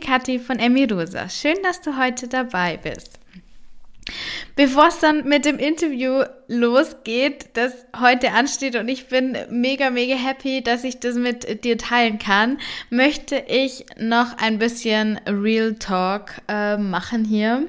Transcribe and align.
Kathi 0.00 0.38
von 0.38 0.58
Emirosa. 0.58 1.28
Schön, 1.28 1.56
dass 1.62 1.80
du 1.80 1.96
heute 1.96 2.26
dabei 2.26 2.76
bist. 2.76 3.18
Bevor 4.62 4.88
es 4.88 4.98
dann 4.98 5.26
mit 5.26 5.46
dem 5.46 5.58
Interview 5.58 6.22
losgeht, 6.46 7.46
das 7.54 7.72
heute 7.98 8.32
ansteht 8.32 8.76
und 8.76 8.90
ich 8.90 9.06
bin 9.06 9.34
mega, 9.48 9.88
mega 9.88 10.14
happy, 10.14 10.62
dass 10.62 10.84
ich 10.84 11.00
das 11.00 11.14
mit 11.14 11.64
dir 11.64 11.78
teilen 11.78 12.18
kann, 12.18 12.58
möchte 12.90 13.42
ich 13.48 13.86
noch 13.98 14.36
ein 14.36 14.58
bisschen 14.58 15.18
Real 15.26 15.76
Talk 15.76 16.42
äh, 16.46 16.76
machen 16.76 17.24
hier. 17.24 17.68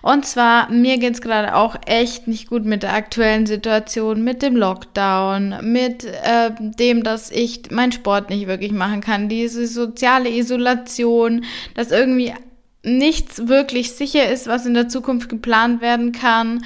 Und 0.00 0.24
zwar, 0.24 0.70
mir 0.70 0.96
geht 0.96 1.12
es 1.12 1.20
gerade 1.20 1.54
auch 1.54 1.76
echt 1.84 2.26
nicht 2.26 2.48
gut 2.48 2.64
mit 2.64 2.84
der 2.84 2.94
aktuellen 2.94 3.44
Situation, 3.44 4.24
mit 4.24 4.40
dem 4.40 4.56
Lockdown, 4.56 5.56
mit 5.60 6.06
äh, 6.06 6.52
dem, 6.58 7.02
dass 7.02 7.30
ich 7.30 7.70
meinen 7.70 7.92
Sport 7.92 8.30
nicht 8.30 8.46
wirklich 8.46 8.72
machen 8.72 9.02
kann, 9.02 9.28
diese 9.28 9.66
soziale 9.66 10.30
Isolation, 10.30 11.44
dass 11.74 11.90
irgendwie 11.90 12.32
nichts 12.82 13.48
wirklich 13.48 13.92
sicher 13.92 14.30
ist, 14.30 14.46
was 14.46 14.66
in 14.66 14.74
der 14.74 14.88
Zukunft 14.88 15.28
geplant 15.28 15.80
werden 15.80 16.12
kann 16.12 16.64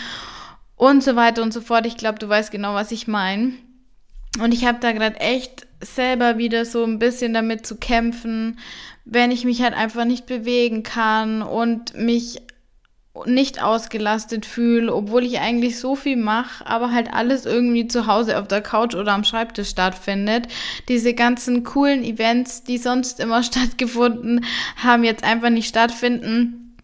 und 0.77 1.03
so 1.03 1.17
weiter 1.17 1.43
und 1.43 1.53
so 1.53 1.61
fort. 1.61 1.87
Ich 1.87 1.97
glaube, 1.97 2.19
du 2.19 2.29
weißt 2.29 2.51
genau, 2.51 2.75
was 2.75 2.93
ich 2.93 3.09
meine. 3.09 3.53
Und 4.41 4.53
ich 4.53 4.65
habe 4.65 4.79
da 4.81 4.93
gerade 4.93 5.21
echt 5.21 5.67
selber 5.81 6.39
wieder 6.39 6.65
so 6.65 6.85
ein 6.85 6.99
bisschen 6.99 7.35
damit 7.35 7.67
zu 7.67 7.77
kämpfen, 7.77 8.59
wenn 9.05 9.31
ich 9.31 9.45
mich 9.45 9.63
halt 9.63 9.75
einfach 9.75 10.05
nicht 10.05 10.27
bewegen 10.27 10.83
kann 10.83 11.43
und 11.43 11.95
mich 11.95 12.41
nicht 13.27 13.63
ausgelastet 13.63 14.45
fühle, 14.45 14.93
obwohl 14.93 15.25
ich 15.25 15.39
eigentlich 15.39 15.79
so 15.79 15.95
viel 15.95 16.17
mache, 16.17 16.67
aber 16.67 16.91
halt 16.91 17.13
alles 17.13 17.47
irgendwie 17.47 17.87
zu 17.87 18.09
Hause 18.09 18.39
auf 18.39 18.49
der 18.49 18.61
Couch 18.61 18.95
oder 18.95 19.13
am 19.13 19.23
Schreibtisch 19.23 19.69
stattfindet. 19.69 20.49
Diese 20.89 21.15
ganzen 21.15 21.63
coolen 21.63 22.03
Events, 22.03 22.65
die 22.65 22.79
sonst 22.79 23.21
immer 23.21 23.43
stattgefunden 23.45 24.45
haben, 24.77 25.05
jetzt 25.05 25.23
einfach 25.23 25.51
nicht 25.51 25.69
stattfinden. 25.69 26.77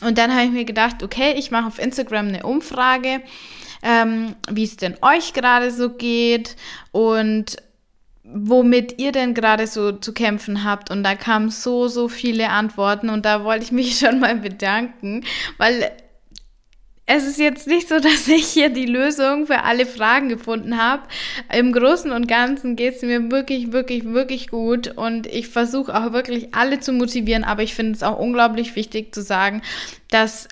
Und 0.00 0.18
dann 0.18 0.32
habe 0.32 0.44
ich 0.44 0.50
mir 0.50 0.64
gedacht, 0.64 1.02
okay, 1.02 1.34
ich 1.36 1.50
mache 1.50 1.66
auf 1.66 1.78
Instagram 1.78 2.28
eine 2.28 2.44
Umfrage, 2.44 3.22
ähm, 3.82 4.34
wie 4.50 4.64
es 4.64 4.76
denn 4.76 4.96
euch 5.02 5.32
gerade 5.32 5.70
so 5.70 5.90
geht 5.90 6.56
und 6.90 7.56
womit 8.32 9.00
ihr 9.00 9.12
denn 9.12 9.34
gerade 9.34 9.66
so 9.66 9.92
zu 9.92 10.12
kämpfen 10.12 10.64
habt. 10.64 10.90
Und 10.90 11.02
da 11.02 11.14
kamen 11.14 11.50
so, 11.50 11.88
so 11.88 12.08
viele 12.08 12.50
Antworten 12.50 13.08
und 13.08 13.24
da 13.24 13.44
wollte 13.44 13.64
ich 13.64 13.72
mich 13.72 13.98
schon 13.98 14.20
mal 14.20 14.36
bedanken, 14.36 15.24
weil 15.56 15.90
es 17.10 17.26
ist 17.26 17.38
jetzt 17.38 17.66
nicht 17.66 17.88
so, 17.88 17.98
dass 18.00 18.28
ich 18.28 18.46
hier 18.46 18.68
die 18.68 18.86
Lösung 18.86 19.46
für 19.46 19.64
alle 19.64 19.86
Fragen 19.86 20.28
gefunden 20.28 20.80
habe. 20.80 21.02
Im 21.52 21.72
Großen 21.72 22.12
und 22.12 22.28
Ganzen 22.28 22.76
geht 22.76 22.96
es 22.96 23.02
mir 23.02 23.30
wirklich, 23.30 23.72
wirklich, 23.72 24.04
wirklich 24.04 24.48
gut 24.48 24.88
und 24.88 25.26
ich 25.26 25.48
versuche 25.48 25.94
auch 25.94 26.12
wirklich 26.12 26.54
alle 26.54 26.80
zu 26.80 26.92
motivieren, 26.92 27.44
aber 27.44 27.62
ich 27.62 27.74
finde 27.74 27.92
es 27.92 28.02
auch 28.02 28.18
unglaublich 28.18 28.76
wichtig 28.76 29.14
zu 29.14 29.22
sagen, 29.22 29.62
dass 30.10 30.48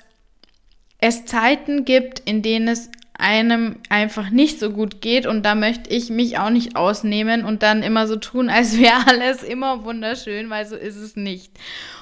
es 0.99 1.25
Zeiten 1.25 1.85
gibt, 1.85 2.19
in 2.21 2.41
denen 2.41 2.67
es 2.67 2.89
einem 3.17 3.77
einfach 3.89 4.29
nicht 4.29 4.59
so 4.59 4.71
gut 4.71 5.01
geht 5.01 5.25
und 5.25 5.43
da 5.43 5.55
möchte 5.55 5.89
ich 5.89 6.09
mich 6.09 6.37
auch 6.37 6.51
nicht 6.51 6.75
ausnehmen 6.75 7.45
und 7.45 7.63
dann 7.63 7.83
immer 7.83 8.07
so 8.07 8.15
tun, 8.15 8.49
als 8.49 8.77
wäre 8.77 9.07
alles 9.07 9.43
immer 9.43 9.83
wunderschön, 9.83 10.49
weil 10.49 10.65
so 10.65 10.75
ist 10.75 10.97
es 10.97 11.15
nicht. 11.15 11.51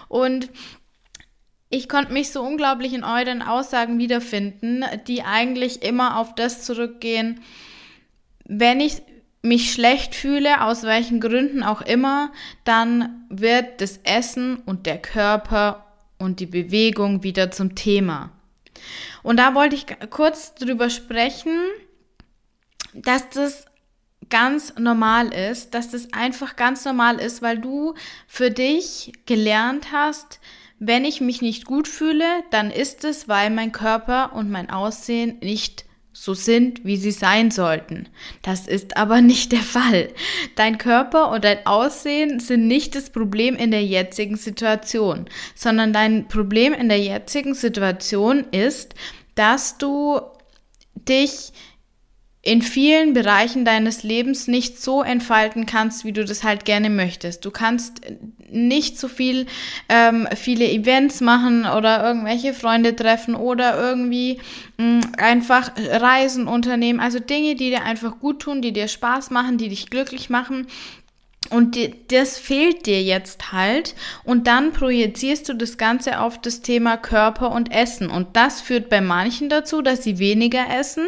Und 0.08 0.50
ich 1.70 1.90
konnte 1.90 2.14
mich 2.14 2.32
so 2.32 2.42
unglaublich 2.42 2.94
in 2.94 3.04
euren 3.04 3.42
Aussagen 3.42 3.98
wiederfinden, 3.98 4.84
die 5.08 5.24
eigentlich 5.24 5.82
immer 5.84 6.18
auf 6.20 6.36
das 6.36 6.64
zurückgehen, 6.64 7.42
wenn 8.46 8.80
ich 8.80 9.02
mich 9.42 9.72
schlecht 9.72 10.16
fühle, 10.16 10.64
aus 10.64 10.84
welchen 10.84 11.20
Gründen 11.20 11.64
auch 11.64 11.81
immer, 11.81 12.31
dann 12.64 13.25
wird 13.30 13.80
das 13.81 14.00
Essen 14.04 14.58
und 14.66 14.86
der 14.86 14.98
Körper 14.98 15.86
und 16.18 16.40
die 16.40 16.46
Bewegung 16.46 17.24
wieder 17.24 17.52
zum 17.52 17.75
Thema. 17.75 18.31
Und 19.24 19.38
da 19.38 19.56
wollte 19.56 19.75
ich 19.75 19.86
kurz 20.09 20.56
drüber 20.56 20.90
sprechen, 20.90 21.58
dass 22.94 23.30
das 23.30 23.66
ganz 24.30 24.74
normal 24.78 25.34
ist, 25.34 25.74
dass 25.74 25.90
das 25.90 26.13
einfach 26.13 26.56
ganz 26.56 26.86
normal 26.86 27.19
ist, 27.19 27.41
weil 27.41 27.59
du 27.59 27.94
für 28.28 28.52
dich 28.52 29.13
gelernt 29.25 29.91
hast, 29.91 30.40
wenn 30.80 31.06
ich 31.06 31.22
mich 31.22 31.41
nicht 31.41 31.66
gut 31.66 31.88
fühle, 31.88 32.25
dann 32.52 32.69
ist 32.72 33.03
es, 33.03 33.28
weil 33.28 33.50
mein 33.50 33.72
Körper 33.72 34.34
und 34.34 34.50
mein 34.50 34.69
Aussehen 34.69 35.40
nicht 35.40 35.84
so 36.18 36.34
sind, 36.34 36.86
wie 36.86 36.96
sie 36.96 37.12
sein 37.12 37.52
sollten. 37.52 38.08
Das 38.42 38.68
ist 38.68 38.96
aber 38.96 39.20
nicht 39.20 39.52
der 39.52 39.59
Fall. 39.59 40.08
Dein 40.56 40.78
Körper 40.78 41.30
und 41.30 41.44
dein 41.44 41.68
Aussehen 41.68 42.40
sind 42.40 42.68
nicht 42.68 42.96
das 42.96 43.09
Problem 43.09 43.58
in 43.58 43.70
der 43.70 43.84
jetzigen 43.84 44.38
Situation, 44.38 45.25
sondern 45.56 45.92
dein 45.92 46.30
Problem 46.30 46.72
in 46.72 46.88
der 46.88 47.02
jetzigen 47.02 47.54
Situation 47.54 48.46
ist, 48.52 48.96
dass 49.36 49.78
du 49.78 50.22
dich 50.96 51.52
in 52.45 52.61
vielen 52.61 53.13
Bereichen 53.13 53.66
deines 53.66 54.03
Lebens 54.03 54.47
nicht 54.47 54.79
so 54.79 55.01
entfalten 55.01 55.66
kannst, 55.66 56.06
wie 56.06 56.11
du 56.11 56.23
das 56.23 56.44
halt 56.44 56.63
gerne 56.63 56.91
möchtest. 56.91 57.44
Du 57.44 57.50
kannst 57.50 58.01
nicht 58.51 59.00
so 59.00 59.07
viel, 59.07 59.47
ähm, 59.89 60.28
viele 60.35 60.69
Events 60.69 61.22
machen 61.22 61.66
oder 61.66 62.06
irgendwelche 62.06 62.53
Freunde 62.53 62.95
treffen 62.95 63.33
oder 63.33 63.79
irgendwie 63.79 64.39
mh, 64.78 64.85
mm, 64.85 65.01
einfach 65.17 65.72
Reisen 65.75 66.47
unternehmen. 66.47 67.00
Also 67.00 67.19
Dinge, 67.19 67.56
die 67.56 67.72
dir 67.72 67.83
einfach 67.83 68.19
gut 68.19 68.44
tun, 68.44 68.62
die 68.62 68.73
dir 68.73 68.88
Spaß 68.88 69.31
machen, 69.31 69.57
die 69.57 69.69
dich 69.69 69.89
glücklich 69.89 70.29
machen. 70.29 70.67
Und 71.50 71.78
das 72.07 72.38
fehlt 72.39 72.85
dir 72.85 73.01
jetzt 73.03 73.51
halt. 73.51 73.95
Und 74.23 74.47
dann 74.47 74.73
projizierst 74.73 75.47
du 75.47 75.53
das 75.53 75.78
Ganze 75.78 76.19
auf 76.19 76.41
das 76.41 76.61
Thema 76.61 76.97
Körper 76.97 77.51
und 77.51 77.72
Essen. 77.72 78.09
Und 78.09 78.35
das 78.35 78.61
führt 78.61 78.89
bei 78.89 79.01
manchen 79.01 79.50
dazu, 79.50 79.81
dass 79.81 80.03
sie 80.03 80.17
weniger 80.17 80.66
essen, 80.79 81.06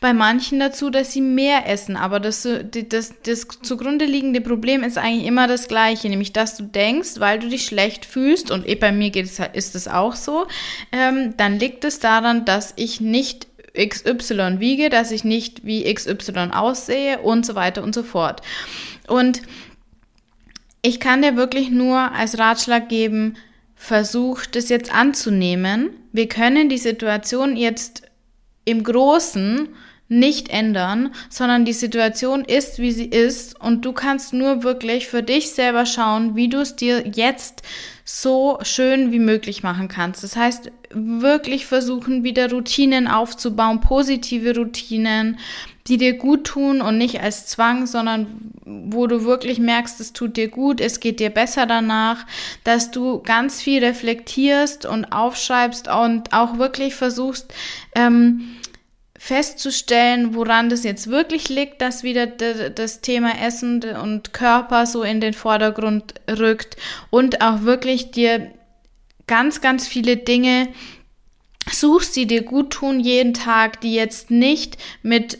bei 0.00 0.12
manchen 0.12 0.60
dazu, 0.60 0.90
dass 0.90 1.12
sie 1.12 1.20
mehr 1.20 1.68
essen. 1.68 1.96
Aber 1.96 2.20
das, 2.20 2.46
das, 2.88 3.14
das 3.22 3.48
zugrunde 3.62 4.04
liegende 4.04 4.40
Problem 4.40 4.84
ist 4.84 4.98
eigentlich 4.98 5.26
immer 5.26 5.48
das 5.48 5.66
gleiche, 5.66 6.08
nämlich 6.08 6.32
dass 6.32 6.56
du 6.56 6.64
denkst, 6.64 7.18
weil 7.18 7.38
du 7.38 7.48
dich 7.48 7.64
schlecht 7.64 8.04
fühlst, 8.04 8.50
und 8.50 8.68
eh 8.68 8.76
bei 8.76 8.92
mir 8.92 9.10
geht 9.10 9.26
es, 9.26 9.40
ist 9.52 9.74
es 9.74 9.88
auch 9.88 10.14
so, 10.14 10.46
ähm, 10.92 11.34
dann 11.36 11.58
liegt 11.58 11.84
es 11.84 11.98
daran, 11.98 12.44
dass 12.44 12.74
ich 12.76 13.00
nicht 13.00 13.48
XY 13.76 14.60
wiege, 14.60 14.88
dass 14.88 15.10
ich 15.10 15.24
nicht 15.24 15.64
wie 15.64 15.92
XY 15.92 16.50
aussehe 16.52 17.18
und 17.18 17.44
so 17.44 17.54
weiter 17.54 17.82
und 17.82 17.94
so 17.94 18.02
fort. 18.02 18.40
Und 19.08 19.42
ich 20.84 21.00
kann 21.00 21.22
dir 21.22 21.34
wirklich 21.34 21.70
nur 21.70 22.12
als 22.12 22.38
Ratschlag 22.38 22.90
geben, 22.90 23.36
versuch 23.74 24.44
das 24.44 24.68
jetzt 24.68 24.94
anzunehmen. 24.94 25.88
Wir 26.12 26.28
können 26.28 26.68
die 26.68 26.78
Situation 26.78 27.56
jetzt 27.56 28.02
im 28.66 28.84
Großen 28.84 29.70
nicht 30.18 30.48
ändern, 30.48 31.12
sondern 31.28 31.64
die 31.64 31.72
Situation 31.72 32.44
ist, 32.44 32.78
wie 32.78 32.92
sie 32.92 33.06
ist 33.06 33.60
und 33.60 33.84
du 33.84 33.92
kannst 33.92 34.32
nur 34.32 34.62
wirklich 34.62 35.08
für 35.08 35.22
dich 35.22 35.50
selber 35.50 35.86
schauen, 35.86 36.36
wie 36.36 36.48
du 36.48 36.58
es 36.58 36.76
dir 36.76 37.06
jetzt 37.06 37.62
so 38.04 38.58
schön 38.62 39.12
wie 39.12 39.18
möglich 39.18 39.62
machen 39.62 39.88
kannst. 39.88 40.22
Das 40.22 40.36
heißt, 40.36 40.70
wirklich 40.90 41.66
versuchen, 41.66 42.22
wieder 42.22 42.50
Routinen 42.50 43.08
aufzubauen, 43.08 43.80
positive 43.80 44.54
Routinen, 44.54 45.38
die 45.86 45.96
dir 45.96 46.14
gut 46.14 46.44
tun 46.44 46.80
und 46.80 46.98
nicht 46.98 47.20
als 47.20 47.46
Zwang, 47.46 47.86
sondern 47.86 48.26
wo 48.64 49.06
du 49.06 49.24
wirklich 49.24 49.58
merkst, 49.58 50.00
es 50.00 50.12
tut 50.12 50.36
dir 50.36 50.48
gut, 50.48 50.80
es 50.80 51.00
geht 51.00 51.20
dir 51.20 51.30
besser 51.30 51.66
danach, 51.66 52.26
dass 52.62 52.90
du 52.90 53.20
ganz 53.20 53.60
viel 53.60 53.84
reflektierst 53.84 54.86
und 54.86 55.06
aufschreibst 55.06 55.88
und 55.88 56.32
auch 56.32 56.58
wirklich 56.58 56.94
versuchst, 56.94 57.52
ähm, 57.94 58.56
festzustellen, 59.24 60.34
woran 60.34 60.68
das 60.68 60.84
jetzt 60.84 61.06
wirklich 61.06 61.48
liegt, 61.48 61.80
dass 61.80 62.02
wieder 62.02 62.26
das 62.26 63.00
Thema 63.00 63.40
Essen 63.40 63.82
und 63.82 64.34
Körper 64.34 64.84
so 64.84 65.02
in 65.02 65.22
den 65.22 65.32
Vordergrund 65.32 66.12
rückt 66.28 66.76
und 67.08 67.40
auch 67.40 67.62
wirklich 67.62 68.10
dir 68.10 68.50
ganz, 69.26 69.62
ganz 69.62 69.88
viele 69.88 70.18
Dinge 70.18 70.68
suchst, 71.72 72.14
die 72.16 72.26
dir 72.26 72.42
gut 72.42 72.74
tun 72.74 73.00
jeden 73.00 73.32
Tag, 73.32 73.80
die 73.80 73.94
jetzt 73.94 74.30
nicht 74.30 74.76
mit 75.02 75.38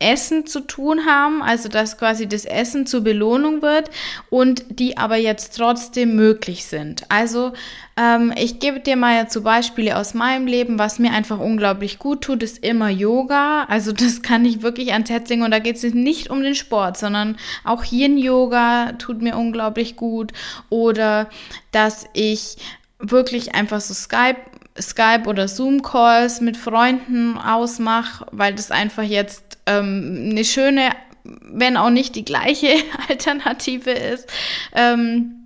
Essen 0.00 0.46
zu 0.46 0.60
tun 0.60 1.06
haben, 1.06 1.42
also 1.42 1.68
dass 1.68 1.98
quasi 1.98 2.26
das 2.28 2.44
Essen 2.44 2.86
zur 2.86 3.02
Belohnung 3.02 3.62
wird 3.62 3.90
und 4.30 4.64
die 4.78 4.96
aber 4.96 5.16
jetzt 5.16 5.56
trotzdem 5.56 6.14
möglich 6.14 6.66
sind. 6.66 7.04
Also 7.08 7.52
ähm, 7.96 8.32
ich 8.36 8.60
gebe 8.60 8.80
dir 8.80 8.96
mal 8.96 9.28
zu 9.28 9.42
Beispiele 9.42 9.96
aus 9.96 10.14
meinem 10.14 10.46
Leben, 10.46 10.78
was 10.78 10.98
mir 10.98 11.12
einfach 11.12 11.40
unglaublich 11.40 11.98
gut 11.98 12.22
tut, 12.22 12.42
ist 12.42 12.64
immer 12.64 12.88
Yoga. 12.88 13.64
Also 13.64 13.92
das 13.98 14.22
kann 14.22 14.44
ich 14.44 14.62
wirklich 14.62 14.92
ans 14.92 15.10
Herz 15.10 15.28
legen 15.28 15.42
und 15.42 15.50
da 15.50 15.58
geht 15.58 15.76
es 15.76 15.82
nicht 15.94 16.30
um 16.30 16.42
den 16.42 16.54
Sport, 16.54 16.96
sondern 16.96 17.36
auch 17.64 17.84
Yin-Yoga 17.84 18.92
tut 18.98 19.20
mir 19.22 19.36
unglaublich 19.36 19.96
gut 19.96 20.32
oder 20.68 21.28
dass 21.72 22.06
ich 22.14 22.56
wirklich 23.00 23.54
einfach 23.54 23.80
so 23.80 23.94
Skype 23.94 24.36
Skype 24.80 25.24
oder 25.26 25.48
Zoom-Calls 25.48 26.40
mit 26.40 26.56
Freunden 26.56 27.36
ausmache, 27.36 28.26
weil 28.30 28.54
das 28.54 28.70
einfach 28.70 29.02
jetzt 29.02 29.47
ähm, 29.68 30.28
eine 30.30 30.44
schöne, 30.44 30.90
wenn 31.24 31.76
auch 31.76 31.90
nicht 31.90 32.16
die 32.16 32.24
gleiche 32.24 32.68
Alternative 33.08 33.90
ist. 33.90 34.28
Ähm, 34.74 35.38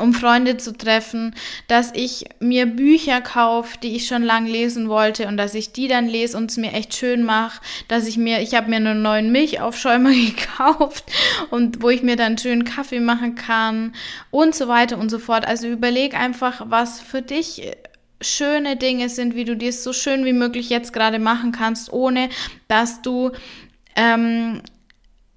um 0.00 0.12
Freunde 0.12 0.56
zu 0.56 0.76
treffen, 0.76 1.34
dass 1.68 1.92
ich 1.94 2.26
mir 2.38 2.66
Bücher 2.66 3.20
kaufe, 3.20 3.78
die 3.82 3.96
ich 3.96 4.06
schon 4.06 4.22
lange 4.22 4.50
lesen 4.50 4.88
wollte 4.88 5.26
und 5.26 5.36
dass 5.36 5.54
ich 5.54 5.72
die 5.72 5.88
dann 5.88 6.06
lese 6.06 6.36
und 6.36 6.50
es 6.50 6.56
mir 6.56 6.72
echt 6.72 6.94
schön 6.94 7.22
mache, 7.22 7.60
dass 7.88 8.06
ich 8.06 8.16
mir, 8.16 8.40
ich 8.40 8.54
habe 8.54 8.68
mir 8.68 8.76
einen 8.76 9.02
neuen 9.02 9.32
Milchaufschäumer 9.32 10.10
gekauft 10.12 11.04
und 11.50 11.82
wo 11.82 11.90
ich 11.90 12.02
mir 12.02 12.16
dann 12.16 12.38
schön 12.38 12.64
Kaffee 12.64 13.00
machen 13.00 13.34
kann 13.34 13.94
und 14.30 14.54
so 14.54 14.68
weiter 14.68 14.98
und 14.98 15.10
so 15.10 15.18
fort. 15.18 15.46
Also 15.46 15.66
überleg 15.66 16.14
einfach, 16.14 16.62
was 16.66 17.00
für 17.00 17.22
dich 17.22 17.62
schöne 18.20 18.76
Dinge 18.76 19.08
sind, 19.08 19.34
wie 19.34 19.44
du 19.44 19.56
dir 19.56 19.68
es 19.68 19.84
so 19.84 19.92
schön 19.92 20.24
wie 20.24 20.32
möglich 20.32 20.70
jetzt 20.70 20.92
gerade 20.92 21.18
machen 21.18 21.52
kannst, 21.52 21.92
ohne 21.92 22.30
dass 22.66 23.02
du 23.02 23.32
ähm, 23.96 24.62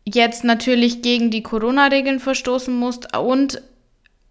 jetzt 0.06 0.44
natürlich 0.44 1.02
gegen 1.02 1.32
die 1.32 1.44
Corona-Regeln 1.44 2.20
verstoßen 2.20 2.76
musst 2.76 3.18
und 3.18 3.62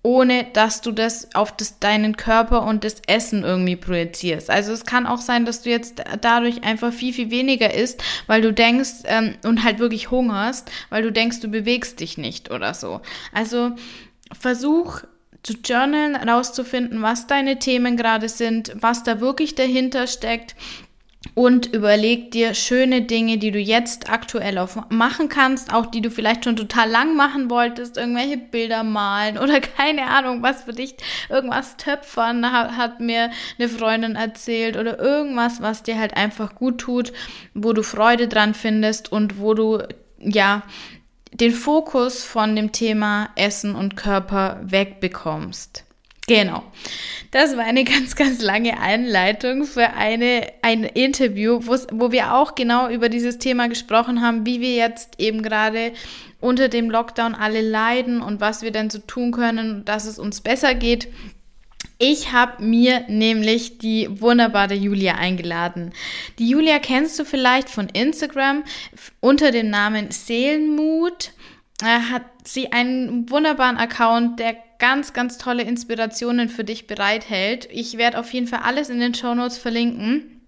ohne 0.03 0.47
dass 0.53 0.81
du 0.81 0.93
das 0.93 1.35
auf 1.35 1.57
das, 1.57 1.81
deinen 1.81 2.17
Körper 2.17 2.63
und 2.63 2.85
das 2.85 3.03
Essen 3.07 3.43
irgendwie 3.43 3.77
projizierst. 3.77 4.49
Also 4.49 4.73
es 4.73 4.87
kann 4.87 5.07
auch 5.07 5.21
sein, 5.21 5.45
dass 5.45 5.63
du 5.63 5.71
jetzt 5.71 6.03
dadurch 6.21 6.63
einfach 6.63 6.93
viel, 6.93 7.13
viel 7.13 7.31
weniger 7.31 7.75
isst, 7.75 8.03
weil 8.27 8.41
du 8.41 8.53
denkst 8.53 9.03
ähm, 9.05 9.35
und 9.45 9.65
halt 9.65 9.81
wirklich 9.81 10.11
hungerst, 10.11 10.71
weil 10.89 11.03
du 11.03 11.13
denkst, 11.13 11.41
du 11.41 11.49
bewegst 11.49 12.01
dich 12.01 12.17
nicht 12.17 12.51
oder 12.51 12.75
so. 12.75 13.01
Also 13.33 13.73
versuch 14.33 15.03
zu 15.43 15.55
journalen, 15.65 16.17
rauszufinden, 16.17 17.03
was 17.03 17.27
deine 17.27 17.59
Themen 17.59 17.97
gerade 17.97 18.29
sind, 18.29 18.73
was 18.77 19.03
da 19.03 19.21
wirklich 19.21 19.55
dahinter 19.57 20.07
steckt 20.07 20.55
und 21.35 21.67
überleg 21.67 22.31
dir 22.31 22.55
schöne 22.55 23.03
Dinge, 23.03 23.39
die 23.39 23.51
du 23.51 23.59
jetzt 23.59 24.11
aktuell 24.11 24.59
auch 24.59 24.91
machen 24.91 25.29
kannst, 25.29 25.73
auch 25.73 25.87
die 25.87 26.01
du 26.01 26.11
vielleicht 26.11 26.45
schon 26.45 26.57
total 26.57 26.91
lang 26.91 27.17
machen 27.17 27.51
wolltest, 27.51 27.97
irgendwelche 27.97 28.37
Bilder 28.37 28.83
malen 28.83 29.39
oder 29.39 29.61
keine 29.77 30.07
Ahnung, 30.07 30.43
was 30.43 30.65
für 30.65 30.73
dich, 30.73 30.97
irgendwas 31.29 31.77
töpfern, 31.77 32.51
hat, 32.51 32.77
hat 32.77 33.01
mir 33.01 33.31
eine 33.59 33.69
Freundin 33.69 34.17
erzählt 34.17 34.77
oder 34.77 34.99
irgendwas, 34.99 35.63
was 35.63 35.83
dir 35.83 35.99
halt 35.99 36.17
einfach 36.17 36.55
gut 36.55 36.79
tut, 36.79 37.13
wo 37.55 37.73
du 37.73 37.83
Freude 37.83 38.29
dran 38.29 38.55
findest 38.55 39.11
und 39.13 39.39
wo 39.39 39.55
du, 39.55 39.83
ja, 40.21 40.63
den 41.33 41.53
Fokus 41.53 42.25
von 42.25 42.57
dem 42.57 42.73
Thema 42.73 43.31
Essen 43.37 43.75
und 43.75 43.97
Körper 43.97 44.61
wegbekommst. 44.63 45.85
Genau. 46.29 46.63
Das 47.31 47.57
war 47.57 47.65
eine 47.65 47.85
ganz, 47.85 48.15
ganz 48.15 48.41
lange 48.41 48.79
Einleitung 48.81 49.65
für 49.65 49.95
eine, 49.95 50.47
ein 50.63 50.85
Interview, 50.85 51.61
wo 51.65 52.13
wir 52.13 52.35
auch 52.35 52.55
genau 52.55 52.89
über 52.89 53.09
dieses 53.09 53.39
Thema 53.39 53.69
gesprochen 53.69 54.23
haben, 54.23 54.47
wie 54.47 54.61
wir 54.61 54.75
jetzt 54.75 55.19
eben 55.19 55.43
gerade 55.43 55.93
unter 56.41 56.69
dem 56.69 56.89
Lockdown 56.89 57.35
alle 57.35 57.63
leiden 57.63 58.23
und 58.23 58.41
was 58.41 58.63
wir 58.63 58.71
denn 58.71 58.91
so 58.91 58.99
tun 59.01 59.33
können, 59.33 59.85
dass 59.85 60.05
es 60.05 60.19
uns 60.19 60.41
besser 60.41 60.75
geht. 60.75 61.09
Ich 62.01 62.33
habe 62.33 62.63
mir 62.63 63.05
nämlich 63.09 63.79
die 63.79 64.09
wunderbare 64.21 64.75
Julia 64.75 65.17
eingeladen. 65.17 65.93
Die 66.39 66.49
Julia 66.49 66.79
kennst 66.79 67.19
du 67.19 67.25
vielleicht 67.25 67.69
von 67.69 67.89
Instagram 67.89 68.63
unter 69.19 69.51
dem 69.51 69.69
Namen 69.69 70.13
Seelenmut. 70.13 71.33
Äh, 71.83 72.13
hat 72.13 72.23
sie 72.45 72.71
einen 72.73 73.29
wunderbaren 73.31 73.79
Account, 73.79 74.39
der 74.39 74.57
ganz, 74.79 75.13
ganz 75.13 75.39
tolle 75.39 75.63
Inspirationen 75.63 76.49
für 76.49 76.65
dich 76.65 76.87
bereithält. 76.87 77.69
Ich 77.71 77.99
werde 77.99 78.19
auf 78.19 78.33
jeden 78.33 78.47
Fall 78.47 78.61
alles 78.63 78.91
in 78.91 79.01
den 79.01 79.15
Show 79.15 79.35
Notes 79.35 79.59
verlinken, 79.59 80.41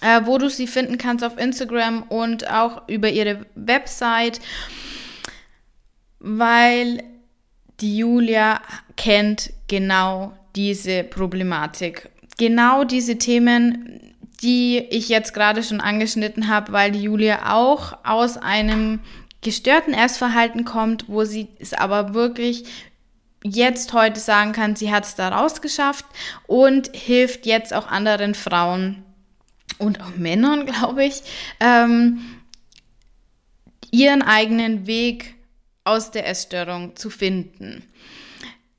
äh, 0.00 0.22
wo 0.24 0.38
du 0.38 0.48
sie 0.48 0.66
finden 0.66 0.98
kannst 0.98 1.24
auf 1.24 1.38
Instagram 1.38 2.02
und 2.04 2.50
auch 2.50 2.88
über 2.88 3.10
ihre 3.10 3.46
Website, 3.54 4.40
weil 6.18 7.02
die 7.80 7.98
Julia 7.98 8.60
kennt 8.96 9.52
genau 9.68 10.32
diese 10.56 11.04
Problematik. 11.04 12.10
Genau 12.38 12.84
diese 12.84 13.18
Themen, 13.18 14.14
die 14.42 14.78
ich 14.78 15.08
jetzt 15.08 15.34
gerade 15.34 15.62
schon 15.62 15.80
angeschnitten 15.80 16.48
habe, 16.48 16.72
weil 16.72 16.92
die 16.92 17.02
Julia 17.02 17.54
auch 17.54 17.98
aus 18.04 18.36
einem 18.38 19.00
gestörten 19.42 19.94
Essverhalten 19.94 20.64
kommt, 20.64 21.08
wo 21.08 21.24
sie 21.24 21.48
es 21.58 21.72
aber 21.72 22.14
wirklich 22.14 22.64
jetzt 23.44 23.92
heute 23.92 24.20
sagen 24.20 24.52
kann, 24.52 24.76
sie 24.76 24.92
hat 24.92 25.04
es 25.04 25.14
da 25.14 25.28
rausgeschafft 25.28 26.04
und 26.46 26.94
hilft 26.94 27.46
jetzt 27.46 27.72
auch 27.72 27.86
anderen 27.86 28.34
Frauen 28.34 29.02
und 29.78 30.00
auch 30.02 30.16
Männern, 30.16 30.66
glaube 30.66 31.04
ich, 31.04 31.22
ähm, 31.58 32.20
ihren 33.90 34.22
eigenen 34.22 34.86
Weg 34.86 35.34
aus 35.84 36.10
der 36.10 36.28
Essstörung 36.28 36.94
zu 36.96 37.10
finden. 37.10 37.82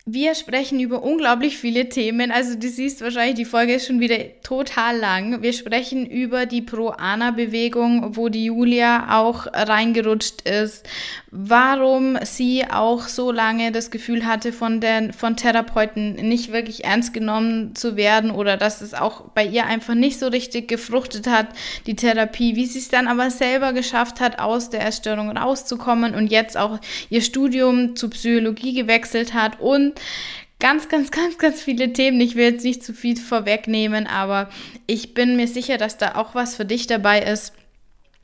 Wir 0.07 0.33
sprechen 0.33 0.79
über 0.79 1.03
unglaublich 1.03 1.59
viele 1.59 1.87
Themen. 1.87 2.31
Also 2.31 2.57
du 2.57 2.67
siehst 2.67 3.01
wahrscheinlich, 3.01 3.35
die 3.35 3.45
Folge 3.45 3.75
ist 3.75 3.85
schon 3.85 3.99
wieder 3.99 4.17
total 4.41 4.97
lang. 4.97 5.43
Wir 5.43 5.53
sprechen 5.53 6.07
über 6.07 6.47
die 6.47 6.63
Pro-Ana-Bewegung, 6.63 8.15
wo 8.15 8.27
die 8.27 8.45
Julia 8.45 9.19
auch 9.21 9.45
reingerutscht 9.53 10.41
ist. 10.41 10.89
Warum 11.29 12.17
sie 12.23 12.65
auch 12.67 13.07
so 13.07 13.31
lange 13.31 13.71
das 13.71 13.91
Gefühl 13.91 14.25
hatte, 14.25 14.51
von, 14.51 14.81
den, 14.81 15.13
von 15.13 15.37
Therapeuten 15.37 16.15
nicht 16.15 16.51
wirklich 16.51 16.83
ernst 16.83 17.13
genommen 17.13 17.75
zu 17.75 17.95
werden 17.95 18.31
oder 18.31 18.57
dass 18.57 18.81
es 18.81 18.95
auch 18.95 19.21
bei 19.35 19.45
ihr 19.45 19.67
einfach 19.67 19.93
nicht 19.93 20.17
so 20.17 20.29
richtig 20.29 20.67
gefruchtet 20.67 21.27
hat, 21.27 21.49
die 21.85 21.95
Therapie. 21.95 22.55
Wie 22.55 22.65
sie 22.65 22.79
es 22.79 22.89
dann 22.89 23.07
aber 23.07 23.29
selber 23.29 23.71
geschafft 23.71 24.19
hat, 24.19 24.39
aus 24.39 24.71
der 24.71 24.81
Erstörung 24.81 25.37
rauszukommen 25.37 26.15
und 26.15 26.31
jetzt 26.31 26.57
auch 26.57 26.79
ihr 27.11 27.21
Studium 27.21 27.95
zu 27.95 28.09
Psychologie 28.09 28.73
gewechselt 28.73 29.35
hat 29.35 29.59
und 29.59 29.90
ganz, 30.59 30.89
ganz, 30.89 31.11
ganz, 31.11 31.37
ganz 31.37 31.61
viele 31.61 31.91
Themen. 31.91 32.21
Ich 32.21 32.35
will 32.35 32.53
jetzt 32.53 32.63
nicht 32.63 32.83
zu 32.83 32.93
viel 32.93 33.17
vorwegnehmen, 33.17 34.07
aber 34.07 34.49
ich 34.87 35.13
bin 35.13 35.35
mir 35.35 35.47
sicher, 35.47 35.77
dass 35.77 35.97
da 35.97 36.15
auch 36.15 36.35
was 36.35 36.55
für 36.55 36.65
dich 36.65 36.87
dabei 36.87 37.21
ist, 37.21 37.53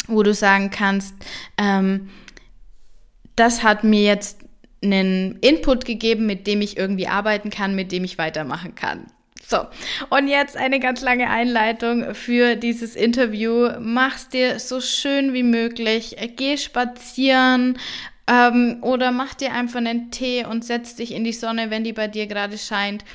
wo 0.07 0.23
du 0.23 0.33
sagen 0.33 0.69
kannst, 0.69 1.13
ähm, 1.57 2.09
das 3.35 3.63
hat 3.63 3.83
mir 3.83 4.03
jetzt 4.03 4.39
einen 4.83 5.37
Input 5.39 5.85
gegeben, 5.85 6.25
mit 6.25 6.47
dem 6.47 6.61
ich 6.61 6.77
irgendwie 6.77 7.07
arbeiten 7.07 7.49
kann, 7.49 7.75
mit 7.75 7.91
dem 7.91 8.03
ich 8.03 8.17
weitermachen 8.17 8.75
kann. 8.75 9.07
So, 9.45 9.59
und 10.09 10.27
jetzt 10.27 10.57
eine 10.57 10.79
ganz 10.79 11.01
lange 11.01 11.29
Einleitung 11.29 12.13
für 12.13 12.55
dieses 12.55 12.95
Interview. 12.95 13.69
Mach's 13.79 14.27
dir 14.27 14.59
so 14.59 14.81
schön 14.81 15.33
wie 15.33 15.43
möglich. 15.43 16.17
Geh 16.35 16.57
spazieren, 16.57 17.77
ähm, 18.27 18.77
oder 18.81 19.11
mach 19.11 19.33
dir 19.33 19.53
einfach 19.53 19.77
einen 19.77 20.11
Tee 20.11 20.45
und 20.45 20.65
setz 20.65 20.95
dich 20.95 21.13
in 21.13 21.23
die 21.23 21.33
Sonne, 21.33 21.69
wenn 21.69 21.83
die 21.83 21.93
bei 21.93 22.07
dir 22.07 22.27
gerade 22.27 22.57
scheint. 22.57 23.05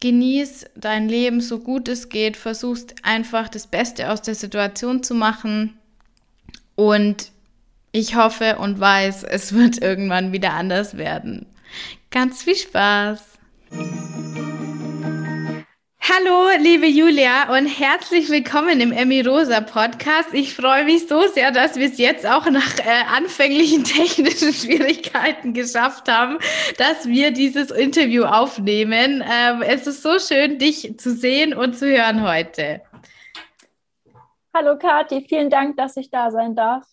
Genieß 0.00 0.66
dein 0.74 1.08
Leben 1.08 1.40
so 1.40 1.58
gut 1.58 1.88
es 1.88 2.08
geht. 2.08 2.36
Versuchst 2.36 2.94
einfach 3.02 3.48
das 3.48 3.66
Beste 3.66 4.10
aus 4.10 4.22
der 4.22 4.34
Situation 4.34 5.02
zu 5.02 5.14
machen. 5.14 5.74
Und 6.74 7.30
ich 7.92 8.16
hoffe 8.16 8.56
und 8.58 8.80
weiß, 8.80 9.24
es 9.24 9.52
wird 9.52 9.82
irgendwann 9.82 10.32
wieder 10.32 10.54
anders 10.54 10.96
werden. 10.96 11.46
Ganz 12.10 12.42
viel 12.42 12.56
Spaß! 12.56 13.20
Hallo, 16.04 16.48
liebe 16.58 16.88
Julia 16.88 17.56
und 17.56 17.66
herzlich 17.66 18.28
willkommen 18.28 18.80
im 18.80 18.90
Emmy 18.90 19.20
Rosa 19.20 19.60
Podcast. 19.60 20.34
Ich 20.34 20.52
freue 20.52 20.84
mich 20.84 21.06
so 21.06 21.28
sehr, 21.28 21.52
dass 21.52 21.76
wir 21.76 21.86
es 21.86 21.96
jetzt 21.96 22.26
auch 22.26 22.44
nach 22.50 22.76
äh, 22.80 23.04
anfänglichen 23.16 23.84
technischen 23.84 24.52
Schwierigkeiten 24.52 25.54
geschafft 25.54 26.10
haben, 26.10 26.38
dass 26.76 27.06
wir 27.06 27.30
dieses 27.30 27.70
Interview 27.70 28.24
aufnehmen. 28.24 29.22
Ähm, 29.24 29.62
es 29.62 29.86
ist 29.86 30.02
so 30.02 30.18
schön, 30.18 30.58
dich 30.58 30.98
zu 30.98 31.12
sehen 31.12 31.54
und 31.54 31.78
zu 31.78 31.86
hören 31.86 32.28
heute. 32.28 32.82
Hallo 34.52 34.76
Kathi, 34.76 35.24
vielen 35.28 35.50
Dank, 35.50 35.76
dass 35.76 35.96
ich 35.96 36.10
da 36.10 36.32
sein 36.32 36.56
darf. 36.56 36.84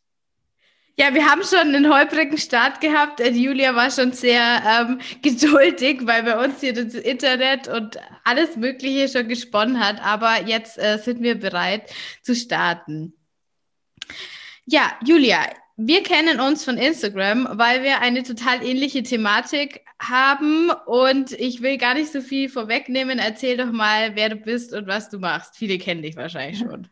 Ja, 0.99 1.13
wir 1.13 1.25
haben 1.25 1.43
schon 1.43 1.73
einen 1.73 1.89
holprigen 1.89 2.37
Start 2.37 2.81
gehabt. 2.81 3.21
Julia 3.21 3.73
war 3.73 3.89
schon 3.89 4.11
sehr 4.11 4.61
ähm, 4.67 4.99
geduldig, 5.21 6.01
weil 6.03 6.23
bei 6.23 6.43
uns 6.43 6.59
hier 6.59 6.73
das 6.73 6.93
Internet 6.93 7.69
und 7.69 7.97
alles 8.25 8.57
Mögliche 8.57 9.07
schon 9.07 9.29
gesponnen 9.29 9.79
hat. 9.79 10.01
Aber 10.03 10.45
jetzt 10.45 10.77
äh, 10.77 10.97
sind 10.97 11.21
wir 11.21 11.39
bereit 11.39 11.89
zu 12.21 12.35
starten. 12.35 13.13
Ja, 14.65 14.91
Julia, 15.05 15.39
wir 15.77 16.03
kennen 16.03 16.41
uns 16.41 16.65
von 16.65 16.75
Instagram, 16.75 17.47
weil 17.53 17.81
wir 17.81 18.01
eine 18.01 18.23
total 18.23 18.61
ähnliche 18.61 19.01
Thematik 19.01 19.85
haben 20.01 20.69
und 20.85 21.31
ich 21.31 21.61
will 21.61 21.77
gar 21.77 21.93
nicht 21.93 22.11
so 22.11 22.19
viel 22.19 22.49
vorwegnehmen. 22.49 23.19
Erzähl 23.19 23.55
doch 23.55 23.71
mal, 23.71 24.17
wer 24.17 24.27
du 24.27 24.35
bist 24.35 24.73
und 24.73 24.87
was 24.87 25.09
du 25.09 25.19
machst. 25.19 25.55
Viele 25.55 25.77
kennen 25.77 26.01
dich 26.01 26.17
wahrscheinlich 26.17 26.59
schon. 26.59 26.89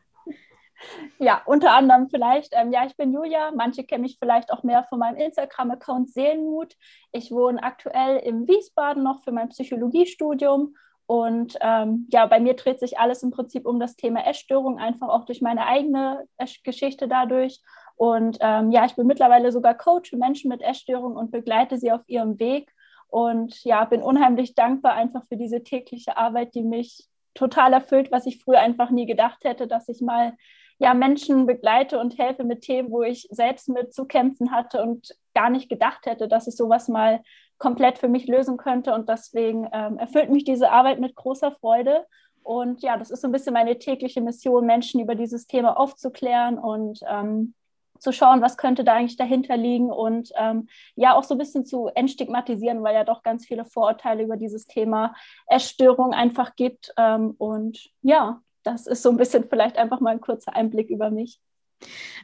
Ja, 1.20 1.42
unter 1.46 1.72
anderem 1.74 2.10
vielleicht. 2.10 2.54
Ähm, 2.54 2.72
ja, 2.72 2.86
ich 2.86 2.96
bin 2.96 3.14
Julia. 3.14 3.52
Manche 3.56 3.84
kennen 3.84 4.04
mich 4.04 4.18
vielleicht 4.20 4.52
auch 4.52 4.64
mehr 4.64 4.84
von 4.86 5.00
meinem 5.00 5.18
Instagram-Account 5.18 6.10
Seelenmut. 6.10 6.76
Ich 7.12 7.32
wohne 7.32 7.62
aktuell 7.62 8.18
im 8.18 8.48
Wiesbaden 8.48 9.04
noch 9.04 9.24
für 9.24 9.32
mein 9.32 9.50
Psychologiestudium. 9.50 10.76
Und 11.06 11.58
ähm, 11.62 12.08
ja, 12.12 12.26
bei 12.26 12.40
mir 12.40 12.54
dreht 12.56 12.80
sich 12.80 13.00
alles 13.00 13.24
im 13.24 13.32
Prinzip 13.32 13.66
um 13.66 13.80
das 13.80 13.96
Thema 13.96 14.28
Essstörung, 14.28 14.78
einfach 14.78 15.08
auch 15.08 15.26
durch 15.26 15.42
meine 15.42 15.66
eigene 15.66 16.28
Geschichte 16.64 17.08
dadurch. 17.08 17.62
Und 17.96 18.38
ähm, 18.42 18.72
ja, 18.72 18.86
ich 18.86 18.96
bin 18.96 19.08
mittlerweile 19.08 19.52
sogar 19.52 19.74
Coach 19.74 20.10
für 20.10 20.18
Menschen 20.18 20.50
mit 20.50 20.62
Essstörung 20.62 21.16
und 21.16 21.32
begleite 21.32 21.78
sie 21.78 21.92
auf 21.92 22.02
ihrem 22.08 22.40
Weg. 22.40 22.72
Und 23.08 23.64
ja, 23.64 23.86
bin 23.86 24.04
unheimlich 24.04 24.54
dankbar 24.54 24.94
einfach 24.94 25.26
für 25.28 25.38
diese 25.38 25.64
tägliche 25.64 26.18
Arbeit, 26.18 26.54
die 26.56 26.64
mich 26.64 27.08
total 27.34 27.72
erfüllt, 27.72 28.12
was 28.12 28.26
ich 28.26 28.44
früher 28.44 28.60
einfach 28.60 28.90
nie 28.90 29.06
gedacht 29.06 29.46
hätte, 29.46 29.68
dass 29.68 29.88
ich 29.88 30.02
mal 30.02 30.34
ja, 30.80 30.94
Menschen 30.94 31.46
begleite 31.46 32.00
und 32.00 32.18
helfe 32.18 32.44
mit 32.44 32.62
Themen, 32.62 32.92
wo 32.92 33.02
ich 33.04 33.28
selbst 33.32 33.70
mit 33.70 33.94
zu 33.94 34.06
kämpfen 34.06 34.52
hatte 34.52 34.82
und 34.82 35.16
gar 35.34 35.50
nicht 35.50 35.70
gedacht 35.70 36.06
hätte, 36.06 36.28
dass 36.28 36.48
ich 36.48 36.56
sowas 36.56 36.88
mal 36.88 37.22
komplett 37.58 37.98
für 37.98 38.08
mich 38.08 38.28
lösen 38.28 38.58
könnte. 38.58 38.94
Und 38.94 39.10
deswegen 39.10 39.68
ähm, 39.74 39.98
erfüllt 39.98 40.30
mich 40.30 40.44
diese 40.44 40.72
Arbeit 40.72 41.00
mit 41.00 41.16
großer 41.16 41.52
Freude. 41.52 42.06
Und 42.44 42.82
ja, 42.82 42.98
das 42.98 43.12
ist 43.12 43.22
so 43.22 43.28
ein 43.28 43.32
bisschen 43.32 43.54
meine 43.54 43.78
tägliche 43.80 44.22
Mission, 44.22 44.66
Menschen 44.66 45.02
über 45.02 45.16
dieses 45.16 45.48
Thema 45.48 45.78
aufzuklären 45.78 46.58
und 46.58 47.00
ähm, 47.08 47.54
zu 48.00 48.12
schauen, 48.12 48.42
was 48.42 48.58
könnte 48.58 48.84
da 48.84 48.94
eigentlich 48.94 49.18
dahinter 49.18 49.58
liegen 49.58 49.92
und 49.92 50.32
ähm, 50.38 50.68
ja 50.96 51.16
auch 51.16 51.24
so 51.24 51.34
ein 51.34 51.40
bisschen 51.40 51.66
zu 51.66 51.88
entstigmatisieren, 51.88 52.84
weil 52.84 52.96
ja 52.96 53.04
doch 53.04 53.24
ganz 53.24 53.46
viele 53.46 53.66
Vorurteile 53.66 54.24
über 54.24 54.38
dieses 54.38 54.68
Thema 54.68 55.16
Essstörung 55.48 56.14
einfach 56.14 56.56
gibt. 56.56 56.94
Ähm, 56.98 57.34
und 57.38 57.90
ja, 58.02 58.42
das 58.68 58.86
ist 58.86 59.02
so 59.02 59.10
ein 59.10 59.18
bisschen 59.18 59.46
vielleicht 59.50 59.78
einfach 59.78 60.00
mal 60.00 60.12
ein 60.12 60.22
kurzer 60.22 60.56
Einblick 60.56 60.90
über 60.90 61.10
mich. 61.10 61.40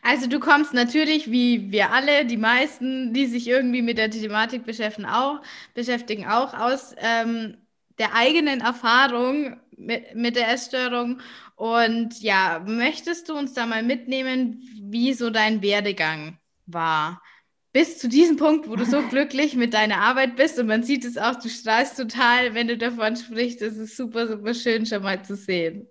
Also 0.01 0.27
du 0.27 0.39
kommst 0.39 0.73
natürlich, 0.73 1.31
wie 1.31 1.71
wir 1.71 1.91
alle, 1.91 2.25
die 2.25 2.38
meisten, 2.38 3.13
die 3.13 3.25
sich 3.25 3.47
irgendwie 3.47 3.81
mit 3.81 3.97
der 3.97 4.09
Thematik 4.09 4.65
beschäftigen, 4.65 5.07
auch, 5.07 5.41
beschäftigen, 5.73 6.27
auch 6.27 6.53
aus 6.53 6.93
ähm, 6.97 7.57
der 7.97 8.13
eigenen 8.15 8.62
Erfahrung 8.62 9.57
mit, 9.77 10.15
mit 10.15 10.35
der 10.35 10.51
Essstörung. 10.51 11.21
Und 11.55 12.21
ja, 12.21 12.63
möchtest 12.65 13.29
du 13.29 13.35
uns 13.35 13.53
da 13.53 13.65
mal 13.65 13.83
mitnehmen, 13.83 14.62
wie 14.81 15.13
so 15.13 15.29
dein 15.29 15.62
Werdegang 15.62 16.39
war? 16.65 17.21
Bis 17.71 17.97
zu 17.97 18.07
diesem 18.09 18.38
Punkt, 18.38 18.67
wo 18.67 18.75
du 18.75 18.85
so 18.85 19.01
glücklich 19.09 19.55
mit 19.55 19.73
deiner 19.73 19.97
Arbeit 20.00 20.35
bist 20.35 20.59
und 20.59 20.67
man 20.67 20.83
sieht 20.83 21.05
es 21.05 21.17
auch, 21.17 21.35
du 21.35 21.47
strahlst 21.50 21.97
total, 21.97 22.53
wenn 22.53 22.67
du 22.67 22.77
davon 22.77 23.15
sprichst. 23.15 23.62
Es 23.62 23.77
ist 23.77 23.95
super, 23.95 24.27
super 24.27 24.53
schön 24.53 24.85
schon 24.85 25.03
mal 25.03 25.23
zu 25.23 25.35
sehen. 25.35 25.88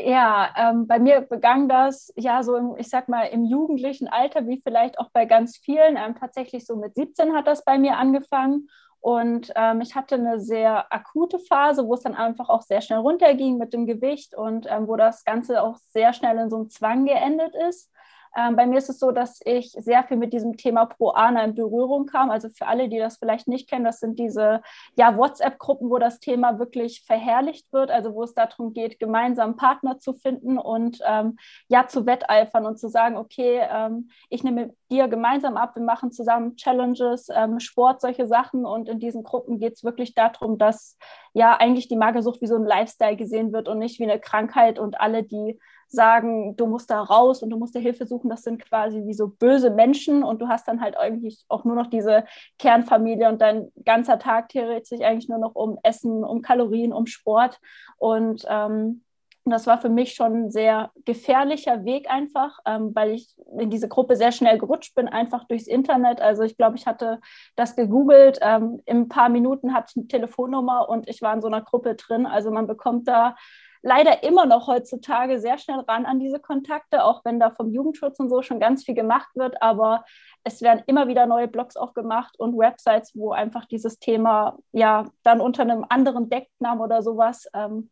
Ja, 0.00 0.54
ähm, 0.56 0.86
bei 0.86 1.00
mir 1.00 1.22
begann 1.22 1.68
das 1.68 2.12
ja 2.16 2.44
so, 2.44 2.54
im, 2.56 2.76
ich 2.78 2.88
sag 2.88 3.08
mal, 3.08 3.24
im 3.24 3.44
jugendlichen 3.44 4.06
Alter, 4.06 4.46
wie 4.46 4.60
vielleicht 4.60 4.98
auch 4.98 5.10
bei 5.10 5.24
ganz 5.24 5.56
vielen. 5.56 5.96
Ähm, 5.96 6.14
tatsächlich 6.14 6.66
so 6.66 6.76
mit 6.76 6.94
17 6.94 7.34
hat 7.34 7.48
das 7.48 7.64
bei 7.64 7.78
mir 7.78 7.96
angefangen. 7.96 8.68
Und 9.00 9.52
ähm, 9.56 9.80
ich 9.80 9.96
hatte 9.96 10.14
eine 10.14 10.40
sehr 10.40 10.92
akute 10.92 11.38
Phase, 11.40 11.86
wo 11.86 11.94
es 11.94 12.02
dann 12.02 12.14
einfach 12.14 12.48
auch 12.48 12.62
sehr 12.62 12.80
schnell 12.80 13.00
runterging 13.00 13.58
mit 13.58 13.72
dem 13.72 13.86
Gewicht 13.86 14.36
und 14.36 14.66
ähm, 14.68 14.86
wo 14.86 14.96
das 14.96 15.24
Ganze 15.24 15.62
auch 15.62 15.76
sehr 15.92 16.12
schnell 16.12 16.38
in 16.38 16.50
so 16.50 16.56
einem 16.56 16.70
Zwang 16.70 17.04
geendet 17.04 17.54
ist. 17.68 17.90
Ähm, 18.36 18.56
bei 18.56 18.66
mir 18.66 18.78
ist 18.78 18.88
es 18.88 18.98
so, 18.98 19.10
dass 19.10 19.40
ich 19.44 19.72
sehr 19.72 20.04
viel 20.04 20.16
mit 20.16 20.32
diesem 20.32 20.56
Thema 20.56 20.86
Pro-Ana 20.86 21.44
in 21.44 21.54
Berührung 21.54 22.06
kam. 22.06 22.30
Also 22.30 22.48
für 22.48 22.66
alle, 22.66 22.88
die 22.88 22.98
das 22.98 23.18
vielleicht 23.18 23.48
nicht 23.48 23.68
kennen, 23.68 23.84
das 23.84 24.00
sind 24.00 24.18
diese 24.18 24.62
ja, 24.96 25.16
WhatsApp-Gruppen, 25.16 25.90
wo 25.90 25.98
das 25.98 26.20
Thema 26.20 26.58
wirklich 26.58 27.04
verherrlicht 27.06 27.72
wird, 27.72 27.90
also 27.90 28.14
wo 28.14 28.22
es 28.22 28.34
darum 28.34 28.72
geht, 28.72 28.98
gemeinsam 28.98 29.56
Partner 29.56 29.98
zu 29.98 30.12
finden 30.12 30.58
und 30.58 31.00
ähm, 31.06 31.36
ja 31.68 31.86
zu 31.86 32.06
wetteifern 32.06 32.66
und 32.66 32.78
zu 32.78 32.88
sagen, 32.88 33.16
okay, 33.16 33.60
ähm, 33.70 34.10
ich 34.28 34.44
nehme 34.44 34.74
dir 34.90 35.08
gemeinsam 35.08 35.56
ab, 35.56 35.74
wir 35.76 35.82
machen 35.82 36.12
zusammen 36.12 36.56
Challenges, 36.56 37.28
ähm, 37.34 37.60
Sport, 37.60 38.00
solche 38.00 38.26
Sachen. 38.26 38.64
Und 38.64 38.88
in 38.88 38.98
diesen 39.00 39.22
Gruppen 39.22 39.58
geht 39.58 39.74
es 39.74 39.84
wirklich 39.84 40.14
darum, 40.14 40.58
dass 40.58 40.96
ja 41.34 41.56
eigentlich 41.56 41.88
die 41.88 41.96
Magersucht 41.96 42.40
wie 42.40 42.46
so 42.46 42.56
ein 42.56 42.64
Lifestyle 42.64 43.16
gesehen 43.16 43.52
wird 43.52 43.68
und 43.68 43.78
nicht 43.78 43.98
wie 43.98 44.04
eine 44.04 44.20
Krankheit 44.20 44.78
und 44.78 45.00
alle, 45.00 45.22
die 45.22 45.58
sagen, 45.88 46.56
du 46.56 46.66
musst 46.66 46.90
da 46.90 47.00
raus 47.00 47.42
und 47.42 47.50
du 47.50 47.56
musst 47.56 47.74
dir 47.74 47.80
Hilfe 47.80 48.06
suchen, 48.06 48.30
das 48.30 48.42
sind 48.42 48.62
quasi 48.62 49.04
wie 49.06 49.14
so 49.14 49.28
böse 49.28 49.70
Menschen 49.70 50.22
und 50.22 50.40
du 50.40 50.48
hast 50.48 50.68
dann 50.68 50.80
halt 50.80 50.96
eigentlich 50.96 51.44
auch 51.48 51.64
nur 51.64 51.74
noch 51.74 51.86
diese 51.86 52.24
Kernfamilie 52.58 53.28
und 53.28 53.40
dein 53.40 53.72
ganzer 53.84 54.18
Tag 54.18 54.50
dreht 54.50 54.86
sich 54.86 55.04
eigentlich 55.04 55.28
nur 55.28 55.38
noch 55.38 55.54
um 55.54 55.78
Essen, 55.82 56.24
um 56.24 56.42
Kalorien, 56.42 56.92
um 56.92 57.06
Sport 57.06 57.60
und 57.98 58.44
ähm, 58.48 59.02
das 59.50 59.66
war 59.66 59.78
für 59.80 59.88
mich 59.88 60.14
schon 60.14 60.34
ein 60.34 60.50
sehr 60.50 60.90
gefährlicher 61.04 61.84
Weg 61.84 62.10
einfach, 62.10 62.58
ähm, 62.66 62.94
weil 62.94 63.10
ich 63.10 63.34
in 63.58 63.70
diese 63.70 63.88
Gruppe 63.88 64.16
sehr 64.16 64.32
schnell 64.32 64.58
gerutscht 64.58 64.94
bin, 64.94 65.08
einfach 65.08 65.44
durchs 65.44 65.66
Internet. 65.66 66.20
Also 66.20 66.42
ich 66.42 66.56
glaube, 66.56 66.76
ich 66.76 66.86
hatte 66.86 67.20
das 67.56 67.76
gegoogelt. 67.76 68.38
Ähm, 68.42 68.82
in 68.86 68.98
ein 68.98 69.08
paar 69.08 69.28
Minuten 69.28 69.74
hatte 69.74 69.86
ich 69.90 69.96
eine 69.96 70.08
Telefonnummer 70.08 70.88
und 70.88 71.08
ich 71.08 71.22
war 71.22 71.34
in 71.34 71.40
so 71.40 71.48
einer 71.48 71.62
Gruppe 71.62 71.94
drin. 71.94 72.26
Also 72.26 72.50
man 72.50 72.66
bekommt 72.66 73.08
da 73.08 73.36
leider 73.82 74.22
immer 74.22 74.46
noch 74.46 74.66
heutzutage 74.66 75.40
sehr 75.40 75.58
schnell 75.58 75.80
ran 75.80 76.06
an 76.06 76.20
diese 76.20 76.40
Kontakte, 76.40 77.04
auch 77.04 77.24
wenn 77.24 77.40
da 77.40 77.50
vom 77.50 77.70
Jugendschutz 77.70 78.18
und 78.18 78.28
so 78.28 78.42
schon 78.42 78.60
ganz 78.60 78.84
viel 78.84 78.94
gemacht 78.94 79.28
wird. 79.34 79.62
Aber 79.62 80.04
es 80.44 80.62
werden 80.62 80.82
immer 80.86 81.08
wieder 81.08 81.26
neue 81.26 81.48
Blogs 81.48 81.76
aufgemacht 81.76 82.38
und 82.38 82.56
Websites, 82.56 83.12
wo 83.14 83.32
einfach 83.32 83.66
dieses 83.66 83.98
Thema 83.98 84.58
ja 84.72 85.04
dann 85.22 85.40
unter 85.40 85.62
einem 85.62 85.84
anderen 85.88 86.28
Decknamen 86.28 86.82
oder 86.82 87.02
sowas 87.02 87.46
ähm, 87.54 87.90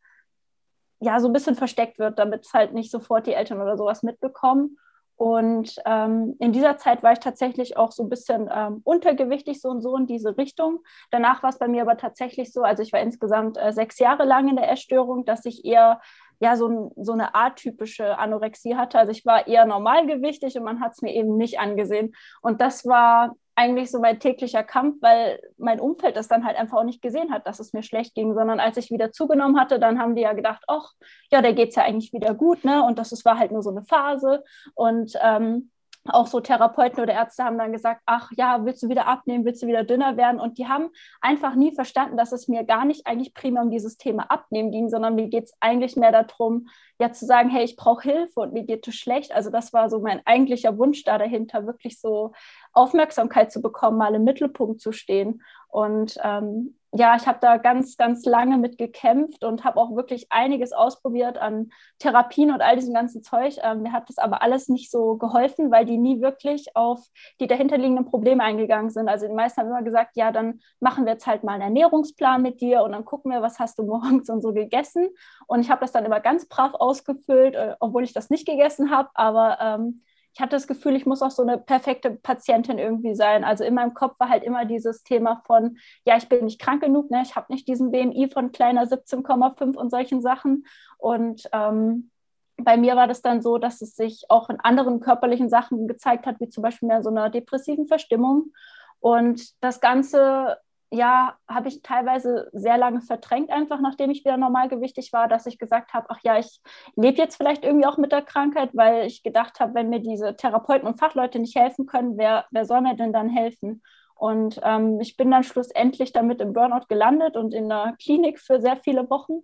ja 1.00 1.20
so 1.20 1.28
ein 1.28 1.32
bisschen 1.32 1.54
versteckt 1.54 1.98
wird, 1.98 2.18
damit 2.18 2.46
es 2.46 2.54
halt 2.54 2.72
nicht 2.72 2.90
sofort 2.90 3.26
die 3.26 3.34
Eltern 3.34 3.60
oder 3.60 3.76
sowas 3.76 4.02
mitbekommen. 4.02 4.78
Und 5.16 5.76
ähm, 5.86 6.36
in 6.40 6.52
dieser 6.52 6.76
Zeit 6.76 7.02
war 7.02 7.12
ich 7.12 7.20
tatsächlich 7.20 7.76
auch 7.76 7.90
so 7.90 8.02
ein 8.02 8.10
bisschen 8.10 8.50
ähm, 8.54 8.82
untergewichtig, 8.84 9.60
so 9.62 9.70
und 9.70 9.80
so 9.80 9.96
in 9.96 10.06
diese 10.06 10.36
Richtung. 10.36 10.80
Danach 11.10 11.42
war 11.42 11.50
es 11.50 11.58
bei 11.58 11.68
mir 11.68 11.82
aber 11.82 11.96
tatsächlich 11.96 12.52
so, 12.52 12.62
also 12.62 12.82
ich 12.82 12.92
war 12.92 13.00
insgesamt 13.00 13.56
äh, 13.56 13.72
sechs 13.72 13.98
Jahre 13.98 14.24
lang 14.24 14.48
in 14.48 14.56
der 14.56 14.70
Essstörung, 14.70 15.24
dass 15.24 15.46
ich 15.46 15.64
eher 15.64 16.00
ja 16.38 16.56
so, 16.56 16.92
so 16.96 17.12
eine 17.12 17.34
atypische 17.34 18.18
Anorexie 18.18 18.76
hatte. 18.76 18.98
Also 18.98 19.10
ich 19.12 19.24
war 19.24 19.46
eher 19.46 19.64
normalgewichtig 19.64 20.56
und 20.58 20.64
man 20.64 20.80
hat 20.80 20.92
es 20.92 21.02
mir 21.02 21.14
eben 21.14 21.38
nicht 21.38 21.58
angesehen. 21.58 22.14
Und 22.42 22.60
das 22.60 22.84
war 22.86 23.36
eigentlich 23.56 23.90
so 23.90 23.98
mein 23.98 24.20
täglicher 24.20 24.62
Kampf, 24.62 24.96
weil 25.00 25.40
mein 25.56 25.80
Umfeld 25.80 26.16
das 26.16 26.28
dann 26.28 26.44
halt 26.44 26.58
einfach 26.58 26.78
auch 26.78 26.84
nicht 26.84 27.02
gesehen 27.02 27.32
hat, 27.32 27.46
dass 27.46 27.58
es 27.58 27.72
mir 27.72 27.82
schlecht 27.82 28.14
ging, 28.14 28.34
sondern 28.34 28.60
als 28.60 28.76
ich 28.76 28.90
wieder 28.90 29.12
zugenommen 29.12 29.58
hatte, 29.58 29.80
dann 29.80 29.98
haben 29.98 30.14
die 30.14 30.22
ja 30.22 30.34
gedacht, 30.34 30.62
ach, 30.68 30.92
ja, 31.32 31.40
der 31.40 31.54
geht 31.54 31.70
es 31.70 31.76
ja 31.76 31.84
eigentlich 31.84 32.12
wieder 32.12 32.34
gut, 32.34 32.64
ne? 32.64 32.84
Und 32.84 32.98
das, 32.98 33.10
das 33.10 33.24
war 33.24 33.38
halt 33.38 33.52
nur 33.52 33.62
so 33.62 33.70
eine 33.70 33.82
Phase. 33.82 34.44
Und 34.74 35.14
ähm, 35.22 35.70
auch 36.12 36.26
so 36.26 36.40
Therapeuten 36.40 37.02
oder 37.02 37.14
Ärzte 37.14 37.44
haben 37.44 37.58
dann 37.58 37.72
gesagt, 37.72 38.02
ach 38.06 38.30
ja, 38.36 38.64
willst 38.64 38.82
du 38.82 38.88
wieder 38.88 39.06
abnehmen, 39.06 39.44
willst 39.44 39.62
du 39.62 39.66
wieder 39.66 39.84
dünner 39.84 40.16
werden? 40.16 40.40
Und 40.40 40.58
die 40.58 40.66
haben 40.66 40.90
einfach 41.20 41.54
nie 41.54 41.72
verstanden, 41.72 42.16
dass 42.16 42.32
es 42.32 42.48
mir 42.48 42.64
gar 42.64 42.84
nicht 42.84 43.06
eigentlich 43.06 43.34
primär 43.34 43.62
um 43.62 43.70
dieses 43.70 43.96
Thema 43.96 44.30
Abnehmen 44.30 44.70
ging, 44.70 44.88
sondern 44.88 45.14
mir 45.14 45.28
geht 45.28 45.44
es 45.44 45.54
eigentlich 45.60 45.96
mehr 45.96 46.12
darum, 46.12 46.68
ja 46.98 47.12
zu 47.12 47.26
sagen, 47.26 47.50
hey, 47.50 47.64
ich 47.64 47.76
brauche 47.76 48.02
Hilfe 48.10 48.40
und 48.40 48.52
mir 48.52 48.64
geht 48.64 48.86
es 48.88 48.94
schlecht. 48.94 49.32
Also 49.32 49.50
das 49.50 49.72
war 49.72 49.90
so 49.90 50.00
mein 50.00 50.22
eigentlicher 50.24 50.78
Wunsch 50.78 51.04
da 51.04 51.18
dahinter, 51.18 51.66
wirklich 51.66 52.00
so 52.00 52.32
Aufmerksamkeit 52.76 53.50
zu 53.50 53.62
bekommen, 53.62 53.98
mal 53.98 54.14
im 54.14 54.24
Mittelpunkt 54.24 54.80
zu 54.80 54.92
stehen. 54.92 55.42
Und 55.68 56.18
ähm, 56.22 56.76
ja, 56.92 57.16
ich 57.16 57.26
habe 57.26 57.38
da 57.40 57.56
ganz, 57.58 57.96
ganz 57.96 58.24
lange 58.24 58.58
mit 58.58 58.78
gekämpft 58.78 59.44
und 59.44 59.64
habe 59.64 59.78
auch 59.78 59.94
wirklich 59.94 60.26
einiges 60.30 60.72
ausprobiert 60.72 61.36
an 61.36 61.70
Therapien 61.98 62.50
und 62.50 62.62
all 62.62 62.76
diesem 62.76 62.94
ganzen 62.94 63.22
Zeug. 63.22 63.56
Ähm, 63.62 63.82
mir 63.82 63.92
hat 63.92 64.08
das 64.08 64.18
aber 64.18 64.42
alles 64.42 64.68
nicht 64.68 64.90
so 64.90 65.16
geholfen, 65.16 65.70
weil 65.70 65.84
die 65.84 65.98
nie 65.98 66.20
wirklich 66.20 66.74
auf 66.74 67.04
die 67.40 67.46
dahinterliegenden 67.46 68.06
Probleme 68.06 68.42
eingegangen 68.42 68.90
sind. 68.90 69.08
Also 69.08 69.26
die 69.26 69.34
meisten 69.34 69.60
haben 69.60 69.68
immer 69.68 69.82
gesagt, 69.82 70.16
ja, 70.16 70.30
dann 70.32 70.60
machen 70.80 71.04
wir 71.04 71.12
jetzt 71.12 71.26
halt 71.26 71.44
mal 71.44 71.52
einen 71.52 71.62
Ernährungsplan 71.62 72.40
mit 72.40 72.60
dir 72.60 72.82
und 72.82 72.92
dann 72.92 73.04
gucken 73.04 73.30
wir, 73.30 73.42
was 73.42 73.58
hast 73.58 73.78
du 73.78 73.82
morgens 73.84 74.30
und 74.30 74.40
so 74.40 74.52
gegessen. 74.52 75.08
Und 75.46 75.60
ich 75.60 75.70
habe 75.70 75.80
das 75.80 75.92
dann 75.92 76.04
immer 76.04 76.20
ganz 76.20 76.48
brav 76.48 76.74
ausgefüllt, 76.74 77.54
äh, 77.54 77.74
obwohl 77.80 78.04
ich 78.04 78.12
das 78.12 78.30
nicht 78.30 78.46
gegessen 78.46 78.90
habe. 78.90 79.10
Aber 79.14 79.58
ähm, 79.60 80.02
ich 80.36 80.40
hatte 80.42 80.54
das 80.54 80.66
Gefühl, 80.66 80.96
ich 80.96 81.06
muss 81.06 81.22
auch 81.22 81.30
so 81.30 81.40
eine 81.40 81.56
perfekte 81.56 82.10
Patientin 82.10 82.78
irgendwie 82.78 83.14
sein. 83.14 83.42
Also 83.42 83.64
in 83.64 83.72
meinem 83.72 83.94
Kopf 83.94 84.20
war 84.20 84.28
halt 84.28 84.44
immer 84.44 84.66
dieses 84.66 85.02
Thema 85.02 85.40
von, 85.46 85.78
ja, 86.04 86.18
ich 86.18 86.28
bin 86.28 86.44
nicht 86.44 86.60
krank 86.60 86.82
genug, 86.82 87.10
ne? 87.10 87.22
ich 87.22 87.36
habe 87.36 87.50
nicht 87.50 87.66
diesen 87.66 87.90
BMI 87.90 88.28
von 88.30 88.52
kleiner 88.52 88.82
17,5 88.82 89.74
und 89.74 89.88
solchen 89.88 90.20
Sachen. 90.20 90.66
Und 90.98 91.48
ähm, 91.54 92.10
bei 92.58 92.76
mir 92.76 92.96
war 92.96 93.08
das 93.08 93.22
dann 93.22 93.40
so, 93.40 93.56
dass 93.56 93.80
es 93.80 93.96
sich 93.96 94.26
auch 94.28 94.50
in 94.50 94.60
anderen 94.60 95.00
körperlichen 95.00 95.48
Sachen 95.48 95.88
gezeigt 95.88 96.26
hat, 96.26 96.38
wie 96.38 96.50
zum 96.50 96.62
Beispiel 96.62 96.88
mehr 96.88 97.02
so 97.02 97.08
einer 97.08 97.30
depressiven 97.30 97.86
Verstimmung. 97.86 98.52
Und 99.00 99.54
das 99.64 99.80
Ganze 99.80 100.58
ja, 100.90 101.36
habe 101.48 101.68
ich 101.68 101.82
teilweise 101.82 102.48
sehr 102.52 102.78
lange 102.78 103.00
verdrängt, 103.00 103.50
einfach 103.50 103.80
nachdem 103.80 104.10
ich 104.10 104.24
wieder 104.24 104.36
normalgewichtig 104.36 105.12
war, 105.12 105.26
dass 105.26 105.46
ich 105.46 105.58
gesagt 105.58 105.92
habe, 105.94 106.06
ach 106.10 106.20
ja, 106.22 106.38
ich 106.38 106.60
lebe 106.94 107.18
jetzt 107.18 107.36
vielleicht 107.36 107.64
irgendwie 107.64 107.86
auch 107.86 107.98
mit 107.98 108.12
der 108.12 108.22
Krankheit, 108.22 108.70
weil 108.72 109.06
ich 109.06 109.22
gedacht 109.22 109.58
habe, 109.58 109.74
wenn 109.74 109.88
mir 109.88 110.00
diese 110.00 110.36
Therapeuten 110.36 110.86
und 110.86 110.98
Fachleute 110.98 111.38
nicht 111.38 111.56
helfen 111.56 111.86
können, 111.86 112.16
wer, 112.16 112.46
wer 112.50 112.64
soll 112.64 112.82
mir 112.82 112.94
denn 112.94 113.12
dann 113.12 113.28
helfen? 113.28 113.82
Und 114.14 114.60
ähm, 114.62 115.00
ich 115.00 115.16
bin 115.16 115.30
dann 115.30 115.42
schlussendlich 115.42 116.12
damit 116.12 116.40
im 116.40 116.52
Burnout 116.52 116.86
gelandet 116.88 117.36
und 117.36 117.52
in 117.52 117.68
der 117.68 117.94
Klinik 118.00 118.40
für 118.40 118.60
sehr 118.60 118.76
viele 118.76 119.10
Wochen. 119.10 119.40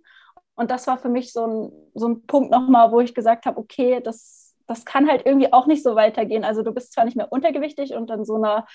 Und 0.55 0.71
das 0.71 0.87
war 0.87 0.97
für 0.97 1.09
mich 1.09 1.31
so 1.31 1.45
ein, 1.45 1.71
so 1.93 2.07
ein 2.07 2.25
Punkt 2.25 2.51
nochmal, 2.51 2.91
wo 2.91 2.99
ich 2.99 3.13
gesagt 3.13 3.45
habe, 3.45 3.59
okay, 3.59 4.01
das, 4.01 4.55
das 4.65 4.85
kann 4.85 5.07
halt 5.07 5.25
irgendwie 5.25 5.51
auch 5.53 5.67
nicht 5.67 5.83
so 5.83 5.95
weitergehen. 5.95 6.43
Also 6.43 6.63
du 6.63 6.71
bist 6.71 6.93
zwar 6.93 7.05
nicht 7.05 7.17
mehr 7.17 7.31
untergewichtig 7.31 7.93
und 7.93 8.09
in 8.09 8.25
so 8.25 8.35
einer 8.35 8.65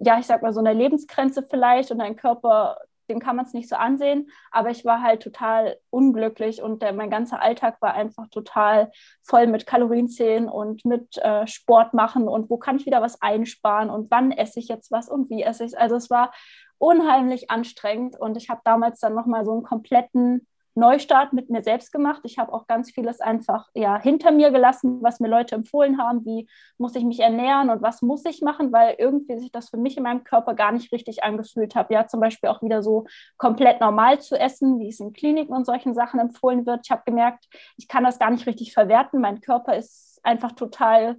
ja, 0.00 0.18
ich 0.18 0.26
sag 0.26 0.42
mal, 0.42 0.52
so 0.52 0.60
eine 0.60 0.72
Lebensgrenze 0.72 1.42
vielleicht 1.42 1.90
und 1.90 1.98
dein 1.98 2.16
Körper, 2.16 2.78
dem 3.08 3.20
kann 3.20 3.36
man 3.36 3.44
es 3.44 3.52
nicht 3.52 3.68
so 3.68 3.76
ansehen. 3.76 4.30
Aber 4.50 4.70
ich 4.70 4.84
war 4.84 5.02
halt 5.02 5.22
total 5.22 5.78
unglücklich 5.90 6.62
und 6.62 6.82
der, 6.82 6.92
mein 6.92 7.10
ganzer 7.10 7.40
Alltag 7.40 7.80
war 7.80 7.94
einfach 7.94 8.28
total 8.28 8.90
voll 9.22 9.46
mit 9.46 9.66
Kalorienzählen 9.66 10.48
und 10.48 10.84
mit 10.84 11.16
äh, 11.18 11.46
Sport 11.46 11.94
machen 11.94 12.28
und 12.28 12.50
wo 12.50 12.56
kann 12.56 12.76
ich 12.76 12.86
wieder 12.86 13.02
was 13.02 13.22
einsparen 13.22 13.90
und 13.90 14.10
wann 14.10 14.32
esse 14.32 14.58
ich 14.58 14.68
jetzt 14.68 14.90
was 14.90 15.08
und 15.08 15.30
wie 15.30 15.42
esse 15.42 15.64
ich 15.64 15.72
es. 15.72 15.78
Also 15.78 15.96
es 15.96 16.10
war 16.10 16.32
unheimlich 16.78 17.50
anstrengend. 17.50 18.18
Und 18.18 18.36
ich 18.36 18.50
habe 18.50 18.60
damals 18.64 19.00
dann 19.00 19.14
nochmal 19.14 19.44
so 19.44 19.52
einen 19.52 19.62
kompletten 19.62 20.46
Neustart 20.76 21.32
mit 21.32 21.50
mir 21.50 21.62
selbst 21.62 21.90
gemacht. 21.90 22.20
Ich 22.24 22.38
habe 22.38 22.52
auch 22.52 22.66
ganz 22.66 22.90
vieles 22.90 23.20
einfach 23.20 23.68
ja, 23.74 24.00
hinter 24.00 24.30
mir 24.30 24.50
gelassen, 24.50 25.02
was 25.02 25.20
mir 25.20 25.28
Leute 25.28 25.54
empfohlen 25.54 25.98
haben, 25.98 26.24
wie 26.24 26.48
muss 26.78 26.94
ich 26.94 27.04
mich 27.04 27.20
ernähren 27.20 27.70
und 27.70 27.82
was 27.82 28.02
muss 28.02 28.24
ich 28.26 28.42
machen, 28.42 28.72
weil 28.72 28.94
irgendwie 28.98 29.38
sich 29.38 29.50
das 29.50 29.70
für 29.70 29.78
mich 29.78 29.96
in 29.96 30.02
meinem 30.02 30.22
Körper 30.22 30.54
gar 30.54 30.72
nicht 30.72 30.92
richtig 30.92 31.24
angefühlt 31.24 31.74
hat. 31.74 31.90
Ja, 31.90 32.06
zum 32.06 32.20
Beispiel 32.20 32.50
auch 32.50 32.62
wieder 32.62 32.82
so 32.82 33.06
komplett 33.38 33.80
normal 33.80 34.20
zu 34.20 34.38
essen, 34.38 34.78
wie 34.78 34.88
es 34.88 35.00
in 35.00 35.12
Kliniken 35.12 35.54
und 35.54 35.64
solchen 35.64 35.94
Sachen 35.94 36.20
empfohlen 36.20 36.66
wird. 36.66 36.80
Ich 36.84 36.90
habe 36.90 37.02
gemerkt, 37.06 37.46
ich 37.76 37.88
kann 37.88 38.04
das 38.04 38.18
gar 38.18 38.30
nicht 38.30 38.46
richtig 38.46 38.74
verwerten. 38.74 39.20
Mein 39.20 39.40
Körper 39.40 39.76
ist 39.76 40.20
einfach 40.22 40.52
total 40.52 41.18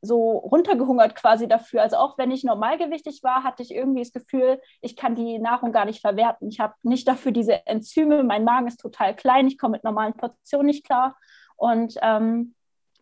so 0.00 0.38
runtergehungert 0.38 1.14
quasi 1.14 1.48
dafür. 1.48 1.82
Also 1.82 1.96
auch 1.96 2.18
wenn 2.18 2.30
ich 2.30 2.44
normalgewichtig 2.44 3.22
war, 3.22 3.44
hatte 3.44 3.62
ich 3.62 3.74
irgendwie 3.74 4.02
das 4.02 4.12
Gefühl, 4.12 4.60
ich 4.80 4.96
kann 4.96 5.14
die 5.14 5.38
Nahrung 5.38 5.72
gar 5.72 5.84
nicht 5.84 6.00
verwerten. 6.00 6.48
Ich 6.48 6.60
habe 6.60 6.74
nicht 6.82 7.08
dafür 7.08 7.32
diese 7.32 7.66
Enzyme, 7.66 8.22
mein 8.22 8.44
Magen 8.44 8.68
ist 8.68 8.80
total 8.80 9.14
klein, 9.14 9.48
ich 9.48 9.58
komme 9.58 9.72
mit 9.72 9.84
normalen 9.84 10.14
Portionen 10.14 10.66
nicht 10.66 10.84
klar. 10.84 11.16
Und 11.56 11.96
ähm, 12.02 12.54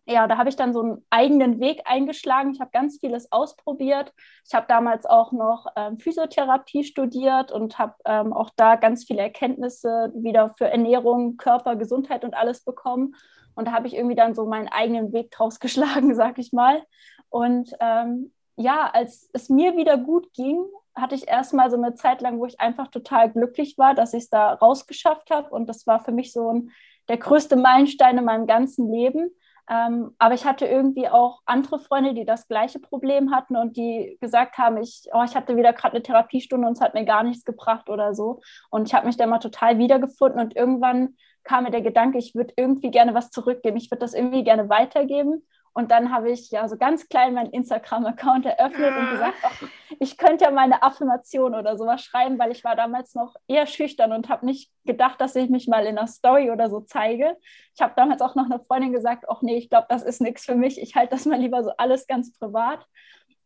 ja, 0.09 0.25
da 0.25 0.37
habe 0.37 0.47
ich 0.47 0.55
dann 0.55 0.73
so 0.73 0.81
einen 0.81 1.05
eigenen 1.09 1.59
Weg 1.59 1.81
eingeschlagen. 1.85 2.51
Ich 2.53 2.61
habe 2.61 2.71
ganz 2.71 2.97
vieles 2.99 3.29
ausprobiert. 3.31 4.13
Ich 4.47 4.53
habe 4.53 4.65
damals 4.67 5.05
auch 5.05 5.33
noch 5.33 5.67
ähm, 5.75 5.97
Physiotherapie 5.97 6.85
studiert 6.85 7.51
und 7.51 7.77
habe 7.77 7.95
ähm, 8.05 8.31
auch 8.31 8.49
da 8.55 8.77
ganz 8.77 9.03
viele 9.03 9.21
Erkenntnisse 9.21 10.11
wieder 10.15 10.53
für 10.57 10.69
Ernährung, 10.69 11.35
Körper, 11.35 11.75
Gesundheit 11.75 12.23
und 12.23 12.35
alles 12.35 12.63
bekommen. 12.63 13.15
Und 13.57 13.67
da 13.67 13.71
habe 13.71 13.87
ich 13.87 13.95
irgendwie 13.95 14.15
dann 14.15 14.35
so 14.35 14.45
meinen 14.45 14.67
eigenen 14.67 15.11
Weg 15.11 15.31
draus 15.31 15.59
geschlagen, 15.59 16.15
sag 16.15 16.37
ich 16.37 16.53
mal. 16.53 16.83
Und 17.29 17.73
ähm, 17.79 18.31
ja, 18.55 18.89
als 18.91 19.29
es 19.33 19.49
mir 19.49 19.75
wieder 19.75 19.97
gut 19.97 20.31
ging, 20.33 20.63
hatte 20.95 21.15
ich 21.15 21.27
erstmal 21.27 21.69
so 21.69 21.77
eine 21.77 21.95
Zeit 21.95 22.21
lang, 22.21 22.39
wo 22.39 22.45
ich 22.45 22.59
einfach 22.59 22.87
total 22.87 23.31
glücklich 23.31 23.77
war, 23.77 23.93
dass 23.93 24.13
ich 24.13 24.23
es 24.23 24.29
da 24.29 24.53
rausgeschafft 24.53 25.29
habe. 25.29 25.49
Und 25.49 25.67
das 25.67 25.85
war 25.85 25.99
für 26.03 26.11
mich 26.11 26.31
so 26.31 26.53
ein, 26.53 26.71
der 27.07 27.17
größte 27.17 27.55
Meilenstein 27.55 28.17
in 28.17 28.25
meinem 28.25 28.47
ganzen 28.47 28.91
Leben. 28.91 29.31
Ähm, 29.69 30.15
aber 30.17 30.33
ich 30.33 30.45
hatte 30.45 30.65
irgendwie 30.65 31.09
auch 31.09 31.41
andere 31.45 31.79
Freunde, 31.79 32.13
die 32.13 32.25
das 32.25 32.47
gleiche 32.47 32.79
Problem 32.79 33.31
hatten 33.31 33.57
und 33.57 33.75
die 33.75 34.17
gesagt 34.21 34.57
haben, 34.57 34.77
ich, 34.77 35.09
oh, 35.13 35.23
ich 35.23 35.35
hatte 35.35 35.57
wieder 35.57 35.73
gerade 35.73 35.95
eine 35.95 36.03
Therapiestunde 36.03 36.67
und 36.67 36.73
es 36.73 36.81
hat 36.81 36.93
mir 36.93 37.05
gar 37.05 37.23
nichts 37.23 37.43
gebracht 37.43 37.89
oder 37.89 38.13
so. 38.13 38.39
Und 38.69 38.87
ich 38.87 38.93
habe 38.93 39.07
mich 39.07 39.17
da 39.17 39.27
mal 39.27 39.39
total 39.39 39.77
wiedergefunden 39.77 40.39
und 40.39 40.55
irgendwann 40.55 41.17
kam 41.47 41.63
mir 41.63 41.71
der 41.71 41.81
Gedanke, 41.81 42.17
ich 42.17 42.35
würde 42.35 42.53
irgendwie 42.57 42.91
gerne 42.91 43.13
was 43.13 43.31
zurückgeben. 43.31 43.77
Ich 43.77 43.89
würde 43.89 44.01
das 44.01 44.13
irgendwie 44.13 44.43
gerne 44.43 44.69
weitergeben. 44.69 45.47
Und 45.73 45.91
dann 45.91 46.11
habe 46.11 46.31
ich 46.31 46.49
ja 46.49 46.67
so 46.67 46.75
ganz 46.75 47.07
klein 47.07 47.35
meinen 47.35 47.51
Instagram-Account 47.51 48.47
eröffnet 48.47 48.97
und 48.97 49.11
gesagt, 49.11 49.37
ach, 49.43 49.61
ich 49.99 50.17
könnte 50.17 50.45
ja 50.45 50.51
meine 50.51 50.81
Affirmation 50.81 51.53
oder 51.53 51.77
sowas 51.77 52.01
schreiben, 52.01 52.39
weil 52.39 52.51
ich 52.51 52.63
war 52.63 52.75
damals 52.75 53.13
noch 53.13 53.35
eher 53.47 53.67
schüchtern 53.67 54.11
und 54.11 54.27
habe 54.27 54.45
nicht 54.45 54.71
gedacht, 54.85 55.21
dass 55.21 55.35
ich 55.35 55.49
mich 55.49 55.67
mal 55.67 55.85
in 55.85 55.97
einer 55.97 56.07
Story 56.07 56.49
oder 56.49 56.69
so 56.69 56.81
zeige. 56.81 57.37
Ich 57.75 57.81
habe 57.81 57.93
damals 57.95 58.21
auch 58.21 58.33
noch 58.33 58.45
einer 58.45 58.59
Freundin 58.59 58.91
gesagt, 58.91 59.25
ach 59.29 59.41
nee, 59.43 59.55
ich 59.57 59.69
glaube, 59.69 59.85
das 59.87 60.01
ist 60.01 60.19
nichts 60.19 60.45
für 60.45 60.55
mich. 60.55 60.81
Ich 60.81 60.95
halte 60.95 61.11
das 61.11 61.25
mal 61.25 61.39
lieber 61.39 61.63
so 61.63 61.71
alles 61.77 62.07
ganz 62.07 62.35
privat. 62.37 62.83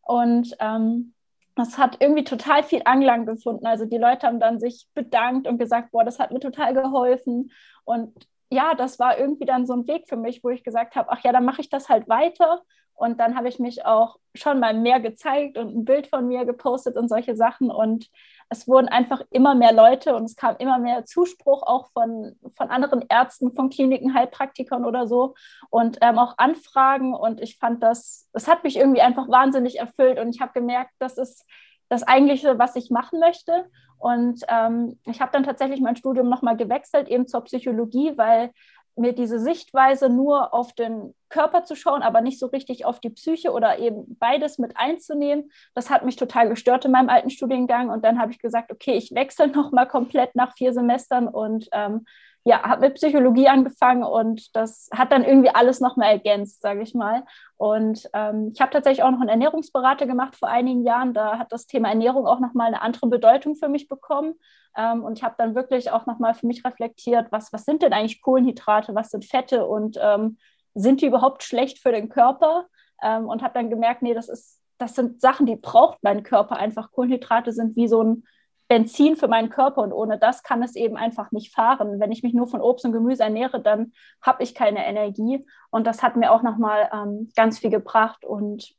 Und 0.01 0.55
ähm, 0.59 1.13
das 1.55 1.77
hat 1.77 1.97
irgendwie 1.99 2.23
total 2.23 2.63
viel 2.63 2.81
Anklang 2.85 3.25
gefunden. 3.25 3.65
Also 3.65 3.85
die 3.85 3.97
Leute 3.97 4.27
haben 4.27 4.39
dann 4.39 4.59
sich 4.59 4.87
bedankt 4.93 5.47
und 5.47 5.57
gesagt, 5.57 5.91
boah, 5.91 6.03
das 6.03 6.19
hat 6.19 6.31
mir 6.31 6.39
total 6.39 6.73
geholfen. 6.73 7.51
Und 7.83 8.27
ja, 8.49 8.73
das 8.75 8.99
war 8.99 9.17
irgendwie 9.17 9.45
dann 9.45 9.65
so 9.65 9.73
ein 9.73 9.87
Weg 9.87 10.07
für 10.07 10.17
mich, 10.17 10.43
wo 10.43 10.49
ich 10.49 10.63
gesagt 10.63 10.95
habe, 10.95 11.09
ach 11.11 11.23
ja, 11.23 11.31
dann 11.31 11.45
mache 11.45 11.61
ich 11.61 11.69
das 11.69 11.89
halt 11.89 12.07
weiter. 12.09 12.61
Und 12.93 13.19
dann 13.19 13.35
habe 13.35 13.49
ich 13.49 13.59
mich 13.59 13.85
auch 13.85 14.17
schon 14.35 14.59
mal 14.59 14.73
mehr 14.73 14.99
gezeigt 14.99 15.57
und 15.57 15.75
ein 15.75 15.85
Bild 15.85 16.07
von 16.07 16.27
mir 16.27 16.45
gepostet 16.45 16.95
und 16.97 17.07
solche 17.07 17.35
Sachen. 17.35 17.71
Und 17.71 18.09
es 18.49 18.67
wurden 18.67 18.89
einfach 18.89 19.21
immer 19.29 19.55
mehr 19.55 19.71
Leute 19.71 20.15
und 20.15 20.25
es 20.25 20.35
kam 20.35 20.55
immer 20.57 20.77
mehr 20.77 21.05
Zuspruch 21.05 21.63
auch 21.63 21.89
von, 21.93 22.35
von 22.55 22.69
anderen 22.69 23.03
Ärzten, 23.07 23.53
von 23.53 23.69
Kliniken, 23.69 24.13
Heilpraktikern 24.13 24.85
oder 24.85 25.07
so 25.07 25.35
und 25.69 25.97
ähm, 26.01 26.19
auch 26.19 26.37
Anfragen. 26.37 27.13
Und 27.13 27.41
ich 27.41 27.57
fand 27.57 27.81
das, 27.81 28.29
es 28.33 28.47
hat 28.47 28.63
mich 28.63 28.77
irgendwie 28.77 29.01
einfach 29.01 29.29
wahnsinnig 29.29 29.79
erfüllt 29.79 30.19
und 30.19 30.35
ich 30.35 30.41
habe 30.41 30.51
gemerkt, 30.53 30.91
das 30.99 31.17
ist 31.17 31.45
das 31.87 32.03
Eigentliche, 32.03 32.59
was 32.59 32.75
ich 32.75 32.89
machen 32.89 33.19
möchte. 33.19 33.69
Und 33.97 34.41
ähm, 34.47 34.99
ich 35.05 35.21
habe 35.21 35.31
dann 35.31 35.43
tatsächlich 35.43 35.79
mein 35.79 35.95
Studium 35.95 36.27
nochmal 36.27 36.57
gewechselt, 36.57 37.07
eben 37.07 37.27
zur 37.27 37.41
Psychologie, 37.41 38.13
weil 38.17 38.51
mir 38.95 39.13
diese 39.13 39.39
Sichtweise 39.39 40.09
nur 40.09 40.53
auf 40.53 40.73
den 40.73 41.13
Körper 41.29 41.63
zu 41.63 41.75
schauen, 41.75 42.01
aber 42.01 42.21
nicht 42.21 42.39
so 42.39 42.47
richtig 42.47 42.85
auf 42.85 42.99
die 42.99 43.09
Psyche 43.09 43.51
oder 43.51 43.79
eben 43.79 44.17
beides 44.19 44.57
mit 44.57 44.75
einzunehmen, 44.75 45.51
das 45.73 45.89
hat 45.89 46.03
mich 46.03 46.17
total 46.17 46.49
gestört 46.49 46.85
in 46.85 46.91
meinem 46.91 47.09
alten 47.09 47.29
Studiengang. 47.29 47.89
Und 47.89 48.03
dann 48.03 48.19
habe 48.19 48.31
ich 48.31 48.39
gesagt, 48.39 48.71
okay, 48.71 48.93
ich 48.93 49.13
wechsle 49.13 49.47
nochmal 49.51 49.87
komplett 49.87 50.35
nach 50.35 50.53
vier 50.55 50.73
Semestern 50.73 51.27
und 51.27 51.69
ähm, 51.71 52.05
ja, 52.43 52.63
habe 52.63 52.81
mit 52.81 52.95
Psychologie 52.95 53.47
angefangen 53.47 54.03
und 54.03 54.55
das 54.55 54.89
hat 54.91 55.11
dann 55.11 55.23
irgendwie 55.23 55.51
alles 55.51 55.79
nochmal 55.79 56.11
ergänzt, 56.11 56.61
sage 56.61 56.81
ich 56.81 56.95
mal. 56.95 57.23
Und 57.57 58.09
ähm, 58.13 58.51
ich 58.53 58.61
habe 58.61 58.71
tatsächlich 58.71 59.03
auch 59.03 59.11
noch 59.11 59.19
einen 59.19 59.29
Ernährungsberater 59.29 60.07
gemacht 60.07 60.35
vor 60.35 60.49
einigen 60.49 60.83
Jahren. 60.83 61.13
Da 61.13 61.37
hat 61.37 61.51
das 61.51 61.67
Thema 61.67 61.89
Ernährung 61.89 62.25
auch 62.25 62.39
nochmal 62.39 62.67
eine 62.67 62.81
andere 62.81 63.07
Bedeutung 63.07 63.55
für 63.55 63.69
mich 63.69 63.87
bekommen. 63.87 64.35
Ähm, 64.75 65.03
und 65.03 65.19
ich 65.19 65.23
habe 65.23 65.35
dann 65.37 65.53
wirklich 65.53 65.91
auch 65.91 66.07
nochmal 66.07 66.33
für 66.33 66.47
mich 66.47 66.65
reflektiert, 66.65 67.31
was, 67.31 67.53
was 67.53 67.63
sind 67.63 67.83
denn 67.83 67.93
eigentlich 67.93 68.21
Kohlenhydrate, 68.21 68.95
was 68.95 69.11
sind 69.11 69.25
Fette 69.25 69.67
und 69.67 69.99
ähm, 70.01 70.37
sind 70.73 71.01
die 71.01 71.07
überhaupt 71.07 71.43
schlecht 71.43 71.79
für 71.79 71.91
den 71.91 72.09
Körper? 72.09 72.65
Ähm, 73.03 73.27
und 73.27 73.43
habe 73.43 73.53
dann 73.53 73.69
gemerkt, 73.69 74.01
nee, 74.01 74.13
das 74.15 74.29
ist, 74.29 74.61
das 74.79 74.95
sind 74.95 75.21
Sachen, 75.21 75.45
die 75.45 75.55
braucht 75.55 75.99
mein 76.01 76.23
Körper 76.23 76.55
einfach. 76.55 76.91
Kohlenhydrate 76.91 77.51
sind 77.51 77.75
wie 77.75 77.87
so 77.87 78.01
ein 78.01 78.23
Benzin 78.71 79.17
für 79.17 79.27
meinen 79.27 79.49
Körper 79.49 79.81
und 79.81 79.91
ohne 79.91 80.17
das 80.17 80.43
kann 80.43 80.63
es 80.63 80.77
eben 80.77 80.95
einfach 80.95 81.33
nicht 81.33 81.53
fahren. 81.53 81.99
Wenn 81.99 82.13
ich 82.13 82.23
mich 82.23 82.33
nur 82.33 82.47
von 82.47 82.61
Obst 82.61 82.85
und 82.85 82.93
Gemüse 82.93 83.21
ernähre, 83.21 83.59
dann 83.59 83.91
habe 84.21 84.43
ich 84.43 84.55
keine 84.55 84.87
Energie 84.87 85.45
und 85.71 85.85
das 85.85 86.01
hat 86.01 86.15
mir 86.15 86.31
auch 86.31 86.41
nochmal 86.41 86.89
ähm, 86.93 87.29
ganz 87.35 87.59
viel 87.59 87.69
gebracht 87.69 88.23
und 88.23 88.73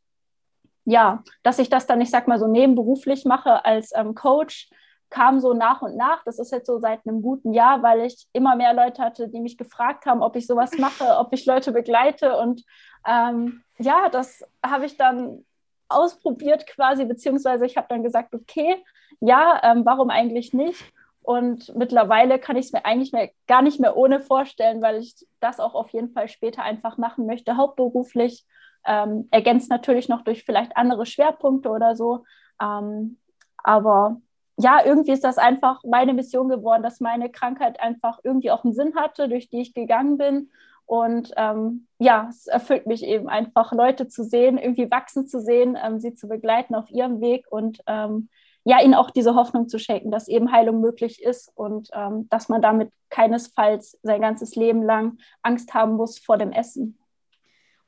ja, 0.86 1.22
dass 1.42 1.58
ich 1.58 1.68
das 1.68 1.86
dann, 1.86 2.00
ich 2.00 2.08
sag 2.08 2.26
mal 2.26 2.38
so 2.38 2.46
nebenberuflich 2.46 3.26
mache 3.26 3.66
als 3.66 3.92
ähm, 3.94 4.14
Coach, 4.14 4.70
kam 5.10 5.40
so 5.40 5.52
nach 5.52 5.82
und 5.82 5.94
nach. 5.94 6.24
Das 6.24 6.38
ist 6.38 6.52
jetzt 6.52 6.68
so 6.68 6.78
seit 6.78 7.06
einem 7.06 7.20
guten 7.20 7.52
Jahr, 7.52 7.82
weil 7.82 8.00
ich 8.00 8.26
immer 8.32 8.56
mehr 8.56 8.72
Leute 8.72 9.02
hatte, 9.02 9.28
die 9.28 9.40
mich 9.40 9.58
gefragt 9.58 10.06
haben, 10.06 10.22
ob 10.22 10.36
ich 10.36 10.46
sowas 10.46 10.70
mache, 10.78 11.18
ob 11.18 11.34
ich 11.34 11.44
Leute 11.44 11.70
begleite. 11.70 12.38
Und 12.38 12.64
ähm, 13.06 13.62
ja, 13.76 14.08
das 14.08 14.42
habe 14.64 14.86
ich 14.86 14.96
dann 14.96 15.44
ausprobiert 15.90 16.66
quasi, 16.66 17.04
beziehungsweise 17.04 17.66
ich 17.66 17.76
habe 17.76 17.88
dann 17.90 18.02
gesagt, 18.02 18.34
okay, 18.34 18.82
ja, 19.20 19.60
ähm, 19.62 19.84
warum 19.84 20.10
eigentlich 20.10 20.52
nicht? 20.52 20.82
Und 21.22 21.74
mittlerweile 21.76 22.38
kann 22.38 22.56
ich 22.56 22.66
es 22.66 22.72
mir 22.72 22.84
eigentlich 22.84 23.12
mehr, 23.12 23.30
gar 23.46 23.62
nicht 23.62 23.78
mehr 23.80 23.96
ohne 23.96 24.20
vorstellen, 24.20 24.82
weil 24.82 24.98
ich 24.98 25.14
das 25.40 25.60
auch 25.60 25.74
auf 25.74 25.90
jeden 25.90 26.10
Fall 26.10 26.28
später 26.28 26.62
einfach 26.62 26.98
machen 26.98 27.26
möchte, 27.26 27.56
hauptberuflich. 27.56 28.44
Ähm, 28.84 29.28
ergänzt 29.30 29.70
natürlich 29.70 30.08
noch 30.08 30.22
durch 30.22 30.44
vielleicht 30.44 30.76
andere 30.76 31.06
Schwerpunkte 31.06 31.68
oder 31.70 31.94
so. 31.94 32.24
Ähm, 32.60 33.18
aber 33.58 34.20
ja, 34.58 34.84
irgendwie 34.84 35.12
ist 35.12 35.22
das 35.22 35.38
einfach 35.38 35.80
meine 35.84 36.14
Mission 36.14 36.48
geworden, 36.48 36.82
dass 36.82 36.98
meine 36.98 37.30
Krankheit 37.30 37.80
einfach 37.80 38.18
irgendwie 38.24 38.50
auch 38.50 38.64
einen 38.64 38.74
Sinn 38.74 38.96
hatte, 38.96 39.28
durch 39.28 39.48
die 39.48 39.60
ich 39.60 39.74
gegangen 39.74 40.18
bin 40.18 40.50
und 40.92 41.32
ähm, 41.36 41.86
ja, 41.98 42.26
es 42.28 42.46
erfüllt 42.46 42.86
mich 42.86 43.02
eben 43.02 43.28
einfach, 43.28 43.72
Leute 43.72 44.08
zu 44.08 44.24
sehen, 44.24 44.58
irgendwie 44.58 44.90
wachsen 44.90 45.26
zu 45.26 45.40
sehen, 45.40 45.78
ähm, 45.82 46.00
sie 46.00 46.14
zu 46.14 46.28
begleiten 46.28 46.74
auf 46.74 46.90
ihrem 46.90 47.20
Weg 47.20 47.46
und 47.50 47.82
ähm, 47.86 48.28
ja, 48.64 48.80
ihnen 48.80 48.94
auch 48.94 49.10
diese 49.10 49.34
Hoffnung 49.34 49.68
zu 49.68 49.78
schenken, 49.78 50.10
dass 50.10 50.28
eben 50.28 50.52
Heilung 50.52 50.80
möglich 50.80 51.22
ist 51.22 51.50
und 51.54 51.88
ähm, 51.92 52.28
dass 52.28 52.48
man 52.48 52.62
damit 52.62 52.90
keinesfalls 53.10 53.98
sein 54.02 54.20
ganzes 54.20 54.54
Leben 54.54 54.82
lang 54.82 55.18
Angst 55.42 55.74
haben 55.74 55.94
muss 55.94 56.18
vor 56.18 56.38
dem 56.38 56.52
Essen. 56.52 56.98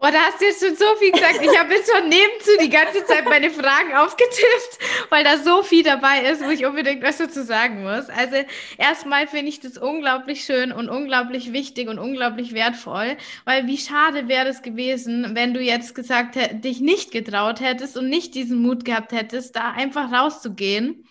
Oh, 0.01 0.09
da 0.11 0.19
hast 0.19 0.41
du 0.41 0.45
jetzt 0.45 0.63
schon 0.63 0.77
so 0.77 0.85
viel 0.99 1.13
gesagt. 1.13 1.39
Ich 1.41 1.59
habe 1.59 1.73
jetzt 1.73 1.91
schon 1.91 2.09
nebenzu 2.09 2.51
die 2.61 2.69
ganze 2.69 3.07
Zeit 3.07 3.25
meine 3.27 3.49
Fragen 3.49 3.95
aufgetippt, 3.95 4.79
weil 5.09 5.25
da 5.25 5.39
so 5.39 5.63
viel 5.63 5.83
dabei 5.83 6.23
ist, 6.31 6.45
wo 6.45 6.51
ich 6.51 6.67
unbedingt 6.67 7.03
was 7.03 7.19
dazu 7.19 7.43
sagen 7.43 7.83
muss. 7.85 8.11
Also 8.11 8.45
erstmal 8.77 9.29
finde 9.29 9.49
ich 9.49 9.61
das 9.61 9.79
unglaublich 9.79 10.45
schön 10.45 10.73
und 10.73 10.91
unglaublich 10.91 11.53
wichtig 11.53 11.89
und 11.89 11.99
unglaublich 11.99 12.53
wertvoll, 12.53 13.17
weil 13.45 13.67
wie 13.67 13.79
schade 13.79 14.29
wäre 14.29 14.49
es 14.49 14.63
gewesen, 14.63 15.31
wenn 15.35 15.55
du 15.55 15.61
jetzt 15.61 15.95
gesagt 15.95 16.37
hättest, 16.37 16.65
dich 16.65 16.81
nicht 16.81 17.11
getraut 17.13 17.61
hättest 17.61 17.97
und 17.97 18.09
nicht 18.09 18.35
diesen 18.35 18.61
Mut 18.61 18.85
gehabt 18.85 19.13
hättest, 19.13 19.57
da 19.57 19.71
einfach 19.71 20.13
rauszugehen 20.13 21.07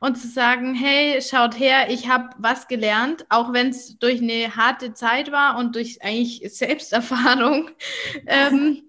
und 0.00 0.16
zu 0.16 0.28
sagen, 0.28 0.74
hey, 0.74 1.20
schaut 1.22 1.58
her, 1.58 1.90
ich 1.90 2.08
habe 2.08 2.30
was 2.38 2.68
gelernt, 2.68 3.26
auch 3.28 3.52
wenn 3.52 3.70
es 3.70 3.98
durch 3.98 4.20
eine 4.20 4.54
harte 4.56 4.92
Zeit 4.94 5.32
war 5.32 5.58
und 5.58 5.74
durch 5.74 6.02
eigentlich 6.02 6.42
Selbsterfahrung. 6.52 7.70
ähm, 8.26 8.82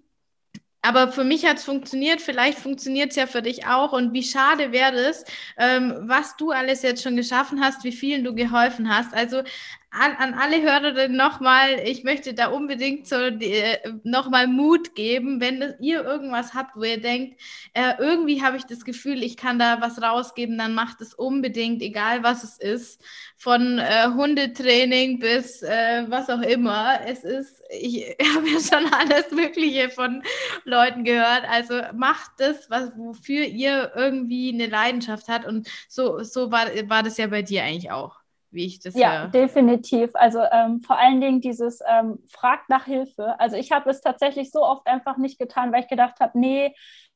aber 0.82 1.12
für 1.12 1.26
mich 1.26 1.46
hat 1.46 1.58
es 1.58 1.66
funktioniert, 1.66 2.22
vielleicht 2.22 2.60
funktioniert 2.60 3.10
es 3.10 3.18
ja 3.18 3.28
für 3.28 3.42
dich 3.42 3.68
auch. 3.68 3.92
Und 3.92 4.14
wie 4.14 4.24
schade 4.24 4.72
wäre 4.72 4.96
es, 4.96 5.26
ähm, 5.58 5.94
was 6.04 6.38
du 6.38 6.52
alles 6.52 6.82
jetzt 6.82 7.04
schon 7.04 7.18
geschaffen 7.18 7.62
hast, 7.62 7.84
wie 7.84 7.92
vielen 7.92 8.24
du 8.24 8.34
geholfen 8.34 8.88
hast. 8.88 9.14
Also 9.14 9.44
an, 9.90 10.16
an 10.18 10.34
alle 10.34 10.62
Hörerinnen 10.62 11.16
nochmal, 11.16 11.80
ich 11.86 12.04
möchte 12.04 12.34
da 12.34 12.48
unbedingt 12.48 13.08
so 13.08 13.16
äh, 13.16 13.78
nochmal 14.04 14.48
Mut 14.48 14.96
geben, 14.96 15.40
wenn 15.40 15.60
das, 15.60 15.76
ihr 15.80 16.04
irgendwas 16.04 16.54
habt, 16.54 16.76
wo 16.76 16.84
ihr 16.84 17.02
denkt, 17.02 17.40
äh, 17.74 17.94
irgendwie 17.98 18.44
habe 18.44 18.58
ich 18.58 18.66
das 18.66 18.84
Gefühl, 18.84 19.24
ich 19.24 19.38
kann 19.38 19.60
da 19.60 19.82
was 19.82 20.02
rausgeben, 20.02 20.58
dann 20.58 20.74
macht 20.74 21.02
es 21.02 21.14
unbedingt, 21.14 21.82
egal 21.82 22.22
was 22.22 22.44
es 22.44 22.58
ist, 22.58 23.02
von 23.38 23.80
äh, 23.80 24.08
Hundetraining 24.08 25.20
bis 25.20 25.62
äh, 25.62 26.06
was 26.08 26.30
auch 26.30 26.42
immer. 26.42 27.00
Es 27.06 27.24
ist, 27.24 27.64
ich 27.70 28.16
habe 28.36 28.50
ja 28.50 28.60
schon 28.60 28.92
alles 28.94 29.32
Mögliche 29.32 29.90
von 29.90 30.22
Leuten 30.66 31.06
gehört. 31.06 31.44
Also 31.50 31.82
macht 31.94 32.32
das, 32.38 32.70
was, 32.70 32.92
wofür 32.98 33.46
ihr 33.46 33.94
irgendwie 33.96 34.54
eine 34.54 34.68
Leidenschaft 34.68 35.28
habt. 35.28 35.46
Und 35.46 35.70
so, 35.88 36.24
so 36.24 36.52
war, 36.52 36.68
war 36.90 37.04
das 37.04 37.18
ja 37.18 37.28
bei 37.28 37.42
dir 37.42 37.64
eigentlich 37.64 37.92
auch 37.92 38.17
wie 38.52 38.66
ich 38.66 38.80
das 38.80 38.96
ja 38.96 39.24
höre. 39.24 39.28
definitiv. 39.30 40.12
Also 40.14 40.40
ähm, 40.52 40.82
vor 40.82 40.98
allen 40.98 41.20
Dingen 41.20 41.42
dieses 41.42 41.80
ähm, 41.88 42.20
fragt 42.28 42.70
nach 42.70 42.86
Hilfe. 42.86 43.40
Also 43.40 43.58
ich 43.58 43.72
habe 43.72 43.90
es 43.90 44.02
tatsächlich 44.02 44.52
so 44.52 44.62
oft 44.64 44.88
einfach 44.88 45.18
nicht 45.18 45.40
getan, 45.40 45.72
weil 45.72 45.82
ich 45.82 45.88
gedacht 45.90 46.20
habe, 46.20 46.38
nee, 46.40 46.74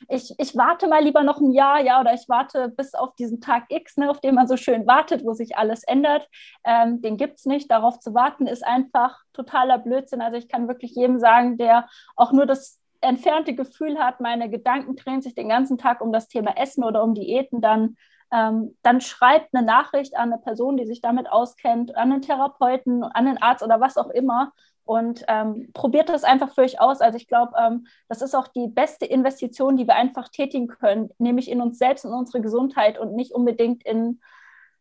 ich, 0.09 0.33
ich 0.37 0.55
warte 0.55 0.87
mal 0.87 1.03
lieber 1.03 1.23
noch 1.23 1.39
ein 1.39 1.51
Jahr, 1.51 1.79
ja, 1.81 2.01
oder 2.01 2.13
ich 2.13 2.27
warte 2.27 2.69
bis 2.69 2.93
auf 2.93 3.15
diesen 3.15 3.39
Tag 3.39 3.65
X, 3.69 3.97
ne, 3.97 4.09
auf 4.09 4.19
den 4.19 4.35
man 4.35 4.47
so 4.47 4.57
schön 4.57 4.87
wartet, 4.87 5.23
wo 5.23 5.33
sich 5.33 5.57
alles 5.57 5.83
ändert. 5.83 6.27
Ähm, 6.63 7.01
den 7.01 7.17
gibt 7.17 7.39
es 7.39 7.45
nicht. 7.45 7.71
Darauf 7.71 7.99
zu 7.99 8.13
warten 8.13 8.47
ist 8.47 8.65
einfach 8.65 9.19
totaler 9.33 9.77
Blödsinn. 9.77 10.21
Also 10.21 10.37
ich 10.37 10.47
kann 10.47 10.67
wirklich 10.67 10.95
jedem 10.95 11.19
sagen, 11.19 11.57
der 11.57 11.87
auch 12.15 12.31
nur 12.31 12.45
das 12.45 12.79
entfernte 13.01 13.55
Gefühl 13.55 13.97
hat, 13.99 14.21
meine 14.21 14.49
Gedanken 14.49 14.95
drehen 14.95 15.21
sich 15.21 15.33
den 15.33 15.49
ganzen 15.49 15.77
Tag 15.77 16.01
um 16.01 16.11
das 16.11 16.27
Thema 16.27 16.55
Essen 16.57 16.83
oder 16.83 17.03
um 17.03 17.15
Diäten, 17.15 17.61
dann 17.61 17.95
ähm, 18.31 18.75
dann 18.81 19.01
schreibt 19.01 19.53
eine 19.53 19.65
Nachricht 19.65 20.15
an 20.15 20.31
eine 20.31 20.41
Person, 20.41 20.77
die 20.77 20.85
sich 20.85 21.01
damit 21.01 21.29
auskennt, 21.29 21.95
an 21.95 22.11
einen 22.11 22.21
Therapeuten, 22.21 23.03
an 23.03 23.27
einen 23.27 23.37
Arzt 23.37 23.63
oder 23.63 23.79
was 23.81 23.97
auch 23.97 24.09
immer 24.09 24.51
und 24.85 25.23
ähm, 25.27 25.69
probiert 25.73 26.09
das 26.09 26.23
einfach 26.23 26.53
für 26.53 26.61
euch 26.61 26.81
aus. 26.81 27.01
Also 27.01 27.17
ich 27.17 27.27
glaube, 27.27 27.53
ähm, 27.57 27.87
das 28.09 28.21
ist 28.21 28.35
auch 28.35 28.47
die 28.47 28.67
beste 28.67 29.05
Investition, 29.05 29.77
die 29.77 29.87
wir 29.87 29.95
einfach 29.95 30.29
tätigen 30.29 30.67
können, 30.67 31.09
nämlich 31.17 31.49
in 31.49 31.61
uns 31.61 31.77
selbst 31.77 32.05
und 32.05 32.13
unsere 32.13 32.41
Gesundheit 32.41 32.97
und 32.97 33.15
nicht 33.15 33.31
unbedingt 33.31 33.85
in 33.85 34.19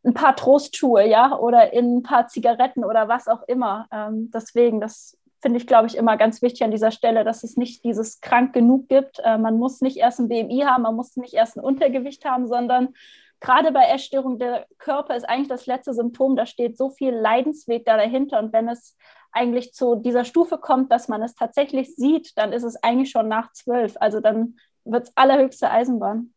ein 0.03 0.15
paar 0.15 0.35
Trostschuhe, 0.35 1.07
ja, 1.07 1.37
oder 1.39 1.73
in 1.73 1.99
ein 1.99 2.03
paar 2.03 2.27
Zigaretten 2.27 2.85
oder 2.85 3.09
was 3.09 3.29
auch 3.29 3.43
immer. 3.47 3.87
Ähm, 3.93 4.31
deswegen, 4.33 4.81
das 4.81 5.19
finde 5.41 5.59
ich, 5.59 5.67
glaube 5.67 5.87
ich, 5.87 5.97
immer 5.97 6.17
ganz 6.17 6.43
wichtig 6.43 6.65
an 6.65 6.71
dieser 6.71 6.91
Stelle, 6.91 7.23
dass 7.23 7.45
es 7.45 7.57
nicht 7.57 7.85
dieses 7.85 8.21
krank 8.21 8.53
genug 8.53 8.89
gibt. 8.89 9.21
Äh, 9.23 9.39
man 9.39 9.59
muss 9.59 9.81
nicht 9.81 9.99
erst 9.99 10.19
ein 10.19 10.29
BMI 10.29 10.65
haben, 10.67 10.83
man 10.83 10.97
muss 10.97 11.17
nicht 11.17 11.35
erst 11.35 11.57
ein 11.57 11.65
Untergewicht 11.65 12.25
haben, 12.25 12.47
sondern 12.47 12.95
gerade 13.41 13.73
bei 13.73 13.85
Essstörung, 13.85 14.39
der 14.39 14.67
Körper 14.79 15.17
ist 15.17 15.29
eigentlich 15.29 15.49
das 15.49 15.67
letzte 15.67 15.95
Symptom, 15.95 16.37
da 16.37 16.47
steht 16.47 16.77
so 16.77 16.91
viel 16.91 17.13
Leidensweg 17.13 17.85
da 17.85 17.97
dahinter. 17.97 18.39
Und 18.39 18.53
wenn 18.53 18.69
es 18.69 18.97
eigentlich 19.33 19.73
zu 19.73 19.97
dieser 19.97 20.25
Stufe 20.25 20.59
kommt, 20.59 20.93
dass 20.93 21.09
man 21.09 21.23
es 21.23 21.35
tatsächlich 21.35 21.95
sieht, 21.97 22.37
dann 22.37 22.53
ist 22.53 22.65
es 22.65 22.77
eigentlich 22.83 23.11
schon 23.11 23.29
nach 23.29 23.53
zwölf. 23.53 23.95
Also 24.01 24.21
dann 24.21 24.57
wird 24.85 25.09
es 25.09 25.17
allerhöchste 25.17 25.71
Eisenbahn. 25.71 26.33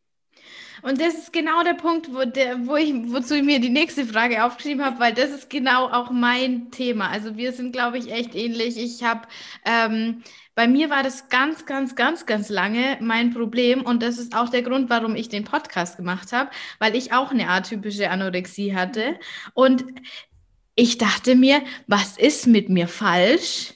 Und 0.82 1.00
das 1.00 1.14
ist 1.14 1.32
genau 1.32 1.64
der 1.64 1.76
Punkt, 1.76 2.14
wo, 2.14 2.26
der, 2.26 2.68
wo 2.68 2.76
ich, 2.76 2.94
wozu 3.12 3.36
ich 3.36 3.44
mir 3.44 3.60
die 3.60 3.70
nächste 3.70 4.06
Frage 4.06 4.44
aufgeschrieben 4.44 4.84
habe, 4.84 5.00
weil 5.00 5.14
das 5.14 5.30
ist 5.30 5.50
genau 5.50 5.88
auch 5.88 6.12
mein 6.12 6.72
Thema. 6.72 7.10
Also 7.10 7.38
wir 7.38 7.54
sind, 7.54 7.72
glaube 7.72 7.98
ich, 7.98 8.12
echt 8.12 8.36
ähnlich. 8.36 8.78
Ich 8.78 9.04
habe 9.04 9.22
ähm, 9.66 10.24
bei 10.56 10.68
mir 10.68 10.90
war 10.90 11.04
das 11.04 11.30
ganz, 11.30 11.66
ganz, 11.66 11.96
ganz, 11.96 12.26
ganz 12.26 12.50
lange 12.50 12.98
mein 13.02 13.34
Problem 13.34 13.82
und 13.82 14.04
das 14.04 14.18
ist 14.18 14.36
auch 14.36 14.50
der 14.50 14.62
Grund, 14.62 14.90
warum 14.90 15.16
ich 15.16 15.30
den 15.30 15.44
Podcast 15.44 15.98
gemacht 15.98 16.32
habe, 16.32 16.50
weil 16.80 16.96
ich 16.96 17.14
auch 17.14 17.32
eine 17.32 17.50
atypische 17.50 18.10
Anorexie 18.10 18.76
hatte 18.76 19.20
und 19.54 19.84
ich 20.76 20.98
dachte 20.98 21.36
mir, 21.36 21.62
was 21.88 22.18
ist 22.18 22.48
mit 22.48 22.70
mir 22.70 22.88
falsch? 22.88 23.74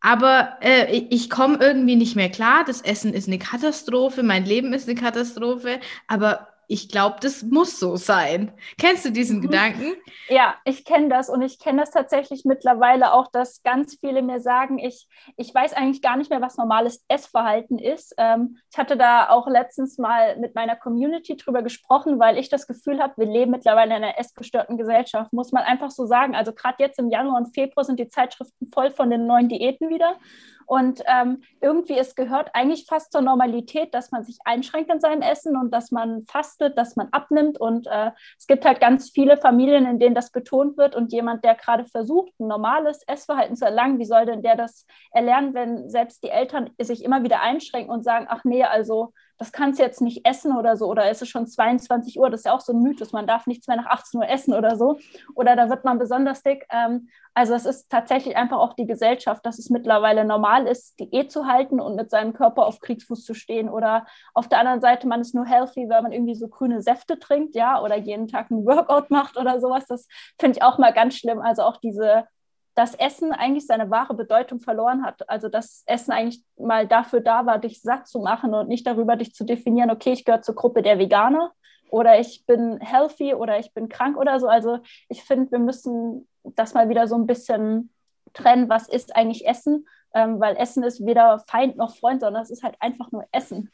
Aber 0.00 0.58
äh, 0.60 1.06
ich 1.10 1.30
komme 1.30 1.58
irgendwie 1.60 1.94
nicht 1.94 2.16
mehr 2.16 2.28
klar. 2.28 2.64
Das 2.66 2.82
Essen 2.82 3.14
ist 3.14 3.28
eine 3.28 3.38
Katastrophe, 3.38 4.24
mein 4.24 4.44
Leben 4.44 4.72
ist 4.74 4.88
eine 4.88 5.00
Katastrophe. 5.00 5.78
Aber 6.08 6.48
ich 6.72 6.88
glaube, 6.88 7.16
das 7.20 7.42
muss 7.42 7.78
so 7.78 7.96
sein. 7.96 8.50
Kennst 8.80 9.04
du 9.04 9.10
diesen 9.10 9.38
mhm. 9.38 9.42
Gedanken? 9.42 9.92
Ja, 10.28 10.54
ich 10.64 10.86
kenne 10.86 11.10
das 11.10 11.28
und 11.28 11.42
ich 11.42 11.58
kenne 11.58 11.80
das 11.80 11.90
tatsächlich 11.90 12.46
mittlerweile 12.46 13.12
auch, 13.12 13.30
dass 13.30 13.62
ganz 13.62 13.98
viele 14.00 14.22
mir 14.22 14.40
sagen, 14.40 14.78
ich, 14.78 15.06
ich 15.36 15.54
weiß 15.54 15.74
eigentlich 15.74 16.00
gar 16.00 16.16
nicht 16.16 16.30
mehr, 16.30 16.40
was 16.40 16.56
normales 16.56 17.04
Essverhalten 17.08 17.78
ist. 17.78 18.14
Ähm, 18.16 18.56
ich 18.70 18.78
hatte 18.78 18.96
da 18.96 19.28
auch 19.28 19.46
letztens 19.48 19.98
mal 19.98 20.38
mit 20.38 20.54
meiner 20.54 20.74
Community 20.74 21.36
drüber 21.36 21.60
gesprochen, 21.62 22.18
weil 22.18 22.38
ich 22.38 22.48
das 22.48 22.66
Gefühl 22.66 23.02
habe, 23.02 23.18
wir 23.18 23.26
leben 23.26 23.50
mittlerweile 23.50 23.94
in 23.94 24.02
einer 24.02 24.18
essgestörten 24.18 24.78
Gesellschaft, 24.78 25.30
muss 25.34 25.52
man 25.52 25.64
einfach 25.64 25.90
so 25.90 26.06
sagen. 26.06 26.34
Also 26.34 26.54
gerade 26.54 26.76
jetzt 26.78 26.98
im 26.98 27.10
Januar 27.10 27.36
und 27.36 27.52
Februar 27.54 27.84
sind 27.84 28.00
die 28.00 28.08
Zeitschriften 28.08 28.70
voll 28.72 28.90
von 28.90 29.10
den 29.10 29.26
neuen 29.26 29.50
Diäten 29.50 29.90
wieder. 29.90 30.16
Und 30.66 31.02
ähm, 31.06 31.42
irgendwie, 31.60 31.98
es 31.98 32.14
gehört 32.14 32.50
eigentlich 32.54 32.86
fast 32.88 33.12
zur 33.12 33.20
Normalität, 33.20 33.94
dass 33.94 34.10
man 34.10 34.24
sich 34.24 34.38
einschränkt 34.44 34.92
in 34.92 35.00
seinem 35.00 35.22
Essen 35.22 35.56
und 35.56 35.72
dass 35.72 35.90
man 35.90 36.22
fastet, 36.22 36.76
dass 36.78 36.96
man 36.96 37.08
abnimmt. 37.12 37.58
Und 37.58 37.86
äh, 37.86 38.10
es 38.38 38.46
gibt 38.46 38.64
halt 38.64 38.80
ganz 38.80 39.10
viele 39.10 39.36
Familien, 39.36 39.86
in 39.86 39.98
denen 39.98 40.14
das 40.14 40.30
betont 40.30 40.76
wird. 40.76 40.94
Und 40.94 41.12
jemand, 41.12 41.44
der 41.44 41.54
gerade 41.54 41.84
versucht, 41.86 42.32
ein 42.40 42.46
normales 42.46 43.02
Essverhalten 43.06 43.56
zu 43.56 43.64
erlangen, 43.64 43.98
wie 43.98 44.04
soll 44.04 44.26
denn 44.26 44.42
der 44.42 44.56
das 44.56 44.86
erlernen, 45.10 45.54
wenn 45.54 45.88
selbst 45.88 46.22
die 46.22 46.30
Eltern 46.30 46.70
sich 46.80 47.04
immer 47.04 47.22
wieder 47.22 47.40
einschränken 47.40 47.92
und 47.92 48.02
sagen, 48.02 48.26
ach 48.28 48.44
nee, 48.44 48.64
also 48.64 49.12
das 49.42 49.50
kannst 49.50 49.80
du 49.80 49.82
jetzt 49.82 50.00
nicht 50.00 50.24
essen 50.24 50.56
oder 50.56 50.76
so, 50.76 50.86
oder 50.86 51.10
ist 51.10 51.20
es 51.20 51.28
schon 51.28 51.48
22 51.48 52.16
Uhr, 52.20 52.30
das 52.30 52.42
ist 52.42 52.46
ja 52.46 52.52
auch 52.52 52.60
so 52.60 52.72
ein 52.72 52.80
Mythos, 52.80 53.12
man 53.12 53.26
darf 53.26 53.48
nichts 53.48 53.66
mehr 53.66 53.76
nach 53.76 53.86
18 53.86 54.20
Uhr 54.20 54.28
essen 54.28 54.54
oder 54.54 54.76
so, 54.76 55.00
oder 55.34 55.56
da 55.56 55.68
wird 55.68 55.84
man 55.84 55.98
besonders 55.98 56.44
dick. 56.44 56.64
Ähm, 56.70 57.08
also 57.34 57.54
es 57.54 57.66
ist 57.66 57.90
tatsächlich 57.90 58.36
einfach 58.36 58.58
auch 58.58 58.74
die 58.74 58.86
Gesellschaft, 58.86 59.44
dass 59.44 59.58
es 59.58 59.68
mittlerweile 59.68 60.24
normal 60.24 60.68
ist, 60.68 61.00
Diät 61.00 61.32
zu 61.32 61.46
halten 61.46 61.80
und 61.80 61.96
mit 61.96 62.08
seinem 62.08 62.34
Körper 62.34 62.66
auf 62.66 62.78
Kriegsfuß 62.78 63.24
zu 63.24 63.34
stehen. 63.34 63.68
Oder 63.68 64.06
auf 64.32 64.48
der 64.48 64.60
anderen 64.60 64.80
Seite, 64.80 65.08
man 65.08 65.20
ist 65.20 65.34
nur 65.34 65.46
healthy, 65.46 65.88
weil 65.88 66.02
man 66.02 66.12
irgendwie 66.12 66.36
so 66.36 66.46
grüne 66.46 66.82
Säfte 66.82 67.18
trinkt, 67.18 67.56
ja, 67.56 67.82
oder 67.82 67.96
jeden 67.96 68.28
Tag 68.28 68.50
ein 68.50 68.64
Workout 68.64 69.10
macht 69.10 69.36
oder 69.36 69.60
sowas. 69.60 69.86
Das 69.86 70.06
finde 70.38 70.58
ich 70.58 70.62
auch 70.62 70.78
mal 70.78 70.92
ganz 70.92 71.16
schlimm. 71.16 71.40
Also 71.40 71.62
auch 71.62 71.78
diese 71.78 72.26
das 72.74 72.94
Essen 72.94 73.32
eigentlich 73.32 73.66
seine 73.66 73.90
wahre 73.90 74.14
Bedeutung 74.14 74.58
verloren 74.58 75.04
hat. 75.04 75.28
Also 75.28 75.48
das 75.48 75.82
Essen 75.86 76.12
eigentlich 76.12 76.42
mal 76.56 76.86
dafür 76.86 77.20
da 77.20 77.44
war, 77.44 77.58
dich 77.58 77.82
satt 77.82 78.06
zu 78.06 78.20
machen 78.20 78.54
und 78.54 78.68
nicht 78.68 78.86
darüber, 78.86 79.16
dich 79.16 79.34
zu 79.34 79.44
definieren, 79.44 79.90
okay, 79.90 80.12
ich 80.12 80.24
gehöre 80.24 80.42
zur 80.42 80.54
Gruppe 80.54 80.82
der 80.82 80.98
Veganer 80.98 81.52
oder 81.90 82.18
ich 82.18 82.46
bin 82.46 82.80
healthy 82.80 83.34
oder 83.34 83.58
ich 83.58 83.74
bin 83.74 83.88
krank 83.88 84.16
oder 84.16 84.40
so. 84.40 84.48
Also 84.48 84.78
ich 85.08 85.22
finde, 85.22 85.52
wir 85.52 85.58
müssen 85.58 86.26
das 86.44 86.72
mal 86.72 86.88
wieder 86.88 87.06
so 87.06 87.14
ein 87.14 87.26
bisschen 87.26 87.90
trennen, 88.32 88.70
was 88.70 88.88
ist 88.88 89.14
eigentlich 89.14 89.46
Essen, 89.46 89.86
ähm, 90.14 90.40
weil 90.40 90.56
Essen 90.56 90.82
ist 90.82 91.04
weder 91.04 91.40
Feind 91.40 91.76
noch 91.76 91.94
Freund, 91.94 92.22
sondern 92.22 92.42
es 92.42 92.50
ist 92.50 92.62
halt 92.62 92.76
einfach 92.80 93.12
nur 93.12 93.26
Essen. 93.32 93.70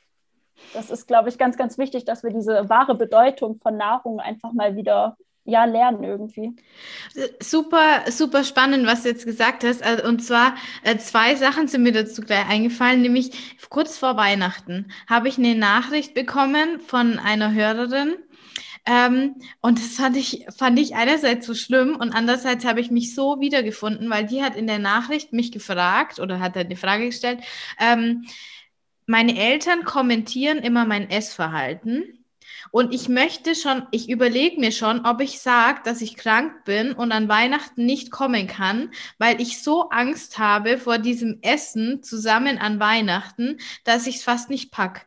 Das 0.75 0.91
ist, 0.91 1.07
glaube 1.07 1.29
ich, 1.29 1.39
ganz, 1.39 1.57
ganz 1.57 1.79
wichtig, 1.79 2.05
dass 2.05 2.25
wir 2.25 2.31
diese 2.31 2.69
wahre 2.69 2.97
Bedeutung 2.97 3.61
von 3.61 3.77
Nahrung 3.77 4.19
einfach 4.19 4.53
mal 4.53 4.75
wieder 4.75 5.17
ja, 5.49 5.65
lernen 5.65 6.05
irgendwie. 6.05 6.55
Super, 7.41 8.05
super 8.11 8.45
spannend, 8.45 8.87
was 8.87 9.03
du 9.03 9.09
jetzt 9.09 9.25
gesagt 9.25 9.65
hast. 9.65 9.83
Also, 9.83 10.07
und 10.07 10.23
zwar 10.23 10.55
äh, 10.83 10.99
zwei 10.99 11.35
Sachen 11.37 11.69
sind 11.69 11.83
mir 11.83 11.93
dazu 11.93 12.21
gleich 12.21 12.47
eingefallen, 12.49 13.01
nämlich 13.01 13.57
kurz 13.71 13.97
vor 13.97 14.17
Weihnachten 14.17 14.93
habe 15.09 15.29
ich 15.29 15.39
eine 15.39 15.55
Nachricht 15.55 16.13
bekommen 16.13 16.81
von 16.81 17.19
einer 17.19 17.55
Hörerin. 17.55 18.17
Ähm, 18.85 19.37
und 19.63 19.79
das 19.79 19.97
fand 19.97 20.17
ich, 20.19 20.47
fand 20.57 20.79
ich 20.79 20.95
einerseits 20.95 21.47
so 21.47 21.55
schlimm 21.55 21.97
und 21.97 22.13
andererseits 22.13 22.67
habe 22.67 22.81
ich 22.81 22.91
mich 22.91 23.15
so 23.15 23.41
wiedergefunden, 23.41 24.11
weil 24.11 24.27
die 24.27 24.43
hat 24.43 24.55
in 24.55 24.67
der 24.67 24.79
Nachricht 24.79 25.33
mich 25.33 25.51
gefragt 25.51 26.21
oder 26.21 26.41
hat 26.41 26.57
eine 26.57 26.77
Frage 26.77 27.07
gestellt. 27.07 27.41
Ähm, 27.81 28.27
meine 29.07 29.39
Eltern 29.39 29.85
kommentieren 29.85 30.59
immer 30.59 30.85
mein 30.85 31.09
Essverhalten 31.09 32.18
und 32.71 32.93
ich 32.93 33.09
möchte 33.09 33.55
schon, 33.55 33.83
ich 33.91 34.09
überlege 34.09 34.61
mir 34.61 34.73
schon, 34.73 35.05
ob 35.07 35.21
ich 35.21 35.41
sage, 35.41 35.81
dass 35.85 36.01
ich 36.01 36.17
krank 36.17 36.65
bin 36.65 36.93
und 36.93 37.13
an 37.13 37.29
Weihnachten 37.29 37.87
nicht 37.87 38.11
kommen 38.11 38.47
kann, 38.47 38.91
weil 39.19 39.41
ich 39.41 39.63
so 39.63 39.89
Angst 39.91 40.39
habe 40.39 40.79
vor 40.79 40.99
diesem 40.99 41.39
Essen 41.43 42.03
zusammen 42.03 42.59
an 42.59 42.81
Weihnachten, 42.81 43.59
dass 43.85 44.07
ich 44.07 44.17
es 44.17 44.23
fast 44.23 44.51
nicht 44.51 44.71
pack. 44.71 45.07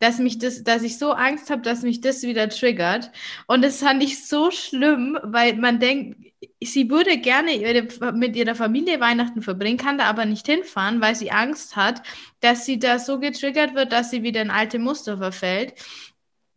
Dass 0.00 0.20
mich 0.20 0.38
das, 0.38 0.62
dass 0.62 0.82
ich 0.84 0.96
so 0.96 1.10
Angst 1.12 1.50
habe, 1.50 1.62
dass 1.62 1.82
mich 1.82 2.00
das 2.00 2.22
wieder 2.22 2.48
triggert. 2.48 3.10
Und 3.48 3.64
das 3.64 3.80
fand 3.80 4.00
ich 4.00 4.24
so 4.28 4.52
schlimm, 4.52 5.18
weil 5.24 5.56
man 5.56 5.80
denkt, 5.80 6.28
sie 6.62 6.88
würde 6.88 7.18
gerne 7.18 7.52
ihre, 7.56 8.12
mit 8.12 8.36
ihrer 8.36 8.54
Familie 8.54 9.00
Weihnachten 9.00 9.42
verbringen, 9.42 9.76
kann 9.76 9.98
da 9.98 10.04
aber 10.04 10.24
nicht 10.24 10.46
hinfahren, 10.46 11.00
weil 11.00 11.14
sie 11.16 11.30
Angst 11.30 11.76
hat, 11.76 12.02
dass 12.40 12.64
sie 12.64 12.78
da 12.78 12.98
so 12.98 13.18
getriggert 13.18 13.74
wird, 13.74 13.92
dass 13.92 14.10
sie 14.10 14.22
wieder 14.22 14.42
in 14.42 14.50
alte 14.50 14.78
Muster 14.78 15.18
verfällt. 15.18 15.74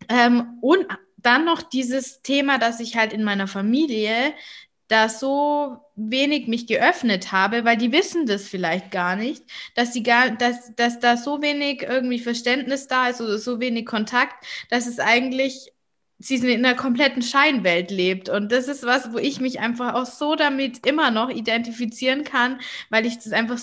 Ähm, 0.09 0.57
und 0.61 0.85
dann 1.17 1.45
noch 1.45 1.61
dieses 1.61 2.21
Thema, 2.21 2.57
dass 2.57 2.79
ich 2.79 2.97
halt 2.97 3.13
in 3.13 3.23
meiner 3.23 3.47
Familie 3.47 4.33
da 4.87 5.07
so 5.07 5.77
wenig 5.95 6.47
mich 6.47 6.67
geöffnet 6.67 7.31
habe, 7.31 7.63
weil 7.63 7.77
die 7.77 7.93
wissen 7.93 8.25
das 8.25 8.47
vielleicht 8.47 8.91
gar 8.91 9.15
nicht, 9.15 9.43
dass 9.75 9.93
sie 9.93 10.03
gar, 10.03 10.31
dass, 10.31 10.75
dass 10.75 10.99
da 10.99 11.15
so 11.15 11.41
wenig 11.41 11.83
irgendwie 11.83 12.19
Verständnis 12.19 12.87
da 12.87 13.07
ist 13.07 13.21
oder 13.21 13.37
so 13.37 13.59
wenig 13.61 13.85
Kontakt, 13.85 14.45
dass 14.69 14.87
es 14.87 14.99
eigentlich 14.99 15.71
sie 16.19 16.35
in 16.35 16.65
einer 16.65 16.75
kompletten 16.75 17.21
Scheinwelt 17.21 17.89
lebt. 17.89 18.29
Und 18.29 18.51
das 18.51 18.67
ist 18.67 18.83
was, 18.85 19.13
wo 19.13 19.17
ich 19.17 19.39
mich 19.39 19.59
einfach 19.59 19.93
auch 19.95 20.05
so 20.05 20.35
damit 20.35 20.85
immer 20.85 21.09
noch 21.09 21.29
identifizieren 21.29 22.23
kann, 22.23 22.59
weil 22.89 23.05
ich 23.05 23.15
das 23.15 23.31
einfach 23.31 23.59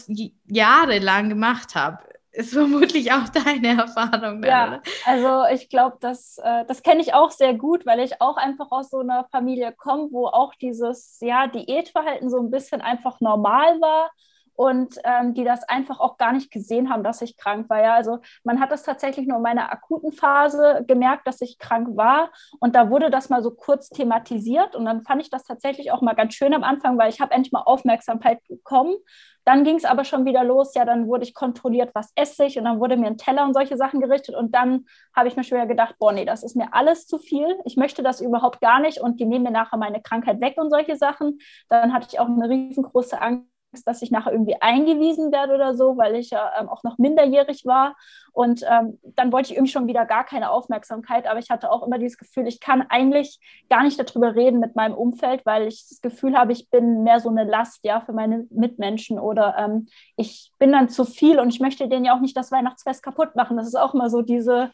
jahrelang 0.46 1.28
gemacht 1.28 1.74
habe. 1.74 1.98
Ist 2.38 2.52
vermutlich 2.52 3.10
auch 3.12 3.28
deine 3.30 3.80
Erfahrung. 3.80 4.44
Ja, 4.44 4.80
also 5.04 5.42
ich 5.52 5.68
glaube, 5.68 5.96
das, 6.00 6.38
äh, 6.38 6.64
das 6.66 6.84
kenne 6.84 7.00
ich 7.00 7.12
auch 7.12 7.32
sehr 7.32 7.52
gut, 7.52 7.84
weil 7.84 7.98
ich 7.98 8.20
auch 8.20 8.36
einfach 8.36 8.70
aus 8.70 8.90
so 8.90 9.00
einer 9.00 9.24
Familie 9.32 9.72
komme, 9.76 10.06
wo 10.12 10.28
auch 10.28 10.54
dieses 10.54 11.18
ja, 11.20 11.48
Diätverhalten 11.48 12.30
so 12.30 12.38
ein 12.38 12.52
bisschen 12.52 12.80
einfach 12.80 13.20
normal 13.20 13.80
war 13.80 14.12
und 14.58 14.96
ähm, 15.04 15.34
die 15.34 15.44
das 15.44 15.62
einfach 15.68 16.00
auch 16.00 16.18
gar 16.18 16.32
nicht 16.32 16.50
gesehen 16.50 16.90
haben, 16.90 17.04
dass 17.04 17.22
ich 17.22 17.36
krank 17.36 17.70
war. 17.70 17.80
Ja, 17.80 17.94
also 17.94 18.18
man 18.42 18.58
hat 18.58 18.72
das 18.72 18.82
tatsächlich 18.82 19.28
nur 19.28 19.36
in 19.36 19.42
meiner 19.44 19.70
akuten 19.70 20.10
Phase 20.10 20.84
gemerkt, 20.88 21.28
dass 21.28 21.40
ich 21.40 21.60
krank 21.60 21.96
war. 21.96 22.32
Und 22.58 22.74
da 22.74 22.90
wurde 22.90 23.08
das 23.08 23.28
mal 23.28 23.40
so 23.40 23.52
kurz 23.52 23.88
thematisiert. 23.88 24.74
Und 24.74 24.84
dann 24.84 25.02
fand 25.02 25.22
ich 25.22 25.30
das 25.30 25.44
tatsächlich 25.44 25.92
auch 25.92 26.02
mal 26.02 26.14
ganz 26.14 26.34
schön 26.34 26.52
am 26.54 26.64
Anfang, 26.64 26.98
weil 26.98 27.08
ich 27.08 27.20
habe 27.20 27.34
endlich 27.34 27.52
mal 27.52 27.62
Aufmerksamkeit 27.62 28.40
bekommen. 28.48 28.96
Dann 29.44 29.62
ging 29.62 29.76
es 29.76 29.84
aber 29.84 30.04
schon 30.04 30.24
wieder 30.24 30.42
los, 30.42 30.74
ja, 30.74 30.84
dann 30.84 31.06
wurde 31.06 31.22
ich 31.22 31.34
kontrolliert, 31.34 31.94
was 31.94 32.10
esse 32.16 32.44
ich. 32.44 32.58
Und 32.58 32.64
dann 32.64 32.80
wurde 32.80 32.96
mir 32.96 33.06
ein 33.06 33.16
Teller 33.16 33.44
und 33.44 33.54
solche 33.54 33.76
Sachen 33.76 34.00
gerichtet. 34.00 34.34
Und 34.34 34.56
dann 34.56 34.86
habe 35.14 35.28
ich 35.28 35.36
mir 35.36 35.44
schon 35.44 35.58
wieder 35.58 35.68
gedacht, 35.68 35.94
boah, 36.00 36.10
nee, 36.10 36.24
das 36.24 36.42
ist 36.42 36.56
mir 36.56 36.74
alles 36.74 37.06
zu 37.06 37.18
viel, 37.18 37.56
ich 37.64 37.76
möchte 37.76 38.02
das 38.02 38.20
überhaupt 38.20 38.60
gar 38.60 38.80
nicht. 38.80 39.00
Und 39.00 39.20
die 39.20 39.24
nehmen 39.24 39.44
mir 39.44 39.52
nachher 39.52 39.78
meine 39.78 40.02
Krankheit 40.02 40.40
weg 40.40 40.56
und 40.56 40.68
solche 40.70 40.96
Sachen. 40.96 41.38
Dann 41.68 41.92
hatte 41.92 42.08
ich 42.10 42.18
auch 42.18 42.26
eine 42.26 42.48
riesengroße 42.48 43.22
Angst, 43.22 43.46
dass 43.84 44.02
ich 44.02 44.10
nachher 44.10 44.32
irgendwie 44.32 44.60
eingewiesen 44.60 45.30
werde 45.30 45.54
oder 45.54 45.74
so, 45.74 45.96
weil 45.96 46.16
ich 46.16 46.30
ja 46.30 46.52
ähm, 46.58 46.68
auch 46.68 46.82
noch 46.84 46.98
minderjährig 46.98 47.66
war. 47.66 47.96
Und 48.32 48.64
ähm, 48.68 48.98
dann 49.02 49.32
wollte 49.32 49.50
ich 49.50 49.56
irgendwie 49.56 49.72
schon 49.72 49.86
wieder 49.86 50.06
gar 50.06 50.24
keine 50.24 50.50
Aufmerksamkeit. 50.50 51.26
Aber 51.26 51.38
ich 51.38 51.50
hatte 51.50 51.70
auch 51.70 51.86
immer 51.86 51.98
dieses 51.98 52.18
Gefühl, 52.18 52.46
ich 52.46 52.60
kann 52.60 52.82
eigentlich 52.88 53.40
gar 53.68 53.82
nicht 53.82 53.98
darüber 53.98 54.34
reden 54.34 54.60
mit 54.60 54.76
meinem 54.76 54.94
Umfeld, 54.94 55.44
weil 55.44 55.66
ich 55.66 55.86
das 55.88 56.00
Gefühl 56.00 56.36
habe, 56.36 56.52
ich 56.52 56.70
bin 56.70 57.02
mehr 57.02 57.20
so 57.20 57.28
eine 57.28 57.44
Last 57.44 57.84
ja 57.84 58.00
für 58.00 58.12
meine 58.12 58.46
Mitmenschen 58.50 59.18
oder 59.18 59.56
ähm, 59.58 59.88
ich 60.16 60.52
bin 60.58 60.72
dann 60.72 60.88
zu 60.88 61.04
viel 61.04 61.38
und 61.38 61.50
ich 61.50 61.60
möchte 61.60 61.88
denen 61.88 62.04
ja 62.04 62.16
auch 62.16 62.20
nicht 62.20 62.36
das 62.36 62.52
Weihnachtsfest 62.52 63.02
kaputt 63.02 63.36
machen. 63.36 63.56
Das 63.56 63.66
ist 63.66 63.78
auch 63.78 63.94
immer 63.94 64.08
so 64.08 64.22
diese 64.22 64.70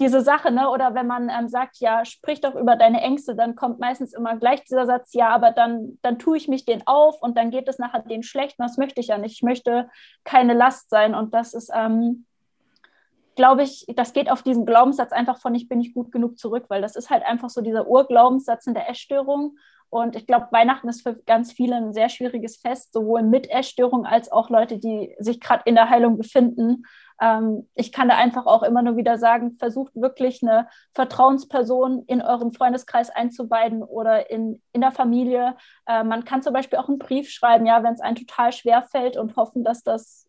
diese 0.00 0.22
Sache, 0.22 0.50
ne? 0.50 0.70
Oder 0.70 0.94
wenn 0.94 1.06
man 1.06 1.28
ähm, 1.28 1.48
sagt, 1.48 1.78
ja, 1.78 2.04
sprich 2.04 2.40
doch 2.40 2.54
über 2.54 2.76
deine 2.76 3.00
Ängste, 3.00 3.34
dann 3.34 3.54
kommt 3.54 3.78
meistens 3.78 4.12
immer 4.12 4.36
gleich 4.36 4.64
dieser 4.64 4.86
Satz, 4.86 5.14
ja, 5.14 5.28
aber 5.28 5.52
dann, 5.52 5.98
dann 6.02 6.18
tue 6.18 6.36
ich 6.36 6.48
mich 6.48 6.64
den 6.64 6.86
auf 6.86 7.22
und 7.22 7.38
dann 7.38 7.50
geht 7.50 7.68
es 7.68 7.78
nachher 7.78 8.00
denen 8.00 8.22
schlecht. 8.22 8.58
Und 8.58 8.68
das 8.68 8.76
möchte 8.76 9.00
ich 9.00 9.08
ja 9.08 9.18
nicht. 9.18 9.32
Ich 9.32 9.42
möchte 9.42 9.88
keine 10.24 10.54
Last 10.54 10.90
sein. 10.90 11.14
Und 11.14 11.32
das 11.32 11.54
ist, 11.54 11.70
ähm, 11.74 12.26
glaube 13.36 13.62
ich, 13.62 13.86
das 13.94 14.12
geht 14.12 14.30
auf 14.30 14.42
diesen 14.42 14.66
Glaubenssatz 14.66 15.12
einfach 15.12 15.38
von 15.38 15.54
ich 15.54 15.68
bin 15.68 15.78
nicht 15.78 15.94
gut 15.94 16.12
genug 16.12 16.38
zurück, 16.38 16.66
weil 16.68 16.82
das 16.82 16.96
ist 16.96 17.10
halt 17.10 17.24
einfach 17.24 17.50
so 17.50 17.60
dieser 17.60 17.86
Urglaubenssatz 17.86 18.66
in 18.66 18.74
der 18.74 18.88
Essstörung. 18.88 19.56
Und 19.90 20.16
ich 20.16 20.26
glaube, 20.26 20.48
Weihnachten 20.50 20.88
ist 20.88 21.02
für 21.02 21.14
ganz 21.24 21.52
viele 21.52 21.76
ein 21.76 21.92
sehr 21.92 22.08
schwieriges 22.08 22.56
Fest, 22.56 22.92
sowohl 22.92 23.22
mit 23.22 23.48
Essstörung 23.48 24.06
als 24.06 24.30
auch 24.30 24.50
Leute, 24.50 24.78
die 24.78 25.14
sich 25.18 25.40
gerade 25.40 25.62
in 25.66 25.76
der 25.76 25.88
Heilung 25.88 26.18
befinden. 26.18 26.84
Ähm, 27.20 27.68
ich 27.74 27.92
kann 27.92 28.08
da 28.08 28.16
einfach 28.16 28.46
auch 28.46 28.62
immer 28.62 28.82
nur 28.82 28.96
wieder 28.96 29.18
sagen, 29.18 29.56
versucht 29.58 29.94
wirklich 29.94 30.42
eine 30.42 30.68
Vertrauensperson 30.94 32.04
in 32.06 32.22
euren 32.22 32.52
Freundeskreis 32.52 33.10
einzuweiden 33.10 33.82
oder 33.82 34.30
in, 34.30 34.60
in 34.72 34.80
der 34.80 34.90
Familie. 34.90 35.56
Äh, 35.86 36.02
man 36.02 36.24
kann 36.24 36.42
zum 36.42 36.52
Beispiel 36.52 36.78
auch 36.78 36.88
einen 36.88 36.98
Brief 36.98 37.30
schreiben, 37.30 37.66
ja, 37.66 37.82
wenn 37.82 37.94
es 37.94 38.00
einem 38.00 38.16
total 38.16 38.52
schwer 38.52 38.82
fällt 38.82 39.16
und 39.16 39.36
hoffen, 39.36 39.62
dass 39.62 39.82
das 39.82 40.26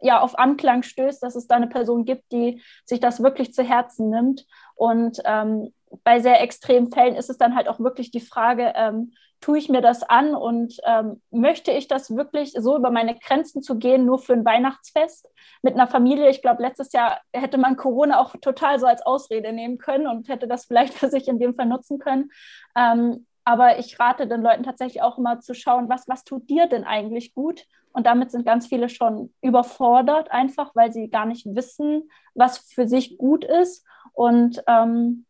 ja 0.00 0.20
auf 0.20 0.38
Anklang 0.38 0.82
stößt, 0.82 1.22
dass 1.22 1.36
es 1.36 1.46
da 1.46 1.56
eine 1.56 1.68
Person 1.68 2.04
gibt, 2.04 2.32
die 2.32 2.62
sich 2.84 3.00
das 3.00 3.22
wirklich 3.22 3.54
zu 3.54 3.62
Herzen 3.62 4.10
nimmt. 4.10 4.46
Und 4.74 5.20
ähm, 5.24 5.72
bei 6.04 6.20
sehr 6.20 6.40
extremen 6.40 6.90
Fällen 6.90 7.16
ist 7.16 7.30
es 7.30 7.38
dann 7.38 7.54
halt 7.54 7.68
auch 7.68 7.80
wirklich 7.80 8.10
die 8.10 8.20
Frage, 8.20 8.72
ähm, 8.76 9.12
tue 9.42 9.58
ich 9.58 9.68
mir 9.68 9.82
das 9.82 10.04
an 10.04 10.34
und 10.34 10.76
ähm, 10.84 11.20
möchte 11.30 11.72
ich 11.72 11.88
das 11.88 12.14
wirklich 12.16 12.54
so 12.56 12.76
über 12.76 12.90
meine 12.90 13.18
Grenzen 13.18 13.60
zu 13.60 13.76
gehen, 13.76 14.06
nur 14.06 14.18
für 14.18 14.32
ein 14.34 14.44
Weihnachtsfest 14.44 15.28
mit 15.62 15.74
einer 15.74 15.88
Familie? 15.88 16.30
Ich 16.30 16.42
glaube, 16.42 16.62
letztes 16.62 16.92
Jahr 16.92 17.20
hätte 17.32 17.58
man 17.58 17.76
Corona 17.76 18.20
auch 18.20 18.36
total 18.40 18.78
so 18.78 18.86
als 18.86 19.02
Ausrede 19.02 19.52
nehmen 19.52 19.78
können 19.78 20.06
und 20.06 20.28
hätte 20.28 20.46
das 20.46 20.64
vielleicht 20.64 20.94
für 20.98 21.08
sich 21.08 21.28
in 21.28 21.40
dem 21.40 21.54
Fall 21.54 21.66
nutzen 21.66 21.98
können. 21.98 22.30
Ähm, 22.76 23.26
aber 23.44 23.78
ich 23.80 23.98
rate 23.98 24.28
den 24.28 24.42
Leuten 24.42 24.62
tatsächlich 24.62 25.02
auch 25.02 25.18
immer 25.18 25.40
zu 25.40 25.54
schauen, 25.54 25.88
was, 25.88 26.06
was 26.06 26.22
tut 26.22 26.48
dir 26.48 26.68
denn 26.68 26.84
eigentlich 26.84 27.34
gut? 27.34 27.66
Und 27.92 28.06
damit 28.06 28.30
sind 28.30 28.46
ganz 28.46 28.68
viele 28.68 28.88
schon 28.88 29.34
überfordert, 29.42 30.30
einfach 30.30 30.74
weil 30.74 30.92
sie 30.92 31.10
gar 31.10 31.26
nicht 31.26 31.46
wissen, 31.46 32.08
was 32.34 32.58
für 32.58 32.86
sich 32.86 33.18
gut 33.18 33.44
ist. 33.44 33.84
Und 34.12 34.62
ähm, 34.68 35.26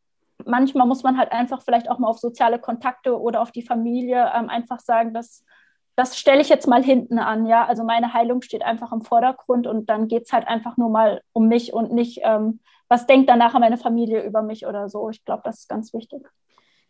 manchmal 0.46 0.86
muss 0.86 1.02
man 1.02 1.18
halt 1.18 1.32
einfach 1.32 1.62
vielleicht 1.62 1.90
auch 1.90 1.98
mal 1.98 2.08
auf 2.08 2.18
soziale 2.18 2.58
Kontakte 2.58 3.20
oder 3.20 3.40
auf 3.40 3.52
die 3.52 3.62
Familie 3.62 4.30
ähm, 4.34 4.48
einfach 4.48 4.80
sagen, 4.80 5.14
dass 5.14 5.44
das 5.96 6.18
stelle 6.18 6.40
ich 6.40 6.48
jetzt 6.48 6.66
mal 6.66 6.82
hinten 6.82 7.18
an, 7.18 7.46
ja. 7.46 7.66
Also 7.66 7.84
meine 7.84 8.14
Heilung 8.14 8.42
steht 8.42 8.62
einfach 8.62 8.92
im 8.92 9.02
Vordergrund 9.02 9.66
und 9.66 9.90
dann 9.90 10.08
geht 10.08 10.24
es 10.24 10.32
halt 10.32 10.48
einfach 10.48 10.76
nur 10.76 10.88
mal 10.88 11.22
um 11.32 11.48
mich 11.48 11.72
und 11.72 11.92
nicht, 11.92 12.20
ähm, 12.22 12.60
was 12.88 13.06
denkt 13.06 13.28
dann 13.28 13.38
nachher 13.38 13.60
meine 13.60 13.76
Familie 13.76 14.22
über 14.22 14.42
mich 14.42 14.66
oder 14.66 14.88
so. 14.88 15.10
Ich 15.10 15.24
glaube, 15.24 15.42
das 15.44 15.60
ist 15.60 15.68
ganz 15.68 15.92
wichtig. 15.92 16.26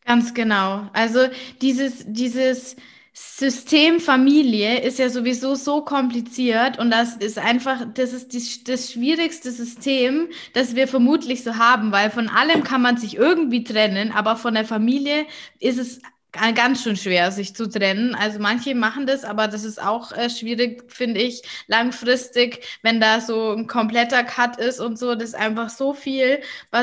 Ganz 0.05 0.35
genau. 0.35 0.83
Also 0.93 1.21
dieses, 1.61 2.05
dieses 2.07 2.77
System 3.15 4.01
Familie 4.01 4.81
ist 4.81 4.99
ja 4.99 5.11
sowieso 5.11 5.55
so 5.55 5.83
kompliziert 5.83 6.79
und 6.79 6.91
das 6.91 7.17
ist 7.17 7.39
einfach, 7.39 7.85
das 7.93 8.15
ist 8.15 8.33
die, 8.33 8.65
das 8.65 8.93
schwierigste 8.93 9.51
System, 9.51 10.29
das 10.55 10.75
wir 10.75 10.89
vermutlich 10.89 11.45
so 11.45 11.57
haben, 11.57 11.93
weil 11.93 12.11
von 12.11 12.29
allem 12.29 12.65
kann 12.65 12.81
man 12.81 12.97
sich 12.97 13.17
irgendwie 13.17 13.65
trennen, 13.65 14.13
aber 14.13 14.37
von 14.37 14.55
der 14.55 14.65
Familie 14.65 15.27
ist 15.61 15.79
es 15.79 16.01
ganz 16.33 16.83
schön 16.83 16.97
schwer, 16.97 17.31
sich 17.31 17.55
zu 17.55 17.69
trennen. 17.69 18.15
Also 18.15 18.39
manche 18.39 18.75
machen 18.75 19.07
das, 19.07 19.25
aber 19.25 19.49
das 19.49 19.65
ist 19.65 19.83
auch 19.83 20.13
äh, 20.13 20.31
schwierig, 20.31 20.91
finde 20.91 21.21
ich, 21.21 21.43
langfristig, 21.67 22.65
wenn 22.83 23.01
da 23.01 23.21
so 23.21 23.53
ein 23.53 23.67
kompletter 23.67 24.25
Cut 24.25 24.57
ist 24.57 24.81
und 24.81 24.99
so. 24.99 25.15
Das 25.15 25.31
ist 25.31 25.35
einfach 25.35 25.69
so 25.69 25.93
viel, 25.93 26.41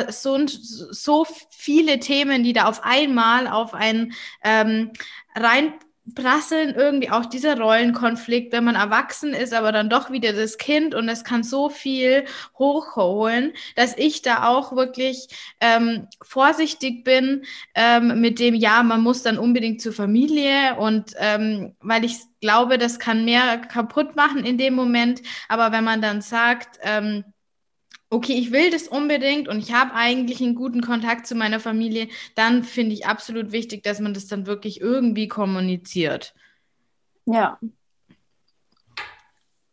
so, 0.10 0.38
so 0.46 1.26
viele 1.50 2.00
Themen, 2.00 2.44
die 2.44 2.54
da 2.54 2.66
auf 2.66 2.84
einmal 2.84 3.48
auf 3.48 3.74
einen 3.74 4.14
ähm, 4.44 4.92
rein 5.36 5.74
prasseln 6.16 6.76
irgendwie 6.76 7.10
auch 7.10 7.26
dieser 7.26 7.58
Rollenkonflikt, 7.60 8.52
wenn 8.54 8.64
man 8.64 8.76
erwachsen 8.76 9.34
ist, 9.34 9.54
aber 9.54 9.72
dann 9.72 9.90
doch 9.90 10.12
wieder 10.12 10.34
das 10.34 10.58
Kind 10.58 10.96
und 10.96 11.10
es 11.10 11.24
kann 11.24 11.44
so 11.44 11.70
viel 11.70 12.26
hochholen, 12.58 13.54
dass 13.76 13.98
ich 13.98 14.22
da 14.22 14.48
auch 14.48 14.76
wirklich 14.76 15.28
ähm, 15.60 16.08
vorsichtig 16.22 17.04
bin 17.04 17.44
ähm, 17.76 18.22
mit 18.22 18.40
dem, 18.40 18.56
ja, 18.56 18.84
man 18.84 19.02
muss 19.02 19.24
dann 19.24 19.38
unbedingt 19.38 19.82
zur 19.82 19.94
Familie 19.94 20.76
und 20.78 21.14
ähm, 21.18 21.76
weil 21.82 22.06
ich 22.06 22.18
glaube, 22.42 22.78
das 22.78 23.00
kann 23.00 23.26
mehr 23.26 23.58
kaputt 23.58 24.16
machen 24.16 24.46
in 24.46 24.58
dem 24.58 24.74
Moment, 24.76 25.22
aber 25.48 25.72
wenn 25.72 25.84
man 25.84 26.02
dann 26.02 26.22
sagt, 26.22 26.80
ähm, 26.84 27.24
okay, 28.10 28.34
ich 28.34 28.52
will 28.52 28.72
das 28.72 28.88
unbedingt 28.88 29.48
und 29.48 29.60
ich 29.60 29.74
habe 29.74 29.94
eigentlich 29.94 30.42
einen 30.42 30.56
guten 30.56 30.82
Kontakt 30.82 31.28
zu 31.28 31.36
meiner 31.36 31.60
Familie, 31.60 32.08
dann 32.36 32.64
finde 32.64 32.94
ich 32.94 33.06
absolut 33.06 33.52
wichtig, 33.52 33.84
dass 33.84 34.00
man 34.00 34.14
das 34.14 34.28
dann 34.28 34.48
wirklich 34.48 34.82
irgendwie 34.82 35.28
kommuniziert. 35.28 36.34
Ja, 37.26 37.60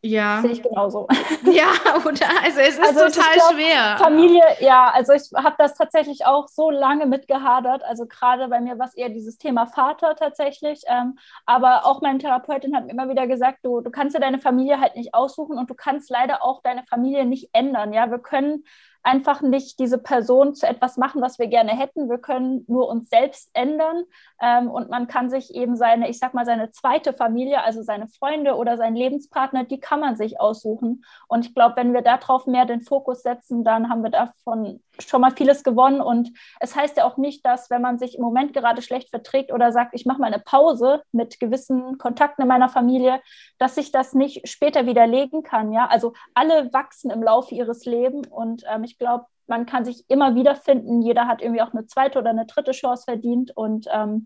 ja. 0.07 0.41
Sehe 0.43 0.53
ich 0.53 0.63
genauso. 0.63 1.07
Ja, 1.45 1.69
oder? 2.05 2.27
Also 2.43 2.61
es 2.61 2.77
ist 2.77 2.81
also 2.81 3.07
total 3.07 3.35
glaub, 3.35 3.53
schwer. 3.53 3.97
Familie, 3.99 4.43
ja, 4.61 4.91
also 4.91 5.13
ich 5.13 5.31
habe 5.35 5.55
das 5.59 5.75
tatsächlich 5.75 6.27
auch 6.27 6.49
so 6.49 6.71
lange 6.71 7.07
mitgehadert. 7.07 7.83
Also 7.85 8.07
gerade 8.07 8.49
bei 8.49 8.61
mir 8.61 8.79
war 8.79 8.87
es 8.87 8.95
eher 8.95 9.09
dieses 9.11 9.39
Thema 9.39 9.67
Vater 9.67 10.17
tatsächlich. 10.17 10.83
Ähm, 10.87 11.19
aber 11.45 11.87
auch 11.87 12.03
meine 12.03 12.19
Therapeutin 12.19 12.75
hat 12.75 12.87
mir 12.87 12.93
immer 12.93 13.09
wieder 13.09 13.27
gesagt, 13.27 13.61
du, 13.63 13.81
du 13.81 13.91
kannst 13.91 14.15
ja 14.15 14.21
deine 14.21 14.39
Familie 14.39 14.81
halt 14.81 14.97
nicht 14.97 15.15
aussuchen 15.15 15.57
und 15.57 15.71
du 15.71 15.75
kannst 15.75 16.11
leider 16.11 16.43
auch 16.43 16.63
deine 16.63 16.85
Familie 16.85 17.25
nicht 17.25 17.51
ändern. 17.53 17.93
Ja, 17.93 18.11
wir 18.11 18.19
können 18.19 18.65
einfach 19.07 19.41
nicht 19.41 19.79
diese 19.79 19.99
Person 19.99 20.55
zu 20.55 20.67
etwas 20.67 20.97
machen, 20.97 21.23
was 21.23 21.39
wir 21.39 21.47
gerne 21.47 21.71
hätten. 21.71 22.11
Wir 22.11 22.19
können 22.19 22.65
nur 22.67 22.89
uns 22.89 23.09
selbst 23.09 23.51
ändern 23.55 24.03
ähm, 24.43 24.69
und 24.69 24.91
man 24.91 25.07
kann 25.07 25.31
sich 25.31 25.55
eben 25.55 25.77
seine, 25.77 26.11
ich 26.11 26.19
sag 26.19 26.35
mal, 26.35 26.45
seine 26.45 26.73
zweite 26.73 27.13
Familie, 27.13 27.63
also 27.63 27.83
seine 27.83 28.09
Freunde 28.09 28.57
oder 28.57 28.77
seinen 28.77 28.97
Lebenspartner, 28.97 29.63
die 29.63 29.79
kann 29.79 30.01
man 30.01 30.17
sich 30.17 30.41
aussuchen. 30.41 31.05
Und 31.29 31.47
ich 31.47 31.55
glaube, 31.55 31.77
wenn 31.77 31.95
wir 31.95 32.03
darauf 32.03 32.47
mehr 32.47 32.67
den 32.67 32.81
Fokus 32.81 33.23
setzen, 33.23 33.63
dann 33.63 33.89
haben 33.89 34.03
wir 34.03 34.11
davon 34.11 34.83
schon 35.01 35.21
mal 35.21 35.31
vieles 35.31 35.63
gewonnen. 35.65 36.01
Und 36.01 36.31
es 36.61 36.77
heißt 36.77 36.97
ja 36.97 37.05
auch 37.05 37.17
nicht, 37.17 37.45
dass 37.45 37.71
wenn 37.71 37.83
man 37.83 37.99
sich 37.99 38.17
im 38.17 38.23
Moment 38.23 38.53
gerade 38.53 38.83
schlecht 38.83 39.11
verträgt 39.11 39.53
oder 39.53 39.73
sagt, 39.73 39.95
ich 39.95 40.07
mache 40.07 40.21
mal 40.21 40.33
eine 40.33 40.43
Pause 40.43 41.03
mit 41.13 41.41
gewissen 41.41 41.99
Kontakten 41.99 42.43
in 42.43 42.49
meiner 42.49 42.69
Familie, 42.69 43.21
dass 43.59 43.75
sich 43.75 43.93
das 43.93 44.15
nicht 44.15 44.49
später 44.49 44.87
widerlegen 44.87 45.43
kann. 45.43 45.73
Ja, 45.73 45.87
also 45.87 46.13
alle 46.35 46.73
wachsen 46.73 47.11
im 47.11 47.23
Laufe 47.23 47.55
ihres 47.55 47.85
Lebens 47.85 48.29
und 48.29 48.65
ähm, 48.69 48.85
ich 48.85 48.99
glaube, 48.99 49.27
man 49.47 49.67
kann 49.67 49.85
sich 49.85 50.05
immer 50.09 50.35
wiederfinden. 50.35 51.03
Jeder 51.03 51.27
hat 51.29 51.41
irgendwie 51.41 51.63
auch 51.63 51.73
eine 51.73 51.87
zweite 51.87 52.19
oder 52.19 52.31
eine 52.31 52.47
dritte 52.47 52.73
Chance 52.73 53.05
verdient 53.05 53.57
und 53.57 53.87
ähm, 53.93 54.25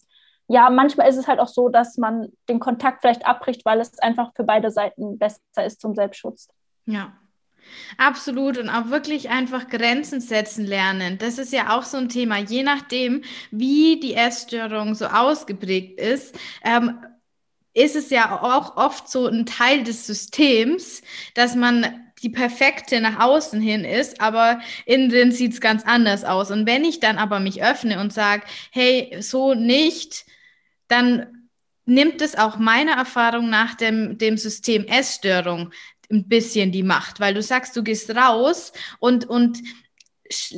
ja, 0.49 0.69
manchmal 0.69 1.09
ist 1.09 1.17
es 1.17 1.29
halt 1.29 1.39
auch 1.39 1.49
so, 1.49 1.69
dass 1.69 1.97
man 1.97 2.33
den 2.49 2.59
Kontakt 2.59 3.03
vielleicht 3.03 3.25
abbricht, 3.25 3.65
weil 3.65 3.79
es 3.81 3.97
einfach 4.01 4.33
für 4.35 4.43
beide 4.43 4.73
Seiten 4.73 5.17
besser 5.17 5.65
ist 5.65 5.81
zum 5.81 5.95
Selbstschutz. 5.95 6.49
Ja, 6.87 7.13
Absolut 7.97 8.59
und 8.59 8.69
auch 8.69 8.91
wirklich 8.91 9.31
einfach 9.31 9.69
Grenzen 9.69 10.21
setzen 10.21 10.65
lernen. 10.65 11.19
Das 11.19 11.39
ist 11.39 11.53
ja 11.53 11.77
auch 11.77 11.85
so 11.85 11.97
ein 11.97 12.09
Thema. 12.09 12.39
Je 12.39 12.63
nachdem, 12.63 13.23
wie 13.51 14.01
die 14.01 14.15
Essstörung 14.15 14.95
so 14.95 15.07
ausgeprägt 15.07 16.01
ist, 16.01 16.39
ähm, 16.65 16.99
ist 17.75 17.97
es 17.97 18.11
ja 18.11 18.43
auch 18.43 18.77
oft 18.77 19.09
so 19.09 19.27
ein 19.27 19.47
Teil 19.47 19.85
des 19.85 20.07
Systems, 20.07 21.03
dass 21.35 21.55
man 21.55 22.11
die 22.23 22.31
perfekte 22.31 23.01
nach 23.01 23.19
außen 23.21 23.61
hin 23.61 23.85
ist, 23.85 24.21
aber 24.21 24.61
innen 24.85 25.09
drin 25.09 25.33
sieht 25.33 25.53
es 25.53 25.61
ganz 25.61 25.85
anders 25.85 26.25
aus. 26.25 26.51
Und 26.51 26.67
wenn 26.67 26.85
ich 26.85 27.01
dann 27.01 27.17
aber 27.17 27.41
mich 27.41 27.63
öffne 27.63 28.01
und 28.01 28.13
sage, 28.13 28.43
hey, 28.73 29.17
so 29.21 29.55
nicht, 29.55 30.27
dann 30.89 31.49
nimmt 31.87 32.21
es 32.21 32.37
auch 32.37 32.59
meiner 32.59 32.93
Erfahrung 32.93 33.49
nach 33.49 33.75
dem, 33.75 34.19
dem 34.19 34.37
System 34.37 34.85
Essstörung 34.85 35.73
ein 36.11 36.29
bisschen 36.29 36.73
die 36.73 36.83
Macht, 36.83 37.21
weil 37.21 37.35
du 37.35 37.43
sagst, 37.43 37.77
du 37.77 37.83
gehst 37.83 38.15
raus 38.15 38.73
und, 38.99 39.29
und 39.29 39.59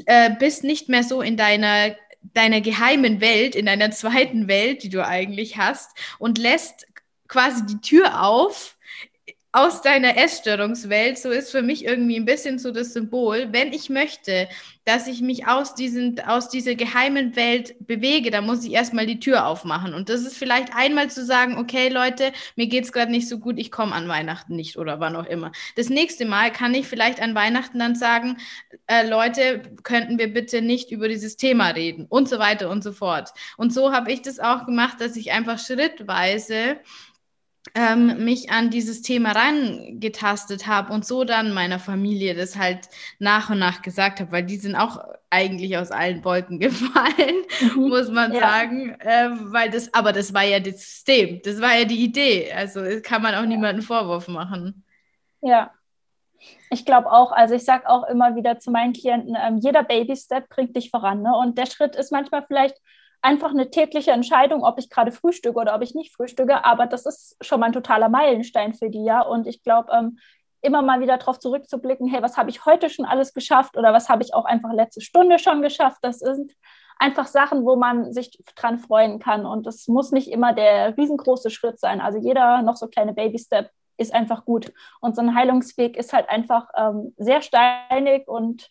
äh, 0.07 0.31
bist 0.39 0.65
nicht 0.65 0.89
mehr 0.89 1.03
so 1.03 1.23
in 1.23 1.37
deiner 1.37 1.95
deiner 2.35 2.61
geheimen 2.61 3.21
Welt, 3.21 3.55
in 3.57 3.67
deiner 3.67 3.91
zweiten 3.91 4.47
Welt, 4.49 4.83
die 4.83 4.89
du 4.89 5.05
eigentlich 5.05 5.57
hast, 5.57 5.91
und 6.19 6.39
lässt 6.39 6.87
quasi 7.27 7.67
die 7.67 7.81
Tür 7.81 8.23
auf 8.23 8.77
aus 9.55 9.83
deiner 9.83 10.17
Essstörungswelt, 10.17 11.19
so 11.19 11.31
ist 11.31 11.51
für 11.51 11.61
mich 11.61 11.85
irgendwie 11.85 12.17
ein 12.17 12.25
bisschen 12.25 12.59
so 12.59 12.73
das 12.73 12.95
Symbol, 12.95 13.49
wenn 13.53 13.75
ich 13.75 13.91
möchte, 13.91 14.49
dass 14.87 15.07
ich 15.07 15.21
mich 15.21 15.47
aus, 15.47 15.75
diesen, 15.75 16.19
aus 16.21 16.49
dieser 16.49 16.75
geheimen 16.75 17.37
Welt 17.37 17.75
bewege, 17.81 18.31
dann 18.31 18.47
muss 18.47 18.65
ich 18.65 18.73
erstmal 18.73 19.05
die 19.07 19.21
Tür 19.21 19.47
aufmachen. 19.47 19.93
Und 19.93 20.09
das 20.09 20.23
ist 20.23 20.39
vielleicht 20.39 20.75
einmal 20.75 21.11
zu 21.11 21.23
sagen, 21.23 21.59
okay 21.59 21.91
Leute, 21.91 22.33
mir 22.57 22.67
geht 22.67 22.85
es 22.85 22.93
gerade 22.93 23.13
nicht 23.13 23.29
so 23.29 23.39
gut, 23.39 23.59
ich 23.59 23.71
komme 23.71 23.95
an 23.95 24.09
Weihnachten 24.09 24.57
nicht 24.57 24.79
oder 24.79 25.01
wann 25.01 25.17
auch 25.17 25.27
immer. 25.27 25.53
Das 25.77 25.91
nächste 25.91 26.25
Mal 26.25 26.51
kann 26.51 26.73
ich 26.75 26.89
vielleicht 26.89 27.21
an 27.21 27.35
Weihnachten 27.35 27.79
dann 27.79 27.95
sagen, 27.95 28.39
äh, 28.87 29.07
Leute, 29.07 29.61
könnten 29.83 30.19
wir 30.19 30.33
bitte 30.33 30.63
nicht 30.63 30.91
über 30.91 31.09
dieses 31.09 31.37
Thema 31.37 31.69
reden 31.69 32.07
und 32.09 32.27
so 32.27 32.39
weiter 32.39 32.71
und 32.71 32.83
so 32.83 32.93
fort. 32.93 33.35
Und 33.59 33.73
so 33.73 33.93
habe 33.93 34.11
ich 34.11 34.23
das 34.23 34.41
auch 34.41 34.65
gemacht, 34.65 34.99
dass 35.01 35.15
ich 35.15 35.31
einfach 35.31 35.59
schrittweise 35.59 36.79
ähm, 37.75 38.25
mich 38.25 38.51
an 38.51 38.71
dieses 38.71 39.03
Thema 39.03 39.33
rangetastet 39.33 40.67
habe 40.67 40.93
und 40.93 41.07
so 41.07 41.25
dann 41.25 41.55
meiner 41.55 41.79
Familie 41.79 42.35
das 42.35 42.57
halt 42.57 42.89
nach 43.19 43.51
und 43.51 43.59
nach 43.59 43.83
gesagt 43.83 44.21
habe, 44.21 44.33
weil 44.33 44.43
die 44.45 44.57
sind 44.57 44.75
auch 44.75 45.03
eigentlich 45.31 45.77
aus 45.79 45.91
allen 45.91 46.25
Wolken 46.25 46.59
gefallen, 46.61 47.45
mhm. 47.75 47.89
muss 47.89 48.11
man 48.11 48.33
ja. 48.33 48.41
sagen. 48.41 48.97
Ähm, 49.01 49.53
weil 49.53 49.71
das, 49.71 49.93
aber 49.95 50.13
das 50.13 50.35
war 50.35 50.43
ja 50.43 50.61
das 50.61 50.81
System, 50.81 51.41
das 51.45 51.61
war 51.61 51.77
ja 51.77 51.85
die 51.85 52.03
Idee. 52.03 52.53
Also 52.53 52.83
kann 53.03 53.23
man 53.23 53.35
auch 53.35 53.43
ja. 53.43 53.47
niemanden 53.47 53.83
Vorwurf 53.83 54.29
machen. 54.29 54.85
Ja. 55.41 55.71
Ich 56.71 56.85
glaube 56.85 57.13
auch, 57.13 57.31
also 57.31 57.55
ich 57.55 57.65
sage 57.65 57.89
auch 57.89 58.09
immer 58.09 58.35
wieder 58.35 58.59
zu 58.59 58.73
meinen 58.73 58.93
Klienten, 58.93 59.37
ähm, 59.41 59.59
jeder 59.59 59.85
Baby-Step 59.85 60.49
bringt 60.49 60.75
dich 60.75 60.91
voran. 60.91 61.23
Ne? 61.23 61.33
Und 61.37 61.57
der 61.57 61.67
Schritt 61.67 61.95
ist 61.95 62.11
manchmal 62.11 62.45
vielleicht 62.47 62.77
einfach 63.23 63.51
eine 63.51 63.71
tägliche 63.71 64.11
Entscheidung, 64.11 64.65
ob 64.65 64.79
ich 64.79 64.91
gerade 64.91 65.13
frühstücke 65.13 65.59
oder 65.59 65.75
ob 65.75 65.83
ich 65.83 65.95
nicht 65.95 66.15
frühstücke. 66.15 66.65
Aber 66.65 66.87
das 66.87 67.07
ist 67.07 67.37
schon 67.41 67.61
mal 67.61 67.67
ein 67.67 67.73
totaler 67.73 68.09
Meilenstein 68.09 68.75
für 68.75 68.91
die, 68.91 69.05
ja. 69.05 69.23
Und 69.23 69.47
ich 69.47 69.63
glaube, 69.63 69.93
ähm, 69.93 70.19
immer 70.61 70.83
mal 70.83 71.01
wieder 71.01 71.19
darauf 71.19 71.39
zurückzublicken, 71.39 72.09
hey, 72.09 72.23
was 72.23 72.37
habe 72.37 72.51
ich 72.51 72.67
heute 72.67 72.91
schon 72.91 73.05
alles 73.05 73.33
geschafft 73.33 73.77
oder 73.77 73.93
was 73.93 74.09
habe 74.09 74.23
ich 74.23 74.35
auch 74.35 74.45
einfach 74.45 74.73
letzte 74.73 75.01
Stunde 75.01 75.39
schon 75.39 75.63
geschafft, 75.63 75.99
das 76.03 76.19
sind 76.19 76.53
einfach 76.99 77.27
Sachen, 77.27 77.65
wo 77.65 77.75
man 77.77 78.13
sich 78.13 78.39
dran 78.55 78.79
freuen 78.79 79.19
kann. 79.19 79.45
Und 79.45 79.67
das 79.67 79.89
muss 79.89 80.13
nicht 80.13 80.31
immer 80.31 80.53
der 80.53 80.97
riesengroße 80.97 81.51
Schritt 81.51 81.81
sein. 81.81 82.01
Also 82.01 82.19
jeder 82.19 82.63
noch 82.63 82.77
so 82.77 82.87
kleine 82.87 83.13
Baby-Step 83.13 83.71
ist 83.97 84.15
einfach 84.15 84.45
gut. 84.45 84.73
Und 85.01 85.17
so 85.17 85.23
ein 85.23 85.35
Heilungsweg 85.35 85.97
ist 85.97 86.13
halt 86.13 86.29
einfach 86.29 86.69
ähm, 86.77 87.13
sehr 87.17 87.43
steinig 87.43 88.29
und 88.29 88.71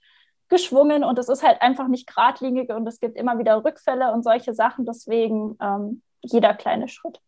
geschwungen 0.52 1.04
und 1.04 1.18
es 1.18 1.30
ist 1.30 1.42
halt 1.42 1.62
einfach 1.62 1.88
nicht 1.88 2.06
geradlinig 2.06 2.70
und 2.70 2.86
es 2.88 3.00
gibt 3.00 3.18
immer 3.18 3.40
wieder 3.40 3.66
Rückfälle 3.66 4.12
und 4.12 4.24
solche 4.24 4.54
Sachen. 4.54 4.86
Deswegen 4.86 5.58
ähm, 5.60 6.04
jeder 6.22 6.54
kleine 6.54 6.88
Schritt. 6.88 7.20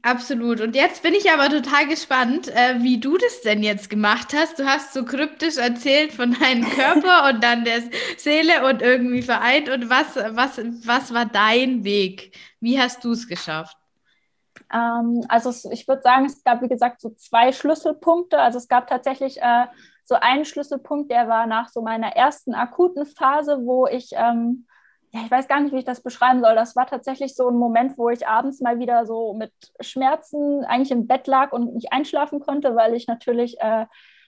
Absolut. 0.00 0.60
Und 0.62 0.74
jetzt 0.74 1.02
bin 1.02 1.12
ich 1.12 1.30
aber 1.30 1.50
total 1.50 1.86
gespannt, 1.86 2.48
äh, 2.48 2.76
wie 2.78 2.98
du 2.98 3.18
das 3.18 3.42
denn 3.42 3.62
jetzt 3.62 3.90
gemacht 3.90 4.32
hast. 4.34 4.58
Du 4.58 4.64
hast 4.64 4.94
so 4.94 5.04
kryptisch 5.04 5.58
erzählt 5.58 6.12
von 6.12 6.32
deinem 6.32 6.64
Körper 6.70 7.28
und 7.28 7.44
dann 7.44 7.64
der 7.64 7.82
Seele 8.16 8.66
und 8.66 8.80
irgendwie 8.80 9.20
vereint. 9.22 9.68
Und 9.68 9.90
was, 9.90 10.16
was, 10.16 10.58
was 10.86 11.12
war 11.12 11.26
dein 11.26 11.84
Weg? 11.84 12.34
Wie 12.60 12.80
hast 12.80 13.04
du 13.04 13.12
es 13.12 13.28
geschafft? 13.28 13.76
Ähm, 14.72 15.24
also 15.28 15.52
ich 15.70 15.86
würde 15.86 16.02
sagen, 16.02 16.26
es 16.26 16.42
gab, 16.44 16.62
wie 16.62 16.68
gesagt, 16.68 17.00
so 17.00 17.10
zwei 17.10 17.52
Schlüsselpunkte. 17.52 18.38
Also 18.38 18.58
es 18.58 18.68
gab 18.68 18.86
tatsächlich 18.86 19.42
äh, 19.42 19.66
so 20.08 20.14
ein 20.14 20.46
Schlüsselpunkt, 20.46 21.10
der 21.10 21.28
war 21.28 21.46
nach 21.46 21.68
so 21.68 21.82
meiner 21.82 22.16
ersten 22.16 22.54
akuten 22.54 23.04
Phase, 23.04 23.58
wo 23.66 23.86
ich, 23.86 24.08
ähm, 24.12 24.66
ja, 25.12 25.20
ich 25.22 25.30
weiß 25.30 25.48
gar 25.48 25.60
nicht, 25.60 25.74
wie 25.74 25.80
ich 25.80 25.84
das 25.84 26.02
beschreiben 26.02 26.40
soll. 26.40 26.54
Das 26.54 26.76
war 26.76 26.86
tatsächlich 26.86 27.34
so 27.34 27.48
ein 27.50 27.56
Moment, 27.56 27.98
wo 27.98 28.08
ich 28.08 28.26
abends 28.26 28.62
mal 28.62 28.78
wieder 28.78 29.04
so 29.04 29.34
mit 29.34 29.52
Schmerzen 29.80 30.64
eigentlich 30.64 30.92
im 30.92 31.06
Bett 31.06 31.26
lag 31.26 31.52
und 31.52 31.74
nicht 31.74 31.92
einschlafen 31.92 32.40
konnte, 32.40 32.74
weil 32.74 32.94
ich 32.94 33.06
natürlich 33.06 33.60
äh, 33.60 33.84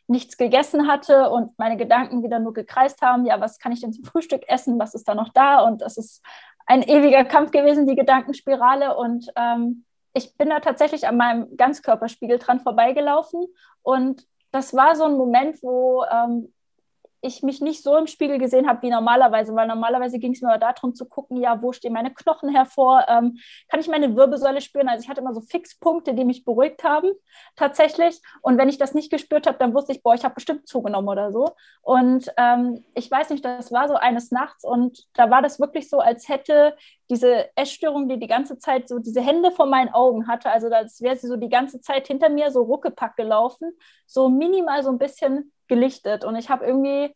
nichts 0.07 0.37
gegessen 0.37 0.87
hatte 0.87 1.31
und 1.31 1.59
meine 1.59 1.79
Gedanken 1.79 2.23
wieder 2.23 2.41
nur 2.41 2.53
gekreist 2.53 3.01
haben, 3.01 3.25
ja, 3.25 3.41
was 3.41 3.59
kann 3.59 3.73
ich 3.73 3.81
denn 3.81 3.95
zum 3.95 4.05
Frühstück 4.05 4.43
essen, 4.49 4.79
was 4.79 4.95
ist 4.95 5.09
da 5.09 5.15
noch 5.15 5.31
da? 5.31 5.61
Und 5.61 5.81
das 5.81 5.97
ist 5.97 6.23
ein 6.67 6.83
ewiger 6.83 7.25
Kampf 7.25 7.53
gewesen, 7.53 7.87
die 7.87 7.97
Gedankenspirale. 7.97 8.99
Und 8.99 9.33
ähm, 9.35 9.87
ich 10.13 10.37
bin 10.37 10.51
da 10.51 10.61
tatsächlich 10.61 11.09
an 11.09 11.17
meinem 11.17 11.57
Ganzkörperspiegel 11.57 12.39
dran 12.39 12.61
vorbeigelaufen 12.61 13.47
und 13.81 14.27
das 14.51 14.75
war 14.75 14.97
so 14.97 15.05
ein 15.05 15.17
Moment, 15.17 15.63
wo 15.63 16.05
ähm, 16.05 16.53
ich 17.23 17.43
mich 17.43 17.61
nicht 17.61 17.83
so 17.83 17.97
im 17.97 18.07
Spiegel 18.07 18.39
gesehen 18.39 18.67
habe 18.67 18.83
wie 18.83 18.91
normalerweise, 18.91 19.55
weil 19.55 19.67
normalerweise 19.67 20.19
ging 20.19 20.33
es 20.33 20.41
mir 20.41 20.59
darum 20.59 20.95
zu 20.95 21.05
gucken, 21.05 21.37
ja, 21.37 21.61
wo 21.61 21.73
stehen 21.73 21.93
meine 21.93 22.13
Knochen 22.13 22.49
hervor, 22.49 23.05
ähm, 23.09 23.39
kann 23.69 23.81
ich 23.81 23.89
meine 23.89 24.17
Wirbelsäule 24.17 24.61
spüren? 24.61 24.89
Also 24.89 25.03
ich 25.03 25.09
hatte 25.09 25.21
immer 25.21 25.35
so 25.35 25.41
Fixpunkte, 25.41 26.15
die 26.15 26.25
mich 26.25 26.45
beruhigt 26.45 26.83
haben, 26.83 27.13
tatsächlich. 27.57 28.21
Und 28.43 28.59
wenn 28.59 28.69
ich 28.69 28.79
das 28.79 28.95
nicht 28.95 29.11
gespürt 29.11 29.47
habe, 29.47 29.59
dann 29.59 29.75
wusste 29.75 29.93
ich, 29.93 30.03
boah, 30.03 30.15
ich 30.15 30.25
habe 30.25 30.35
bestimmt 30.35 30.67
zugenommen 30.67 31.09
oder 31.09 31.31
so. 31.31 31.55
Und 31.83 32.33
ähm, 32.37 32.85
ich 32.95 33.11
weiß 33.11 33.31
nicht, 33.31 33.45
das 33.45 33.71
war 33.71 33.89
so 33.89 33.95
eines 33.95 34.31
Nachts 34.31 34.65
und 34.65 35.07
da 35.15 35.31
war 35.31 35.43
das 35.43 35.61
wirklich 35.61 35.91
so, 35.91 35.99
als 35.99 36.29
hätte 36.29 36.75
diese 37.11 37.51
Essstörung, 37.57 38.09
die 38.09 38.19
die 38.19 38.29
ganze 38.29 38.59
Zeit 38.59 38.89
so 38.89 39.01
diese 39.01 39.21
Hände 39.21 39.51
vor 39.51 39.67
meinen 39.67 39.89
Augen 39.89 40.29
hatte, 40.29 40.51
also 40.51 40.69
als 40.69 41.03
wäre 41.03 41.17
sie 41.17 41.27
so 41.27 41.37
die 41.37 41.49
ganze 41.49 41.81
Zeit 41.81 42.07
hinter 42.07 42.29
mir 42.29 42.51
so 42.51 42.63
ruckepack 42.63 43.17
gelaufen, 43.17 43.73
so 44.07 44.29
minimal 44.29 44.83
so 44.85 44.91
ein 44.91 44.99
bisschen 44.99 45.53
gelichtet. 45.67 46.25
Und 46.25 46.37
ich 46.37 46.49
habe 46.49 46.65
irgendwie 46.65 47.13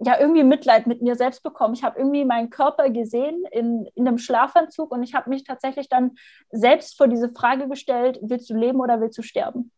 ja 0.00 0.18
irgendwie 0.18 0.44
Mitleid 0.44 0.86
mit 0.86 1.02
mir 1.02 1.16
selbst 1.16 1.42
bekommen. 1.42 1.74
Ich 1.74 1.82
habe 1.82 1.98
irgendwie 1.98 2.24
meinen 2.24 2.50
Körper 2.50 2.88
gesehen 2.88 3.44
in, 3.50 3.86
in 3.94 4.08
einem 4.08 4.18
Schlafanzug 4.18 4.90
und 4.90 5.02
ich 5.02 5.14
habe 5.14 5.28
mich 5.28 5.44
tatsächlich 5.44 5.88
dann 5.88 6.16
selbst 6.50 6.96
vor 6.96 7.08
diese 7.08 7.28
Frage 7.28 7.68
gestellt, 7.68 8.18
willst 8.22 8.48
du 8.48 8.54
leben 8.54 8.80
oder 8.80 9.00
willst 9.00 9.18
du 9.18 9.22
sterben? 9.22 9.72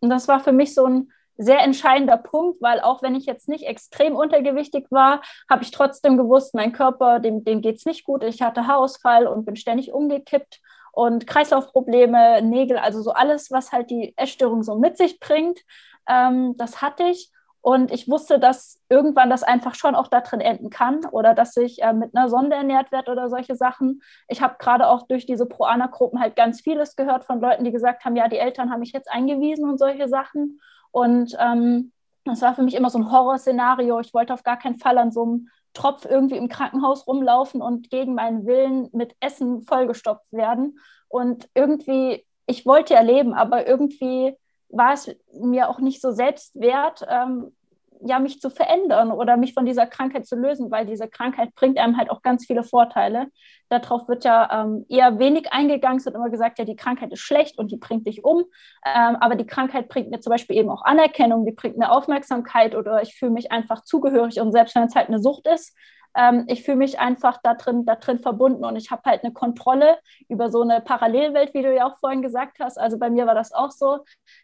Und 0.00 0.10
das 0.10 0.28
war 0.28 0.40
für 0.40 0.52
mich 0.52 0.74
so 0.74 0.86
ein 0.86 1.10
sehr 1.36 1.60
entscheidender 1.60 2.16
Punkt, 2.16 2.60
weil 2.62 2.80
auch 2.80 3.02
wenn 3.02 3.14
ich 3.14 3.26
jetzt 3.26 3.48
nicht 3.48 3.64
extrem 3.64 4.16
untergewichtig 4.16 4.86
war, 4.90 5.22
habe 5.50 5.62
ich 5.62 5.70
trotzdem 5.70 6.16
gewusst, 6.16 6.54
mein 6.54 6.72
Körper, 6.72 7.20
dem, 7.20 7.44
dem 7.44 7.60
geht 7.60 7.76
es 7.76 7.86
nicht 7.86 8.04
gut. 8.04 8.24
Ich 8.24 8.42
hatte 8.42 8.66
Haarausfall 8.66 9.26
und 9.26 9.44
bin 9.44 9.56
ständig 9.56 9.92
umgekippt 9.92 10.60
und 10.92 11.26
Kreislaufprobleme, 11.26 12.40
Nägel, 12.42 12.78
also 12.78 13.02
so 13.02 13.12
alles, 13.12 13.50
was 13.50 13.70
halt 13.70 13.90
die 13.90 14.14
Essstörung 14.16 14.62
so 14.62 14.78
mit 14.78 14.96
sich 14.96 15.20
bringt, 15.20 15.60
ähm, 16.08 16.56
das 16.56 16.80
hatte 16.80 17.04
ich. 17.04 17.30
Und 17.60 17.90
ich 17.90 18.08
wusste, 18.08 18.38
dass 18.38 18.80
irgendwann 18.88 19.28
das 19.28 19.42
einfach 19.42 19.74
schon 19.74 19.96
auch 19.96 20.06
da 20.06 20.20
drin 20.20 20.40
enden 20.40 20.70
kann 20.70 21.04
oder 21.10 21.34
dass 21.34 21.56
ich 21.56 21.82
äh, 21.82 21.92
mit 21.92 22.16
einer 22.16 22.28
Sonde 22.28 22.54
ernährt 22.54 22.92
werde 22.92 23.10
oder 23.10 23.28
solche 23.28 23.56
Sachen. 23.56 24.02
Ich 24.28 24.40
habe 24.40 24.54
gerade 24.58 24.86
auch 24.86 25.08
durch 25.08 25.26
diese 25.26 25.46
Pro-Ana-Gruppen 25.46 26.20
halt 26.20 26.36
ganz 26.36 26.60
vieles 26.60 26.94
gehört 26.94 27.24
von 27.24 27.40
Leuten, 27.40 27.64
die 27.64 27.72
gesagt 27.72 28.04
haben, 28.04 28.14
ja, 28.14 28.28
die 28.28 28.38
Eltern 28.38 28.70
haben 28.70 28.80
mich 28.80 28.92
jetzt 28.92 29.10
eingewiesen 29.10 29.68
und 29.68 29.78
solche 29.78 30.08
Sachen. 30.08 30.60
Und 30.96 31.36
ähm, 31.38 31.92
das 32.24 32.40
war 32.40 32.54
für 32.54 32.62
mich 32.62 32.74
immer 32.74 32.88
so 32.88 32.96
ein 32.96 33.12
Horrorszenario. 33.12 34.00
Ich 34.00 34.14
wollte 34.14 34.32
auf 34.32 34.44
gar 34.44 34.58
keinen 34.58 34.78
Fall 34.78 34.96
an 34.96 35.12
so 35.12 35.24
einem 35.24 35.48
Tropf 35.74 36.06
irgendwie 36.06 36.38
im 36.38 36.48
Krankenhaus 36.48 37.06
rumlaufen 37.06 37.60
und 37.60 37.90
gegen 37.90 38.14
meinen 38.14 38.46
Willen 38.46 38.88
mit 38.92 39.14
Essen 39.20 39.60
vollgestopft 39.60 40.32
werden. 40.32 40.78
Und 41.08 41.50
irgendwie, 41.52 42.24
ich 42.46 42.64
wollte 42.64 42.94
ja 42.94 43.02
leben, 43.02 43.34
aber 43.34 43.66
irgendwie 43.66 44.38
war 44.70 44.94
es 44.94 45.14
mir 45.38 45.68
auch 45.68 45.80
nicht 45.80 46.00
so 46.00 46.12
selbst 46.12 46.58
wert, 46.58 47.06
ähm, 47.10 47.54
ja, 48.04 48.18
mich 48.18 48.40
zu 48.40 48.50
verändern 48.50 49.10
oder 49.10 49.36
mich 49.36 49.54
von 49.54 49.66
dieser 49.66 49.86
Krankheit 49.86 50.26
zu 50.26 50.36
lösen, 50.36 50.70
weil 50.70 50.86
diese 50.86 51.08
Krankheit 51.08 51.54
bringt 51.54 51.78
einem 51.78 51.96
halt 51.96 52.10
auch 52.10 52.22
ganz 52.22 52.46
viele 52.46 52.62
Vorteile. 52.62 53.26
Darauf 53.68 54.08
wird 54.08 54.24
ja 54.24 54.62
ähm, 54.64 54.86
eher 54.88 55.18
wenig 55.18 55.52
eingegangen. 55.52 55.98
Es 55.98 56.06
wird 56.06 56.14
immer 56.14 56.30
gesagt, 56.30 56.58
ja, 56.58 56.64
die 56.64 56.76
Krankheit 56.76 57.12
ist 57.12 57.20
schlecht 57.20 57.58
und 57.58 57.70
die 57.72 57.76
bringt 57.76 58.06
dich 58.06 58.24
um. 58.24 58.44
Ähm, 58.84 59.16
aber 59.20 59.34
die 59.34 59.46
Krankheit 59.46 59.88
bringt 59.88 60.10
mir 60.10 60.20
zum 60.20 60.30
Beispiel 60.30 60.56
eben 60.56 60.70
auch 60.70 60.82
Anerkennung, 60.82 61.44
die 61.44 61.52
bringt 61.52 61.76
mir 61.76 61.90
Aufmerksamkeit 61.90 62.74
oder 62.74 63.02
ich 63.02 63.14
fühle 63.14 63.32
mich 63.32 63.50
einfach 63.52 63.82
zugehörig 63.82 64.40
und 64.40 64.52
selbst 64.52 64.74
wenn 64.74 64.84
es 64.84 64.94
halt 64.94 65.08
eine 65.08 65.20
Sucht 65.20 65.46
ist, 65.46 65.76
ähm, 66.16 66.44
ich 66.48 66.62
fühle 66.62 66.78
mich 66.78 66.98
einfach 66.98 67.38
da 67.42 67.54
drin, 67.54 67.84
da 67.84 67.96
drin 67.96 68.18
verbunden 68.18 68.64
und 68.64 68.76
ich 68.76 68.90
habe 68.90 69.02
halt 69.04 69.22
eine 69.22 69.32
Kontrolle 69.32 69.98
über 70.28 70.50
so 70.50 70.62
eine 70.62 70.80
Parallelwelt, 70.80 71.54
wie 71.54 71.62
du 71.62 71.74
ja 71.74 71.88
auch 71.88 71.98
vorhin 71.98 72.22
gesagt 72.22 72.58
hast. 72.60 72.78
Also 72.78 72.98
bei 72.98 73.10
mir 73.10 73.26
war 73.26 73.34
das 73.34 73.52
auch 73.52 73.70
so, 73.70 74.00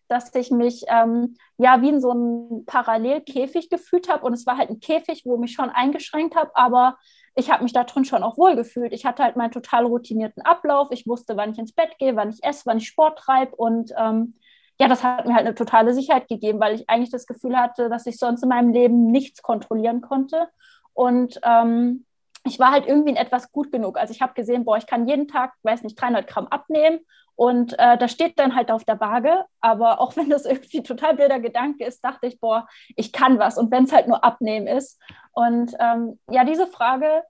dass 0.09 0.35
ich 0.35 0.51
mich 0.51 0.85
ähm, 0.89 1.37
ja 1.57 1.81
wie 1.81 1.89
in 1.89 2.01
so 2.01 2.11
einem 2.11 2.65
Parallelkäfig 2.67 3.71
gefühlt 3.71 4.09
habe 4.09 4.27
und 4.27 4.35
es 4.35 4.47
war 4.47 4.59
halt 4.59 4.71
ein 4.71 4.81
Käfig, 4.81 5.23
wo 5.25 5.37
mich 5.37 5.53
schon 5.53 5.71
eingeschränkt 5.71 6.37
habe, 6.37 6.51
aber 6.55 6.99
ich 7.35 7.51
habe 7.51 7.63
mich 7.63 7.73
da 7.73 7.85
drin 7.85 8.05
schon 8.05 8.23
auch 8.23 8.37
wohl 8.37 8.57
gefühlt. 8.57 8.93
Ich 8.93 9.07
hatte 9.07 9.23
halt 9.23 9.37
meinen 9.37 9.53
total 9.53 9.87
routinierten 9.87 10.43
Ablauf. 10.43 10.89
Ich 10.91 11.07
wusste, 11.07 11.37
wann 11.37 11.53
ich 11.53 11.59
ins 11.59 11.73
Bett 11.73 11.97
gehe, 11.99 12.15
wann 12.15 12.29
ich 12.29 12.45
esse, 12.45 12.67
wann 12.67 12.77
ich 12.77 12.89
Sport 12.89 13.19
treibe 13.19 13.57
und 13.57 13.93
ähm, 13.97 14.35
ja, 14.79 14.89
das 14.89 15.05
hat 15.05 15.27
mir 15.27 15.35
halt 15.35 15.47
eine 15.47 15.55
totale 15.55 15.95
Sicherheit 15.95 16.29
gegeben, 16.29 16.59
weil 16.59 16.75
ich 16.75 16.89
eigentlich 16.89 17.11
das 17.11 17.27
Gefühl 17.27 17.57
hatte, 17.57 17.89
dass 17.89 18.07
ich 18.07 18.19
sonst 18.19 18.43
in 18.43 18.49
meinem 18.49 18.73
Leben 18.73 19.11
nichts 19.13 19.41
kontrollieren 19.43 20.01
konnte. 20.01 20.49
Und 20.95 21.41
ähm, 21.43 22.05
ich 22.45 22.59
war 22.59 22.73
halt 22.73 22.87
irgendwie 22.87 23.11
in 23.11 23.17
etwas 23.17 23.53
gut 23.53 23.71
genug. 23.71 23.99
Also 23.99 24.13
ich 24.13 24.21
habe 24.21 24.35
gesehen, 24.35 24.65
boah, 24.65 24.77
ich 24.77 24.87
kann 24.87 25.07
jeden 25.07 25.29
Tag, 25.29 25.55
weiß 25.63 25.83
nicht, 25.83 26.01
300 26.01 26.27
Gramm 26.27 26.49
abnehmen 26.49 27.01
und 27.37 27.79
äh, 27.79 27.97
das 27.99 28.13
steht 28.13 28.39
dann 28.39 28.55
halt 28.55 28.71
auf 28.71 28.85
der 28.85 29.01
Waage. 29.01 29.45
Aber 29.61 30.01
auch 30.01 30.17
wenn 30.17 30.31
das 30.31 30.45
irgendwie 30.45 30.83
total 30.83 31.15
blöder 31.15 31.41
Gedanke 31.41 31.85
ist, 31.85 32.05
dachte 32.05 32.27
ich, 32.27 32.41
boah, 32.41 32.67
ich 32.97 33.13
kann 33.13 33.39
was. 33.39 33.59
Und 33.59 33.71
wenn 33.71 33.85
es 33.85 33.93
halt 33.93 34.09
nur 34.09 34.25
abnehmen 34.25 34.67
ist. 34.67 35.01
Und 35.33 35.75
ähm, 35.79 36.19
ja, 36.31 36.45
diese 36.45 36.67
Frage, 36.67 37.23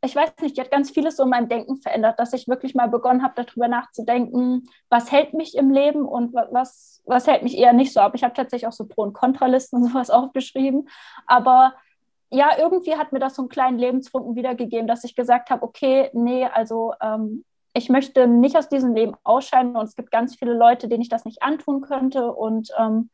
ich 0.00 0.14
weiß 0.14 0.30
nicht, 0.42 0.56
die 0.56 0.60
hat 0.60 0.70
ganz 0.70 0.90
vieles 0.90 1.16
so 1.16 1.24
in 1.24 1.30
meinem 1.30 1.48
Denken 1.48 1.76
verändert, 1.76 2.20
dass 2.20 2.32
ich 2.32 2.46
wirklich 2.46 2.74
mal 2.74 2.88
begonnen 2.88 3.24
habe, 3.24 3.42
darüber 3.42 3.66
nachzudenken, 3.66 4.68
was 4.88 5.10
hält 5.10 5.34
mich 5.34 5.56
im 5.56 5.70
Leben 5.70 6.06
und 6.06 6.34
was, 6.34 7.02
was 7.04 7.26
hält 7.26 7.42
mich 7.42 7.58
eher 7.58 7.72
nicht 7.72 7.92
so 7.92 7.98
ab. 7.98 8.12
Ich 8.14 8.22
habe 8.22 8.34
tatsächlich 8.34 8.68
auch 8.68 8.72
so 8.72 8.86
Pro- 8.86 9.02
und 9.02 9.12
Kontralisten 9.12 9.82
und 9.82 9.88
sowas 9.88 10.10
aufgeschrieben. 10.10 10.88
Aber 11.26 11.74
ja, 12.30 12.58
irgendwie 12.58 12.96
hat 12.96 13.12
mir 13.12 13.20
das 13.20 13.36
so 13.36 13.42
einen 13.42 13.48
kleinen 13.48 13.78
Lebensfunken 13.78 14.36
wiedergegeben, 14.36 14.86
dass 14.86 15.04
ich 15.04 15.16
gesagt 15.16 15.50
habe, 15.50 15.62
okay, 15.62 16.10
nee, 16.12 16.44
also 16.46 16.92
ähm, 17.00 17.44
ich 17.74 17.88
möchte 17.88 18.26
nicht 18.26 18.56
aus 18.56 18.68
diesem 18.68 18.94
Leben 18.94 19.14
ausscheiden 19.24 19.76
und 19.76 19.84
es 19.84 19.96
gibt 19.96 20.10
ganz 20.10 20.36
viele 20.36 20.54
Leute, 20.54 20.88
denen 20.88 21.02
ich 21.02 21.08
das 21.08 21.24
nicht 21.24 21.42
antun 21.42 21.80
könnte 21.80 22.32
und 22.32 22.70
ähm, 22.78 23.10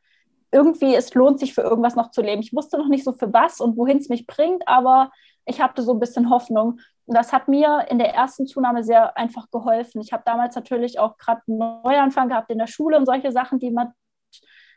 irgendwie 0.50 0.94
es 0.94 1.12
lohnt 1.14 1.40
sich 1.40 1.54
für 1.54 1.62
irgendwas 1.62 1.96
noch 1.96 2.10
zu 2.10 2.22
leben. 2.22 2.40
Ich 2.40 2.54
wusste 2.54 2.78
noch 2.78 2.88
nicht 2.88 3.04
so 3.04 3.12
für 3.12 3.32
was 3.32 3.60
und 3.60 3.76
wohin 3.76 3.98
es 3.98 4.08
mich 4.08 4.26
bringt, 4.26 4.66
aber 4.66 5.10
ich 5.46 5.60
hatte 5.60 5.82
so 5.82 5.92
ein 5.92 6.00
bisschen 6.00 6.30
Hoffnung. 6.30 6.80
Und 7.06 7.16
das 7.16 7.32
hat 7.32 7.48
mir 7.48 7.86
in 7.90 7.98
der 7.98 8.14
ersten 8.14 8.46
Zunahme 8.46 8.82
sehr 8.84 9.16
einfach 9.16 9.50
geholfen. 9.50 10.00
Ich 10.00 10.12
habe 10.12 10.22
damals 10.24 10.54
natürlich 10.54 10.98
auch 10.98 11.18
gerade 11.18 11.42
einen 11.48 11.58
Neuanfang 11.58 12.28
gehabt 12.28 12.50
in 12.50 12.58
der 12.58 12.66
Schule 12.66 12.96
und 12.96 13.04
solche 13.06 13.32
Sachen, 13.32 13.58
die 13.58 13.70
man 13.70 13.92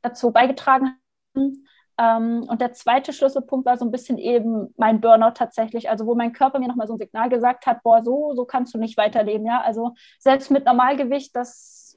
dazu 0.02 0.32
beigetragen 0.32 0.98
haben. 1.36 1.68
Ähm, 1.98 2.46
und 2.48 2.62
der 2.62 2.74
zweite 2.74 3.14
Schlüsselpunkt 3.14 3.66
war 3.66 3.78
so 3.78 3.86
ein 3.86 3.92
bisschen 3.92 4.18
eben 4.18 4.74
mein 4.78 5.02
Burnout 5.02 5.32
tatsächlich, 5.36 5.90
also 5.90 6.06
wo 6.06 6.16
mein 6.16 6.34
Körper 6.34 6.60
mir 6.60 6.68
nochmal 6.68 6.88
so 6.88 6.94
ein 6.94 7.00
Signal 7.00 7.30
gesagt 7.30 7.66
hat, 7.66 7.84
boah, 7.84 8.04
so, 8.04 8.34
so 8.36 8.46
kannst 8.46 8.74
du 8.74 8.78
nicht 8.78 8.98
weiterleben, 8.98 9.46
ja. 9.46 9.62
Also 9.62 9.94
selbst 10.20 10.52
mit 10.52 10.66
Normalgewicht, 10.66 11.36
das 11.36 11.88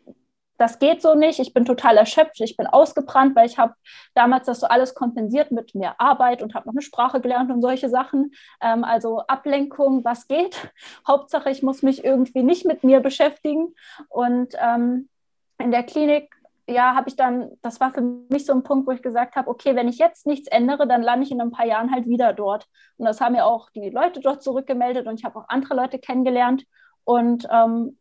das 0.61 0.79
geht 0.79 1.01
so 1.01 1.15
nicht, 1.15 1.39
ich 1.39 1.55
bin 1.55 1.65
total 1.65 1.97
erschöpft, 1.97 2.39
ich 2.43 2.55
bin 2.55 2.67
ausgebrannt, 2.67 3.35
weil 3.35 3.47
ich 3.47 3.57
habe 3.57 3.73
damals 4.15 4.45
das 4.45 4.61
so 4.61 4.67
alles 4.67 4.95
kompensiert 4.95 5.53
mit 5.53 5.75
mehr 5.75 5.99
Arbeit 5.99 6.43
und 6.43 6.55
habe 6.55 6.67
noch 6.67 6.75
eine 6.75 6.83
Sprache 6.83 7.23
gelernt 7.23 7.51
und 7.51 7.63
solche 7.63 7.89
Sachen. 7.89 8.33
Ähm, 8.61 8.85
also 8.85 9.21
Ablenkung, 9.21 10.05
was 10.05 10.29
geht. 10.29 10.71
Hauptsache, 11.09 11.49
ich 11.49 11.63
muss 11.63 11.83
mich 11.83 12.05
irgendwie 12.05 12.43
nicht 12.43 12.67
mit 12.67 12.85
mir 12.85 13.01
beschäftigen. 13.01 13.75
Und 14.11 14.55
ähm, 14.61 15.09
in 15.57 15.71
der 15.71 15.83
Klinik 15.83 16.31
ja, 16.71 16.95
habe 16.95 17.09
ich 17.09 17.17
dann, 17.17 17.51
das 17.63 17.81
war 17.81 17.91
für 17.91 18.01
mich 18.01 18.47
so 18.47 18.53
ein 18.53 18.63
Punkt, 18.63 18.87
wo 18.87 18.93
ich 18.93 19.03
gesagt 19.03 19.37
habe, 19.37 19.51
okay, 19.51 19.75
wenn 19.75 19.89
ich 19.89 19.99
jetzt 19.99 20.27
nichts 20.27 20.49
ändere, 20.49 20.87
dann 20.87 21.03
lande 21.03 21.27
ich 21.27 21.33
in 21.33 21.41
ein 21.41 21.51
paar 21.51 21.67
Jahren 21.67 21.93
halt 21.93 22.07
wieder 22.07 22.33
dort. 22.33 22.67
Und 22.97 23.07
das 23.07 23.21
haben 23.21 23.35
ja 23.35 23.45
auch 23.45 23.71
die 23.71 23.91
Leute 23.91 24.21
dort 24.21 24.43
zurückgemeldet 24.43 25.07
und 25.07 25.19
ich 25.19 25.25
habe 25.25 25.39
auch 25.39 25.49
andere 25.49 25.75
Leute 25.75 25.99
kennengelernt. 25.99 26.65
Und 27.05 27.49
ähm, 27.51 27.99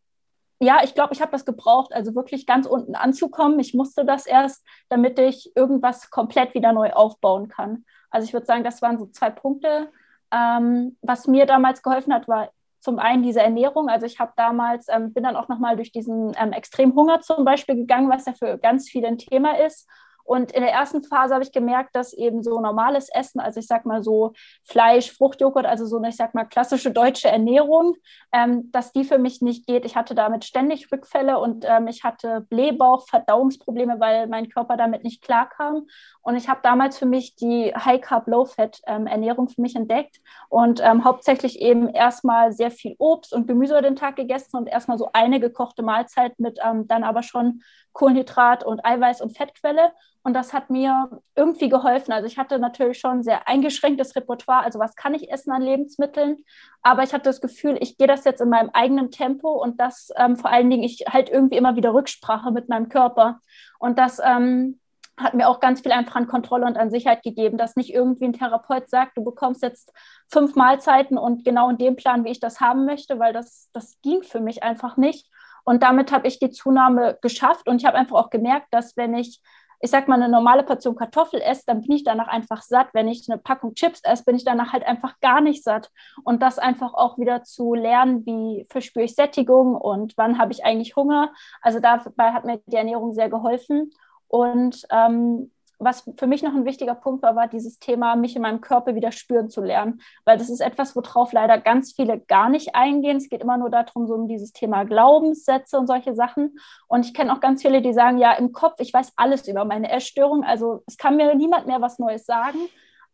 ja, 0.60 0.80
ich 0.84 0.94
glaube, 0.94 1.14
ich 1.14 1.22
habe 1.22 1.32
das 1.32 1.46
gebraucht, 1.46 1.94
also 1.94 2.16
wirklich 2.16 2.46
ganz 2.46 2.68
unten 2.68 2.96
anzukommen. 2.96 3.60
Ich 3.60 3.74
musste 3.74 4.06
das 4.06 4.26
erst, 4.26 4.66
damit 4.90 5.18
ich 5.18 5.52
irgendwas 5.56 6.10
komplett 6.10 6.54
wieder 6.54 6.74
neu 6.74 6.92
aufbauen 6.92 7.48
kann. 7.48 7.86
Also 8.12 8.26
ich 8.26 8.34
würde 8.34 8.46
sagen, 8.46 8.64
das 8.64 8.82
waren 8.82 9.00
so 9.00 9.08
zwei 9.08 9.30
Punkte. 9.30 9.90
Ähm, 10.32 10.98
was 11.02 11.28
mir 11.28 11.46
damals 11.46 11.82
geholfen 11.82 12.14
hat, 12.14 12.28
war 12.28 12.52
zum 12.80 13.00
einen 13.00 13.24
diese 13.24 13.42
Ernährung. 13.42 13.90
Also 13.90 14.06
ich 14.06 14.20
habe 14.20 14.34
damals, 14.36 14.88
ähm, 14.90 15.14
bin 15.14 15.24
dann 15.24 15.36
auch 15.36 15.48
nochmal 15.48 15.76
durch 15.76 15.92
diesen 15.92 16.34
ähm, 16.40 16.54
Extremhunger 16.54 17.22
zum 17.22 17.46
Beispiel 17.46 17.76
gegangen, 17.76 18.10
was 18.10 18.26
ja 18.26 18.34
für 18.34 18.58
ganz 18.58 18.90
viele 18.90 19.08
ein 19.08 19.18
Thema 19.18 19.60
ist. 19.60 19.88
Und 20.30 20.52
in 20.52 20.62
der 20.62 20.72
ersten 20.72 21.04
Phase 21.04 21.34
habe 21.34 21.44
ich 21.44 21.52
gemerkt, 21.52 21.96
dass 21.96 22.14
eben 22.14 22.44
so 22.44 22.62
normales 22.62 23.10
Essen, 23.10 23.40
also 23.40 23.60
ich 23.60 23.66
sag 23.66 23.88
mal 23.88 24.04
so 24.04 24.34
Fleisch, 24.64 25.12
Fruchtjoghurt, 25.12 25.66
also 25.66 25.88
so 25.88 25.98
eine, 25.98 26.10
ich 26.10 26.18
sag 26.18 26.36
mal, 26.36 26.46
klassische 26.46 26.92
deutsche 26.92 27.30
Ernährung, 27.30 27.96
ähm, 28.32 28.72
dass 28.72 28.92
die 28.92 29.06
für 29.06 29.18
mich 29.18 29.42
nicht 29.42 29.66
geht. 29.66 29.86
Ich 29.86 29.96
hatte 29.96 30.14
damit 30.14 30.46
ständig 30.46 30.92
Rückfälle 30.92 31.40
und 31.40 31.66
ähm, 31.68 31.88
ich 31.88 32.04
hatte 32.04 32.42
Blähbauch, 32.42 33.08
Verdauungsprobleme, 33.08 34.00
weil 34.00 34.28
mein 34.28 34.50
Körper 34.50 34.78
damit 34.78 35.04
nicht 35.04 35.24
klarkam. 35.24 35.88
Und 36.22 36.36
ich 36.36 36.48
habe 36.48 36.60
damals 36.62 37.00
für 37.00 37.08
mich 37.08 37.36
die 37.36 37.74
High 37.74 38.00
Carb, 38.00 38.28
Low 38.28 38.46
Fat 38.46 38.82
ähm, 38.86 39.08
Ernährung 39.08 39.50
für 39.50 39.62
mich 39.64 39.76
entdeckt 39.76 40.18
und 40.50 40.80
ähm, 40.84 41.06
hauptsächlich 41.06 41.60
eben 41.60 41.90
erstmal 41.90 42.52
sehr 42.52 42.70
viel 42.70 42.94
Obst 43.00 43.34
und 43.34 43.48
Gemüse 43.48 43.74
über 43.74 43.82
den 43.82 43.96
Tag 43.96 44.16
gegessen 44.16 44.58
und 44.58 44.68
erstmal 44.68 45.00
so 45.00 45.10
eine 45.12 45.40
gekochte 45.40 45.82
Mahlzeit 45.82 46.40
mit 46.40 46.60
ähm, 46.64 46.88
dann 46.88 47.04
aber 47.04 47.24
schon 47.24 47.64
Kohlenhydrat 47.94 48.64
und 48.64 48.86
Eiweiß 48.86 49.22
und 49.22 49.36
Fettquelle. 49.36 49.92
Und 50.22 50.34
das 50.34 50.54
hat 50.54 50.70
mir 50.70 51.22
irgendwie 51.36 51.70
geholfen. 51.70 52.12
Also 52.12 52.28
ich 52.28 52.38
hatte 52.38 52.60
natürlich 52.60 53.00
schon 53.00 53.20
ein 53.20 53.24
sehr 53.24 53.48
eingeschränktes 53.48 54.16
Repertoire, 54.16 54.64
also 54.64 54.78
was 54.78 54.96
kann 54.96 55.14
ich 55.14 55.32
essen 55.32 55.52
an 55.52 55.62
Lebensmitteln. 55.62 56.44
Aber 56.82 57.04
ich 57.04 57.14
hatte 57.14 57.24
das 57.24 57.42
Gefühl, 57.42 57.78
ich 57.80 57.98
gehe 57.98 58.08
das 58.08 58.26
jetzt 58.26 58.42
in 58.42 58.50
meinem 58.50 58.70
eigenen 58.74 59.12
Tempo 59.12 59.50
und 59.50 59.80
das 59.80 60.10
ähm, 60.18 60.36
vor 60.36 60.52
allen 60.52 60.70
Dingen, 60.70 60.84
ich 60.84 61.06
halt 61.10 61.30
irgendwie 61.30 61.58
immer 61.58 61.76
wieder 61.76 61.94
Rücksprache 61.94 62.52
mit 62.52 62.68
meinem 62.68 62.90
Körper. 62.90 63.40
Und 63.80 63.98
das 63.98 64.20
ähm, 64.24 64.80
hat 65.20 65.34
mir 65.34 65.48
auch 65.48 65.60
ganz 65.60 65.82
viel 65.82 65.92
einfach 65.92 66.16
an 66.16 66.28
Kontrolle 66.28 66.66
und 66.66 66.78
an 66.78 66.92
Sicherheit 66.92 67.24
gegeben, 67.24 67.58
dass 67.58 67.76
nicht 67.76 67.94
irgendwie 67.94 68.26
ein 68.26 68.34
Therapeut 68.34 68.90
sagt, 68.90 69.18
du 69.18 69.24
bekommst 69.24 69.62
jetzt 69.62 69.94
fünf 70.28 70.56
Mahlzeiten 70.56 71.18
und 71.18 71.44
genau 71.44 71.70
in 71.70 71.78
dem 71.78 71.96
Plan, 71.96 72.24
wie 72.24 72.30
ich 72.30 72.40
das 72.40 72.60
haben 72.60 72.86
möchte, 72.86 73.20
weil 73.20 73.34
das, 73.34 73.70
das 73.74 74.00
ging 74.02 74.24
für 74.24 74.40
mich 74.40 74.64
einfach 74.64 74.98
nicht. 74.98 75.30
Und 75.66 75.84
damit 75.84 76.12
habe 76.12 76.28
ich 76.28 76.40
die 76.40 76.50
Zunahme 76.50 77.18
geschafft 77.22 77.68
und 77.68 77.78
ich 77.82 77.86
habe 77.86 77.98
einfach 77.98 78.16
auch 78.16 78.30
gemerkt, 78.30 78.68
dass 78.72 78.98
wenn 78.98 79.14
ich 79.14 79.42
ich 79.82 79.92
sag 79.92 80.08
mal, 80.08 80.16
eine 80.16 80.30
normale 80.30 80.64
Portion 80.64 80.96
Kartoffel 80.96 81.42
esse, 81.42 81.64
dann 81.66 81.82
bin 81.82 81.96
ich 81.96 82.04
danach 82.04 82.28
einfach 82.28 82.62
satt. 82.62 82.90
Wenn 82.94 83.08
ich 83.08 83.30
eine 83.30 83.38
Packung 83.38 83.76
Chips 83.76 84.02
esse, 84.04 84.26
bin 84.26 84.36
ich 84.36 84.44
danach 84.44 84.74
halt 84.74 84.86
einfach 84.86 85.20
gar 85.22 85.42
nicht 85.42 85.64
satt. 85.64 85.90
Und 86.24 86.42
das 86.42 86.60
einfach 86.60 86.94
auch 86.94 87.18
wieder 87.18 87.44
zu 87.44 87.74
lernen, 87.74 88.26
wie 88.26 88.66
verspüre 88.70 89.06
ich 89.06 89.16
Sättigung 89.16 89.76
und 89.76 90.18
wann 90.18 90.38
habe 90.38 90.52
ich 90.52 90.66
eigentlich 90.66 90.96
Hunger. 90.96 91.32
Also 91.62 91.80
dabei 91.80 92.32
hat 92.32 92.46
mir 92.46 92.62
die 92.66 92.76
Ernährung 92.76 93.14
sehr 93.14 93.30
geholfen. 93.30 93.92
Und 94.28 94.86
ähm, 94.92 95.52
was 95.80 96.04
für 96.18 96.28
mich 96.28 96.44
noch 96.44 96.54
ein 96.54 96.66
wichtiger 96.66 96.94
Punkt 96.94 97.24
war, 97.24 97.36
war 97.36 97.48
dieses 97.48 97.80
Thema, 97.80 98.16
mich 98.16 98.36
in 98.36 98.42
meinem 98.42 98.62
Körper 98.62 98.96
wieder 98.96 99.12
spüren 99.12 99.50
zu 99.50 99.62
lernen. 99.62 100.02
Weil 100.26 100.38
das 100.38 100.50
ist 100.50 100.60
etwas, 100.60 100.96
worauf 100.96 101.32
leider 101.32 101.58
ganz 101.58 101.94
viele 101.94 102.20
gar 102.20 102.50
nicht 102.50 102.76
eingehen. 102.76 103.18
Es 103.18 103.30
geht 103.30 103.42
immer 103.42 103.58
nur 103.58 103.70
darum, 103.70 104.06
so 104.06 104.14
um 104.14 104.28
dieses 104.28 104.52
Thema 104.52 104.84
Glaubenssätze 104.84 105.78
und 105.80 105.88
solche 105.88 106.14
Sachen. 106.14 106.60
Und 106.88 107.06
ich 107.06 107.14
kenne 107.14 107.34
auch 107.34 107.40
ganz 107.40 107.62
viele, 107.62 107.82
die 107.82 107.94
sagen, 107.94 108.18
ja, 108.18 108.34
im 108.34 108.52
Kopf, 108.52 108.76
ich 108.80 108.94
weiß 108.94 109.14
alles 109.16 109.48
über 109.48 109.66
meine 109.66 109.90
Essstörung. 109.90 110.44
Also 110.44 110.84
es 110.86 110.98
kann 110.98 111.16
mir 111.16 111.34
niemand 111.34 111.66
mehr 111.66 111.82
was 111.82 111.98
Neues 111.98 112.26
sagen 112.26 112.60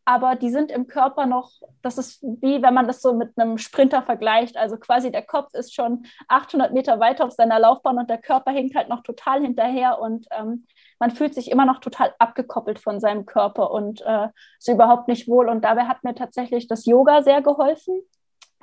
aber 0.06 0.36
die 0.36 0.52
sind 0.52 0.72
im 0.72 0.86
Körper 0.86 1.26
noch, 1.26 1.52
das 1.82 1.98
ist 1.98 2.22
wie 2.22 2.62
wenn 2.62 2.76
man 2.76 2.86
das 2.86 3.02
so 3.02 3.14
mit 3.16 3.38
einem 3.38 3.58
Sprinter 3.58 4.04
vergleicht. 4.04 4.56
Also 4.56 4.78
quasi 4.78 5.12
der 5.12 5.24
Kopf 5.24 5.54
ist 5.54 5.74
schon 5.74 6.06
800 6.28 6.74
Meter 6.74 7.00
weiter 7.00 7.26
auf 7.26 7.32
seiner 7.32 7.60
Laufbahn 7.60 7.98
und 7.98 8.10
der 8.10 8.20
Körper 8.20 8.52
hinkt 8.52 8.76
halt 8.76 8.88
noch 8.88 9.02
total 9.02 9.42
hinterher 9.42 10.00
und 10.00 10.28
ähm, 10.32 10.68
man 11.00 11.12
fühlt 11.12 11.34
sich 11.34 11.52
immer 11.52 11.66
noch 11.66 11.80
total 11.80 12.14
abgekoppelt 12.20 12.80
von 12.80 13.00
seinem 13.00 13.26
Körper 13.26 13.72
und 13.72 14.02
äh, 14.02 14.30
ist 14.58 14.70
überhaupt 14.70 15.08
nicht 15.08 15.28
wohl. 15.28 15.50
Und 15.50 15.64
dabei 15.64 15.84
hat 15.86 16.04
mir 16.04 16.16
tatsächlich 16.16 16.68
das 16.68 16.86
Yoga 16.86 17.24
sehr 17.24 17.42
geholfen 17.42 18.02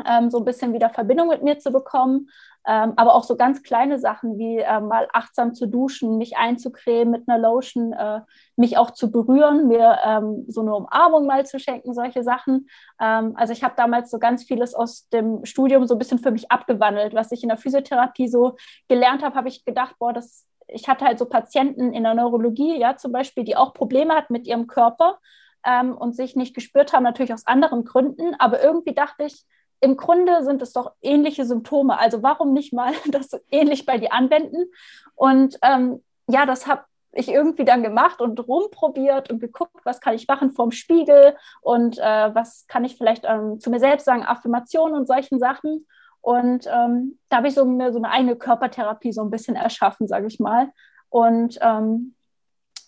ähm, 0.07 0.31
so 0.31 0.39
ein 0.39 0.45
bisschen 0.45 0.73
wieder 0.73 0.91
Verbindung 0.91 1.29
mit 1.29 1.43
mir 1.43 1.59
zu 1.59 1.71
bekommen. 1.71 2.29
Ähm, 2.65 2.93
aber 2.95 3.17
auch 3.17 3.25
so 3.25 3.37
ganz 3.37 3.65
kleine 3.65 3.99
Sachen 3.99 4.39
wie 4.39 4.59
äh, 4.59 4.81
mal 4.81 5.09
achtsam 5.13 5.53
zu 5.53 5.67
duschen, 5.67 6.17
mich 6.17 6.37
einzucremen 6.37 7.11
mit 7.11 7.29
einer 7.29 7.37
Lotion, 7.37 7.93
äh, 7.93 8.21
mich 8.55 8.79
auch 8.79 8.93
zu 8.93 9.11
berühren, 9.11 9.67
mir 9.67 9.99
ähm, 10.05 10.45
so 10.47 10.61
eine 10.61 10.73
Umarmung 10.77 11.27
mal 11.27 11.45
zu 11.45 11.59
schenken, 11.59 11.93
solche 11.93 12.23
Sachen. 12.23 12.69
Ähm, 13.01 13.33
also 13.35 13.53
ich 13.53 13.65
habe 13.65 13.75
damals 13.77 14.13
so 14.13 14.21
ganz 14.21 14.45
vieles 14.45 14.77
aus 14.77 15.09
dem 15.09 15.45
Studium 15.45 15.89
so 15.89 15.97
ein 15.97 15.99
bisschen 15.99 16.21
für 16.21 16.31
mich 16.31 16.53
abgewandelt. 16.53 17.15
Was 17.15 17.33
ich 17.33 17.43
in 17.43 17.49
der 17.49 17.59
Physiotherapie 17.59 18.29
so 18.29 18.55
gelernt 18.89 19.25
habe, 19.25 19.35
habe 19.35 19.49
ich 19.49 19.65
gedacht, 19.65 19.97
boah, 19.99 20.13
das, 20.13 20.47
ich 20.69 20.89
hatte 20.89 21.05
halt 21.05 21.19
so 21.19 21.27
Patienten 21.27 21.93
in 21.93 22.03
der 22.05 22.15
Neurologie, 22.15 22.79
ja, 22.79 22.97
zum 22.97 23.13
Beispiel, 23.13 23.45
die 23.45 23.57
auch 23.57 23.75
Probleme 23.75 24.15
hatten 24.15 24.33
mit 24.33 24.47
ihrem 24.47 24.67
Körper 24.67 25.19
ähm, 25.65 25.97
und 25.97 26.15
sich 26.15 26.37
nicht 26.37 26.55
gespürt 26.55 26.93
haben, 26.93 27.03
natürlich 27.03 27.35
aus 27.35 27.47
anderen 27.47 27.85
Gründen. 27.85 28.35
Aber 28.39 28.63
irgendwie 28.63 28.95
dachte 28.95 29.25
ich, 29.25 29.45
im 29.81 29.97
Grunde 29.97 30.45
sind 30.45 30.63
es 30.63 30.73
doch 30.73 30.93
ähnliche 31.03 31.45
Symptome. 31.45 31.99
Also 31.99 32.23
warum 32.23 32.53
nicht 32.53 32.73
mal 32.73 32.93
das 33.11 33.31
ähnlich 33.51 33.85
bei 33.85 33.99
dir 33.99 34.13
anwenden? 34.13 34.71
Und 35.15 35.59
ähm, 35.63 36.03
ja, 36.29 36.47
das 36.47 36.67
habe 36.67 36.85
ich 37.13 37.29
irgendwie 37.29 37.65
dann 37.65 37.83
gemacht 37.83 38.21
und 38.21 38.39
rumprobiert 38.49 39.31
und 39.31 39.41
geguckt, 39.41 39.85
was 39.85 40.01
kann 40.01 40.15
ich 40.15 40.27
machen 40.27 40.51
vorm 40.51 40.71
Spiegel 40.71 41.37
und 41.61 41.99
äh, 41.99 42.35
was 42.35 42.67
kann 42.69 42.85
ich 42.85 42.97
vielleicht 42.97 43.25
ähm, 43.27 43.61
zu 43.61 43.71
mir 43.71 43.81
selbst 43.81 44.05
sagen, 44.05 44.25
Affirmationen 44.25 44.97
und 44.97 45.07
solchen 45.07 45.39
Sachen. 45.39 45.87
Und 46.23 46.67
ähm, 46.73 47.19
da 47.29 47.39
habe 47.39 47.49
ich 47.49 47.55
so, 47.55 47.65
mir 47.65 47.93
so 47.93 47.99
eine 47.99 48.11
eigene 48.11 48.37
Körpertherapie 48.37 49.13
so 49.13 49.23
ein 49.23 49.31
bisschen 49.31 49.57
erschaffen, 49.57 50.09
sage 50.09 50.29
ich 50.29 50.41
mal. 50.41 50.71
Und 51.11 51.59
ähm, 51.61 52.15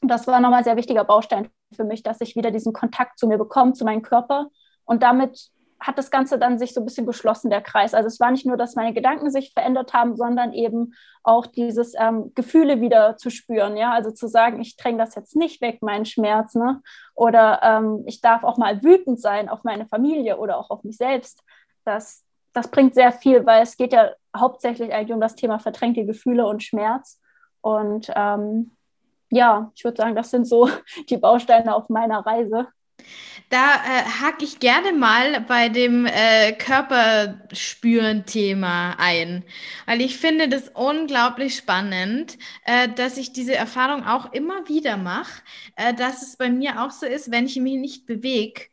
das 0.01 0.27
war 0.27 0.41
nochmal 0.41 0.59
ein 0.59 0.65
sehr 0.65 0.77
wichtiger 0.77 1.05
Baustein 1.05 1.51
für 1.75 1.85
mich, 1.85 2.03
dass 2.03 2.21
ich 2.21 2.37
wieder 2.37 2.51
diesen 2.51 2.73
Kontakt 2.73 3.19
zu 3.19 3.27
mir 3.27 3.37
bekomme, 3.39 3.73
zu 3.73 3.85
meinem 3.85 4.03
Körper. 4.03 4.49
Und 4.85 5.03
damit 5.03 5.51
hat 5.81 5.99
das 5.99 6.11
Ganze 6.11 6.39
dann 6.39 6.59
sich 6.59 6.73
so 6.73 6.81
ein 6.81 6.85
bisschen 6.85 7.07
geschlossen, 7.07 7.51
der 7.51 7.61
Kreis. 7.61 7.93
Also 7.93 8.07
es 8.07 8.19
war 8.19 8.31
nicht 8.31 8.47
nur, 8.47 8.57
dass 8.57 8.75
meine 8.75 8.95
Gedanken 8.95 9.31
sich 9.31 9.53
verändert 9.53 9.93
haben, 9.93 10.17
sondern 10.17 10.53
eben 10.53 10.95
auch 11.23 11.47
dieses 11.47 11.95
ähm, 11.99 12.33
Gefühle 12.35 12.81
wieder 12.81 13.17
zu 13.17 13.31
spüren. 13.31 13.77
Ja, 13.77 13.93
also 13.93 14.11
zu 14.11 14.27
sagen, 14.27 14.61
ich 14.61 14.77
dränge 14.77 14.99
das 14.99 15.15
jetzt 15.15 15.37
nicht 15.37 15.61
weg, 15.61 15.83
meinen 15.83 16.07
Schmerz, 16.07 16.55
ne? 16.55 16.81
Oder 17.15 17.61
ähm, 17.63 18.05
ich 18.07 18.21
darf 18.23 18.45
auch 18.45 18.57
mal 18.57 18.83
wütend 18.83 19.21
sein 19.21 19.49
auf 19.49 19.65
meine 19.65 19.87
Familie 19.87 20.39
oder 20.39 20.59
auch 20.59 20.71
auf 20.71 20.85
mich 20.85 20.97
selbst. 20.97 21.43
Das, 21.85 22.24
das 22.55 22.71
bringt 22.71 22.95
sehr 22.95 23.13
viel, 23.13 23.45
weil 23.45 23.63
es 23.63 23.77
geht 23.77 23.93
ja 23.93 24.13
hauptsächlich 24.35 24.91
eigentlich 24.93 25.13
um 25.13 25.21
das 25.21 25.35
Thema 25.35 25.59
verdrängte 25.59 26.07
Gefühle 26.07 26.47
und 26.47 26.63
Schmerz. 26.63 27.21
Und 27.61 28.11
ähm, 28.15 28.71
ja, 29.31 29.71
ich 29.75 29.85
würde 29.85 29.97
sagen, 29.97 30.15
das 30.15 30.31
sind 30.31 30.47
so 30.47 30.71
die 31.11 31.19
Bausteine 31.19 31.75
auf 31.75 31.91
meiner 31.91 32.21
Reise. 32.21 32.69
Da 33.51 33.75
äh, 33.75 34.05
hake 34.23 34.45
ich 34.45 34.61
gerne 34.61 34.93
mal 34.93 35.41
bei 35.43 35.69
dem 35.69 36.07
äh, 36.07 36.53
Körperspüren-Thema 36.53 38.95
ein, 38.99 39.45
weil 39.87 40.01
ich 40.01 40.17
finde 40.17 40.49
das 40.49 40.71
unglaublich 40.71 41.57
spannend, 41.57 42.39
äh, 42.65 42.89
dass 42.89 43.19
ich 43.19 43.33
diese 43.33 43.55
Erfahrung 43.55 44.07
auch 44.07 44.33
immer 44.33 44.69
wieder 44.69 44.97
mache, 44.97 45.43
äh, 45.77 45.93
dass 45.93 46.23
es 46.23 46.37
bei 46.37 46.49
mir 46.49 46.83
auch 46.83 46.93
so 46.93 47.05
ist, 47.05 47.31
wenn 47.31 47.45
ich 47.47 47.57
mich 47.57 47.77
nicht 47.77 48.07
bewege, 48.07 48.69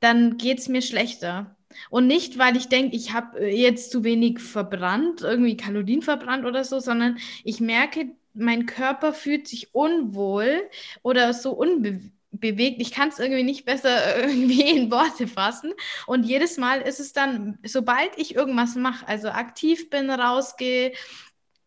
dann 0.00 0.36
geht 0.36 0.58
es 0.58 0.68
mir 0.68 0.82
schlechter. 0.82 1.55
Und 1.90 2.06
nicht, 2.06 2.38
weil 2.38 2.56
ich 2.56 2.68
denke, 2.68 2.96
ich 2.96 3.12
habe 3.12 3.40
äh, 3.40 3.56
jetzt 3.56 3.90
zu 3.90 4.04
wenig 4.04 4.40
verbrannt, 4.40 5.22
irgendwie 5.22 5.56
Kalorien 5.56 6.02
verbrannt 6.02 6.44
oder 6.44 6.64
so, 6.64 6.80
sondern 6.80 7.18
ich 7.44 7.60
merke, 7.60 8.10
mein 8.34 8.66
Körper 8.66 9.12
fühlt 9.12 9.48
sich 9.48 9.74
unwohl 9.74 10.68
oder 11.02 11.32
so 11.32 11.52
unbewegt 11.52 12.12
bewegt. 12.40 12.80
Ich 12.80 12.92
kann 12.92 13.08
es 13.08 13.18
irgendwie 13.18 13.42
nicht 13.42 13.64
besser 13.64 14.20
irgendwie 14.20 14.62
in 14.62 14.90
Worte 14.90 15.26
fassen. 15.26 15.72
Und 16.06 16.24
jedes 16.24 16.56
Mal 16.58 16.80
ist 16.82 17.00
es 17.00 17.12
dann, 17.12 17.58
sobald 17.64 18.10
ich 18.16 18.34
irgendwas 18.34 18.74
mache, 18.74 19.06
also 19.08 19.28
aktiv 19.28 19.90
bin, 19.90 20.10
rausgehe, 20.10 20.92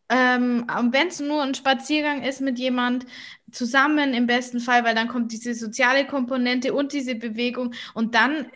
ähm, 0.10 0.66
wenn 0.92 1.08
es 1.08 1.20
nur 1.20 1.44
ein 1.44 1.54
Spaziergang 1.54 2.24
ist 2.24 2.42
mit 2.42 2.58
jemand 2.58 3.06
zusammen 3.52 4.14
im 4.14 4.26
besten 4.26 4.60
Fall, 4.60 4.84
weil 4.84 4.96
dann 4.96 5.08
kommt 5.08 5.32
diese 5.32 5.54
soziale 5.54 6.08
Komponente 6.08 6.74
und 6.74 6.94
diese 6.94 7.16
Bewegung 7.16 7.74
und 7.94 8.16
dann 8.16 8.48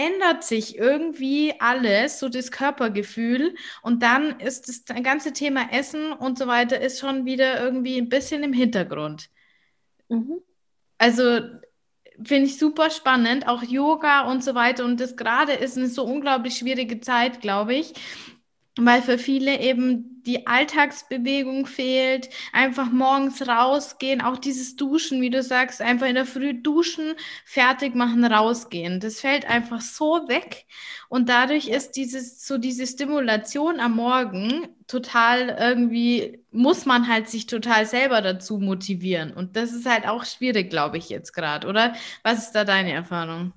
ändert 0.00 0.44
sich 0.44 0.78
irgendwie 0.78 1.52
alles, 1.58 2.18
so 2.18 2.30
das 2.30 2.50
Körpergefühl 2.50 3.54
und 3.82 4.02
dann 4.02 4.40
ist 4.40 4.68
das 4.68 5.02
ganze 5.02 5.34
Thema 5.34 5.72
Essen 5.72 6.12
und 6.12 6.38
so 6.38 6.46
weiter 6.46 6.80
ist 6.80 6.98
schon 7.00 7.26
wieder 7.26 7.62
irgendwie 7.62 7.98
ein 7.98 8.08
bisschen 8.08 8.42
im 8.42 8.54
Hintergrund. 8.54 9.28
Mhm. 10.08 10.40
Also 10.96 11.40
finde 12.22 12.46
ich 12.46 12.58
super 12.58 12.90
spannend, 12.90 13.46
auch 13.46 13.62
Yoga 13.62 14.30
und 14.30 14.42
so 14.42 14.54
weiter. 14.54 14.84
Und 14.84 15.00
das 15.00 15.16
gerade 15.16 15.52
ist 15.52 15.76
eine 15.76 15.88
so 15.88 16.04
unglaublich 16.04 16.56
schwierige 16.56 17.00
Zeit, 17.00 17.40
glaube 17.40 17.74
ich, 17.74 17.92
weil 18.78 19.02
für 19.02 19.18
viele 19.18 19.60
eben 19.60 20.09
die 20.26 20.46
Alltagsbewegung 20.46 21.66
fehlt, 21.66 22.28
einfach 22.52 22.90
morgens 22.90 23.46
rausgehen, 23.46 24.20
auch 24.20 24.38
dieses 24.38 24.76
Duschen, 24.76 25.20
wie 25.20 25.30
du 25.30 25.42
sagst, 25.42 25.80
einfach 25.80 26.06
in 26.06 26.14
der 26.14 26.26
Früh 26.26 26.54
duschen, 26.54 27.14
fertig 27.44 27.94
machen, 27.94 28.24
rausgehen. 28.24 29.00
Das 29.00 29.20
fällt 29.20 29.48
einfach 29.48 29.80
so 29.80 30.28
weg 30.28 30.66
und 31.08 31.28
dadurch 31.28 31.68
ist 31.68 31.92
dieses 31.96 32.46
so 32.46 32.58
diese 32.58 32.86
Stimulation 32.86 33.80
am 33.80 33.96
Morgen 33.96 34.68
total 34.86 35.56
irgendwie 35.58 36.42
muss 36.52 36.86
man 36.86 37.08
halt 37.08 37.28
sich 37.28 37.46
total 37.46 37.86
selber 37.86 38.22
dazu 38.22 38.58
motivieren 38.58 39.32
und 39.32 39.56
das 39.56 39.72
ist 39.72 39.86
halt 39.88 40.06
auch 40.06 40.24
schwierig, 40.24 40.70
glaube 40.70 40.98
ich 40.98 41.08
jetzt 41.08 41.32
gerade, 41.32 41.66
oder? 41.66 41.94
Was 42.22 42.46
ist 42.46 42.52
da 42.52 42.64
deine 42.64 42.92
Erfahrung? 42.92 43.52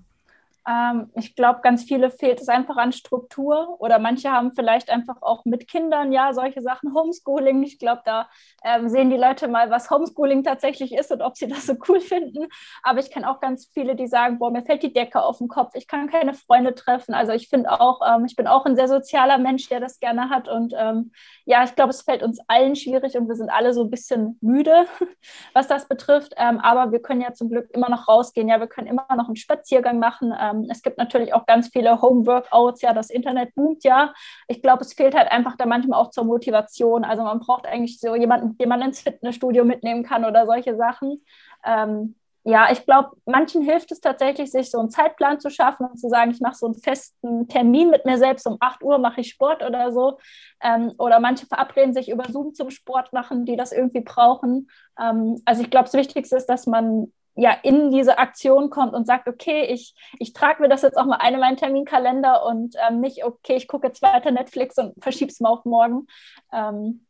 Ähm, 0.67 1.11
ich 1.15 1.35
glaube, 1.35 1.59
ganz 1.61 1.83
viele 1.83 2.09
fehlt 2.09 2.39
es 2.39 2.47
einfach 2.47 2.77
an 2.77 2.93
Struktur 2.93 3.75
oder 3.79 3.99
manche 3.99 4.31
haben 4.31 4.53
vielleicht 4.53 4.89
einfach 4.89 5.21
auch 5.21 5.43
mit 5.45 5.67
Kindern, 5.67 6.11
ja, 6.11 6.33
solche 6.33 6.61
Sachen, 6.61 6.93
Homeschooling. 6.93 7.63
Ich 7.63 7.79
glaube, 7.79 8.01
da 8.05 8.29
ähm, 8.63 8.87
sehen 8.87 9.09
die 9.09 9.17
Leute 9.17 9.47
mal, 9.47 9.69
was 9.69 9.89
Homeschooling 9.89 10.43
tatsächlich 10.43 10.93
ist 10.93 11.11
und 11.11 11.21
ob 11.21 11.35
sie 11.37 11.47
das 11.47 11.65
so 11.65 11.75
cool 11.87 11.99
finden. 11.99 12.47
Aber 12.81 12.99
ich 12.99 13.11
kenne 13.11 13.29
auch 13.29 13.41
ganz 13.41 13.69
viele, 13.73 13.95
die 13.95 14.07
sagen, 14.07 14.39
boah, 14.39 14.51
mir 14.51 14.63
fällt 14.63 14.83
die 14.83 14.93
Decke 14.93 15.21
auf 15.21 15.39
den 15.39 15.49
Kopf, 15.49 15.71
ich 15.75 15.87
kann 15.87 16.09
keine 16.09 16.33
Freunde 16.33 16.73
treffen. 16.75 17.13
Also 17.13 17.33
ich 17.33 17.49
finde 17.49 17.71
auch, 17.79 18.01
ähm, 18.07 18.25
ich 18.25 18.35
bin 18.35 18.47
auch 18.47 18.65
ein 18.65 18.75
sehr 18.75 18.87
sozialer 18.87 19.37
Mensch, 19.37 19.67
der 19.67 19.79
das 19.81 19.99
gerne 19.99 20.29
hat. 20.29 20.47
Und 20.47 20.73
ähm, 20.77 21.11
ja, 21.45 21.63
ich 21.65 21.75
glaube, 21.75 21.89
es 21.89 22.03
fällt 22.03 22.23
uns 22.23 22.39
allen 22.47 22.75
schwierig 22.75 23.17
und 23.17 23.27
wir 23.27 23.35
sind 23.35 23.49
alle 23.49 23.73
so 23.73 23.83
ein 23.83 23.89
bisschen 23.89 24.37
müde, 24.41 24.85
was 25.53 25.67
das 25.67 25.87
betrifft. 25.87 26.33
Ähm, 26.37 26.59
aber 26.59 26.91
wir 26.91 27.01
können 27.01 27.21
ja 27.21 27.33
zum 27.33 27.49
Glück 27.49 27.69
immer 27.73 27.89
noch 27.89 28.07
rausgehen. 28.07 28.47
Ja, 28.47 28.59
wir 28.59 28.67
können 28.67 28.87
immer 28.87 29.05
noch 29.15 29.27
einen 29.27 29.35
Spaziergang 29.35 29.99
machen 29.99 30.33
ähm, 30.53 30.67
es 30.69 30.81
gibt 30.81 30.97
natürlich 30.97 31.33
auch 31.33 31.45
ganz 31.45 31.69
viele 31.69 32.01
Home-Workouts, 32.01 32.81
ja, 32.81 32.93
das 32.93 33.09
Internet 33.09 33.55
boomt 33.55 33.83
ja. 33.83 34.13
Ich 34.47 34.61
glaube, 34.61 34.83
es 34.83 34.93
fehlt 34.93 35.15
halt 35.15 35.31
einfach 35.31 35.55
da 35.57 35.65
manchmal 35.65 35.99
auch 35.99 36.11
zur 36.11 36.25
Motivation. 36.25 37.03
Also 37.03 37.23
man 37.23 37.39
braucht 37.39 37.65
eigentlich 37.65 37.99
so 37.99 38.15
jemanden, 38.15 38.57
den 38.57 38.69
man 38.69 38.81
ins 38.81 39.01
Fitnessstudio 39.01 39.65
mitnehmen 39.65 40.03
kann 40.03 40.25
oder 40.25 40.45
solche 40.45 40.75
Sachen. 40.75 41.23
Ähm, 41.65 42.15
ja, 42.45 42.69
ich 42.71 42.85
glaube, 42.85 43.11
manchen 43.25 43.61
hilft 43.61 43.91
es 43.93 44.01
tatsächlich, 44.01 44.51
sich 44.51 44.69
so 44.69 44.77
einen 44.77 44.89
Zeitplan 44.89 45.39
zu 45.39 45.49
schaffen 45.49 45.85
und 45.85 45.97
zu 45.97 46.09
sagen, 46.09 46.31
ich 46.31 46.41
mache 46.41 46.55
so 46.55 46.65
einen 46.65 46.75
festen 46.75 47.47
Termin 47.47 47.89
mit 47.89 48.05
mir 48.05 48.17
selbst, 48.17 48.45
um 48.45 48.57
8 48.59 48.83
Uhr 48.83 48.97
mache 48.97 49.21
ich 49.21 49.29
Sport 49.29 49.63
oder 49.63 49.93
so. 49.93 50.17
Ähm, 50.61 50.91
oder 50.97 51.21
manche 51.21 51.45
verabreden 51.45 51.93
sich 51.93 52.09
über 52.09 52.25
Zoom 52.29 52.53
zum 52.53 52.69
Sport 52.69 53.13
machen, 53.13 53.45
die 53.45 53.55
das 53.55 53.71
irgendwie 53.71 54.01
brauchen. 54.01 54.69
Ähm, 54.99 55.41
also 55.45 55.61
ich 55.61 55.69
glaube, 55.69 55.85
das 55.85 55.93
Wichtigste 55.93 56.35
ist, 56.35 56.47
dass 56.47 56.67
man 56.67 57.13
ja 57.35 57.51
in 57.63 57.91
diese 57.91 58.17
Aktion 58.17 58.69
kommt 58.69 58.93
und 58.93 59.07
sagt, 59.07 59.27
okay, 59.27 59.65
ich, 59.65 59.95
ich 60.19 60.33
trage 60.33 60.61
mir 60.61 60.69
das 60.69 60.83
jetzt 60.83 60.97
auch 60.97 61.05
mal 61.05 61.17
ein 61.17 61.33
in 61.33 61.39
meinen 61.39 61.57
Terminkalender 61.57 62.45
und 62.45 62.75
ähm, 62.87 62.99
nicht, 62.99 63.25
okay, 63.25 63.55
ich 63.55 63.67
gucke 63.67 63.87
jetzt 63.87 64.01
weiter 64.01 64.31
Netflix 64.31 64.77
und 64.77 64.93
verschiebe 65.01 65.31
es 65.31 65.39
mal 65.39 65.49
auf 65.49 65.65
morgen. 65.65 66.07
Ähm, 66.51 67.05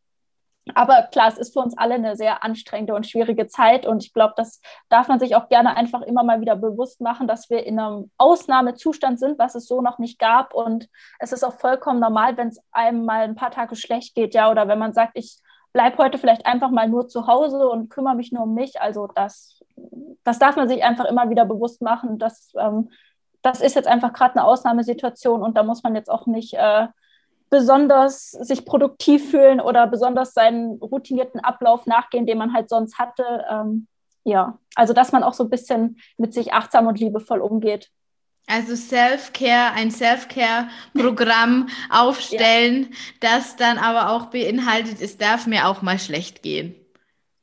aber 0.76 1.10
klar, 1.12 1.28
es 1.28 1.38
ist 1.38 1.52
für 1.52 1.60
uns 1.60 1.78
alle 1.78 1.96
eine 1.96 2.16
sehr 2.16 2.42
anstrengende 2.42 2.96
und 2.96 3.06
schwierige 3.06 3.48
Zeit 3.48 3.86
und 3.86 4.02
ich 4.02 4.14
glaube, 4.14 4.34
das 4.38 4.62
darf 4.88 5.10
man 5.10 5.20
sich 5.20 5.36
auch 5.36 5.50
gerne 5.50 5.76
einfach 5.76 6.02
immer 6.04 6.24
mal 6.24 6.40
wieder 6.40 6.56
bewusst 6.56 7.02
machen, 7.02 7.28
dass 7.28 7.50
wir 7.50 7.66
in 7.66 7.80
einem 7.80 8.12
Ausnahmezustand 8.18 9.20
sind, 9.20 9.38
was 9.38 9.56
es 9.56 9.68
so 9.68 9.82
noch 9.82 10.00
nicht 10.00 10.20
gab 10.20 10.54
und 10.54 10.88
es 11.20 11.34
ist 11.34 11.44
auch 11.44 11.60
vollkommen 11.60 12.00
normal, 12.00 12.38
wenn 12.38 12.48
es 12.48 12.62
einem 12.72 13.04
mal 13.04 13.24
ein 13.24 13.36
paar 13.36 13.52
Tage 13.52 13.76
schlecht 13.76 14.16
geht, 14.16 14.34
ja, 14.36 14.50
oder 14.50 14.70
wenn 14.70 14.80
man 14.80 14.94
sagt, 14.94 15.18
ich 15.18 15.42
bleibe 15.74 15.98
heute 15.98 16.18
vielleicht 16.18 16.46
einfach 16.46 16.70
mal 16.70 16.88
nur 16.88 17.08
zu 17.08 17.28
Hause 17.28 17.68
und 17.68 17.90
kümmere 17.90 18.16
mich 18.16 18.32
nur 18.32 18.44
um 18.44 18.54
mich. 18.54 18.80
Also 18.80 19.08
das 19.08 19.60
das 20.24 20.40
darf 20.40 20.56
man 20.56 20.68
sich 20.68 20.84
einfach 20.84 21.06
immer 21.06 21.30
wieder 21.30 21.46
bewusst 21.46 21.82
machen. 21.82 22.20
Dass, 22.20 22.54
ähm, 22.58 22.90
das 23.42 23.62
ist 23.62 23.76
jetzt 23.76 23.88
einfach 23.88 24.14
gerade 24.14 24.36
eine 24.36 24.46
Ausnahmesituation 24.46 25.44
und 25.44 25.58
da 25.58 25.64
muss 25.64 25.84
man 25.84 25.96
jetzt 25.96 26.10
auch 26.10 26.26
nicht 26.28 26.54
äh, 26.54 26.88
besonders 27.50 28.32
sich 28.32 28.66
produktiv 28.66 29.30
fühlen 29.30 29.62
oder 29.62 29.86
besonders 29.86 30.34
seinen 30.34 30.80
routinierten 30.80 31.40
Ablauf 31.40 31.86
nachgehen, 31.86 32.26
den 32.26 32.38
man 32.38 32.54
halt 32.54 32.70
sonst 32.70 32.98
hatte. 32.98 33.46
Ähm, 33.50 33.88
ja, 34.24 34.58
also 34.76 34.94
dass 34.94 35.12
man 35.12 35.24
auch 35.24 35.34
so 35.34 35.44
ein 35.44 35.50
bisschen 35.50 36.00
mit 36.18 36.34
sich 36.34 36.54
achtsam 36.54 36.88
und 36.88 37.00
liebevoll 37.00 37.42
umgeht. 37.42 37.92
Also 38.48 38.76
Self-Care, 38.76 39.74
ein 39.74 39.92
Self-Care-Programm 39.92 41.70
aufstellen, 41.90 42.90
ja. 42.90 42.98
das 43.22 43.56
dann 43.56 43.78
aber 43.78 44.10
auch 44.10 44.26
beinhaltet, 44.28 45.02
es 45.02 45.18
darf 45.18 45.48
mir 45.48 45.68
auch 45.68 45.82
mal 45.82 46.00
schlecht 46.00 46.44
gehen. 46.44 46.76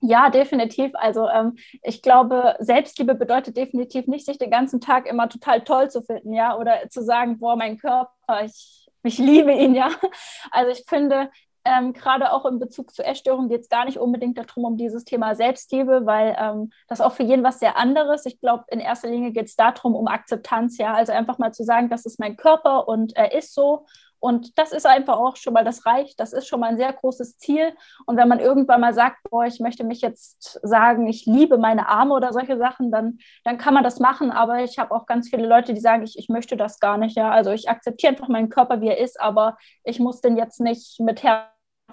Ja, 0.02 0.30
definitiv. 0.30 0.92
Also 0.94 1.28
ähm, 1.28 1.56
ich 1.82 2.00
glaube, 2.02 2.56
Selbstliebe 2.60 3.14
bedeutet 3.14 3.56
definitiv 3.56 4.06
nicht, 4.06 4.24
sich 4.24 4.38
den 4.38 4.50
ganzen 4.50 4.80
Tag 4.80 5.06
immer 5.06 5.28
total 5.28 5.62
toll 5.62 5.90
zu 5.90 6.02
finden, 6.02 6.32
ja, 6.32 6.56
oder 6.56 6.88
zu 6.88 7.02
sagen, 7.02 7.38
boah, 7.38 7.56
mein 7.56 7.76
Körper, 7.76 8.10
ich, 8.44 8.88
ich 9.02 9.18
liebe 9.18 9.52
ihn, 9.52 9.74
ja. 9.74 9.90
Also 10.50 10.70
ich 10.70 10.84
finde, 10.88 11.30
ähm, 11.66 11.92
gerade 11.92 12.32
auch 12.32 12.46
in 12.46 12.58
Bezug 12.58 12.94
zu 12.94 13.04
Essstörungen 13.04 13.50
geht 13.50 13.60
es 13.60 13.68
gar 13.68 13.84
nicht 13.84 13.98
unbedingt 13.98 14.38
darum, 14.38 14.64
um 14.64 14.76
dieses 14.78 15.04
Thema 15.04 15.34
Selbstliebe, 15.34 16.06
weil 16.06 16.34
ähm, 16.38 16.70
das 16.88 17.02
auch 17.02 17.12
für 17.12 17.22
jeden 17.22 17.44
was 17.44 17.58
sehr 17.60 17.76
anderes. 17.76 18.24
Ich 18.24 18.40
glaube, 18.40 18.64
in 18.68 18.80
erster 18.80 19.08
Linie 19.08 19.32
geht 19.32 19.46
es 19.46 19.56
darum, 19.56 19.94
um 19.94 20.06
Akzeptanz, 20.08 20.78
ja. 20.78 20.94
Also 20.94 21.12
einfach 21.12 21.38
mal 21.38 21.52
zu 21.52 21.62
sagen, 21.62 21.90
das 21.90 22.06
ist 22.06 22.18
mein 22.18 22.36
Körper 22.36 22.88
und 22.88 23.14
er 23.16 23.34
ist 23.34 23.52
so 23.52 23.84
und 24.20 24.58
das 24.58 24.72
ist 24.72 24.86
einfach 24.86 25.16
auch 25.16 25.36
schon 25.36 25.54
mal, 25.54 25.64
das 25.64 25.86
reicht, 25.86 26.20
das 26.20 26.34
ist 26.34 26.46
schon 26.46 26.60
mal 26.60 26.68
ein 26.68 26.76
sehr 26.76 26.92
großes 26.92 27.38
Ziel. 27.38 27.72
Und 28.04 28.18
wenn 28.18 28.28
man 28.28 28.38
irgendwann 28.38 28.82
mal 28.82 28.92
sagt, 28.92 29.16
boah, 29.30 29.46
ich 29.46 29.60
möchte 29.60 29.82
mich 29.82 30.02
jetzt 30.02 30.60
sagen, 30.62 31.08
ich 31.08 31.24
liebe 31.24 31.56
meine 31.56 31.88
Arme 31.88 32.14
oder 32.14 32.32
solche 32.34 32.58
Sachen, 32.58 32.92
dann, 32.92 33.18
dann 33.44 33.56
kann 33.56 33.72
man 33.72 33.82
das 33.82 33.98
machen. 33.98 34.30
Aber 34.30 34.62
ich 34.62 34.78
habe 34.78 34.94
auch 34.94 35.06
ganz 35.06 35.30
viele 35.30 35.46
Leute, 35.46 35.72
die 35.72 35.80
sagen, 35.80 36.02
ich, 36.02 36.18
ich 36.18 36.28
möchte 36.28 36.58
das 36.58 36.80
gar 36.80 36.98
nicht. 36.98 37.16
Ja? 37.16 37.30
Also 37.30 37.50
ich 37.50 37.70
akzeptiere 37.70 38.12
einfach 38.12 38.28
meinen 38.28 38.50
Körper, 38.50 38.82
wie 38.82 38.88
er 38.88 38.98
ist, 38.98 39.18
aber 39.18 39.56
ich 39.84 39.98
muss 40.00 40.20
den 40.20 40.36
jetzt 40.36 40.60
nicht 40.60 41.00
mit 41.00 41.22
Herz 41.22 41.48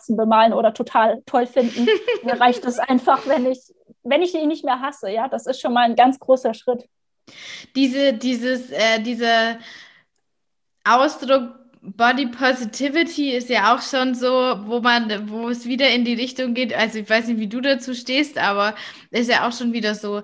bemalen 0.09 0.51
oder 0.51 0.73
total 0.73 1.23
toll 1.25 1.47
finden. 1.47 1.87
Mir 2.23 2.39
reicht 2.39 2.65
es 2.65 2.77
einfach, 2.77 3.25
wenn 3.25 3.45
ich, 3.45 3.73
wenn 4.03 4.21
ich 4.21 4.35
ihn 4.35 4.49
nicht 4.49 4.65
mehr 4.65 4.81
hasse. 4.81 5.09
Ja, 5.09 5.29
das 5.29 5.47
ist 5.47 5.61
schon 5.61 5.73
mal 5.73 5.85
ein 5.85 5.95
ganz 5.95 6.19
großer 6.19 6.53
Schritt. 6.53 6.89
Diese, 7.73 8.13
dieses, 8.13 8.69
äh, 8.71 8.99
dieser 9.01 9.57
Ausdruck 10.83 11.66
Body 11.95 12.27
Positivity 12.27 13.31
ist 13.31 13.49
ja 13.49 13.73
auch 13.73 13.81
schon 13.81 14.13
so, 14.13 14.29
wo 14.29 14.81
man, 14.81 15.29
wo 15.29 15.47
es 15.49 15.65
wieder 15.65 15.89
in 15.89 16.03
die 16.03 16.15
Richtung 16.15 16.53
geht. 16.53 16.73
Also 16.73 16.99
ich 16.99 17.09
weiß 17.09 17.27
nicht, 17.27 17.39
wie 17.39 17.47
du 17.47 17.61
dazu 17.61 17.93
stehst, 17.93 18.37
aber 18.37 18.75
ist 19.09 19.29
ja 19.29 19.47
auch 19.47 19.53
schon 19.53 19.71
wieder 19.71 19.95
so. 19.95 20.21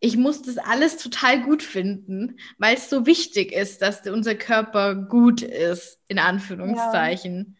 Ich 0.00 0.16
muss 0.16 0.42
das 0.42 0.56
alles 0.56 0.96
total 0.96 1.42
gut 1.42 1.62
finden, 1.62 2.38
weil 2.58 2.76
es 2.76 2.88
so 2.88 3.04
wichtig 3.06 3.52
ist, 3.52 3.82
dass 3.82 4.06
unser 4.06 4.34
Körper 4.34 4.94
gut 4.94 5.42
ist, 5.42 6.00
in 6.08 6.18
Anführungszeichen. 6.18 7.56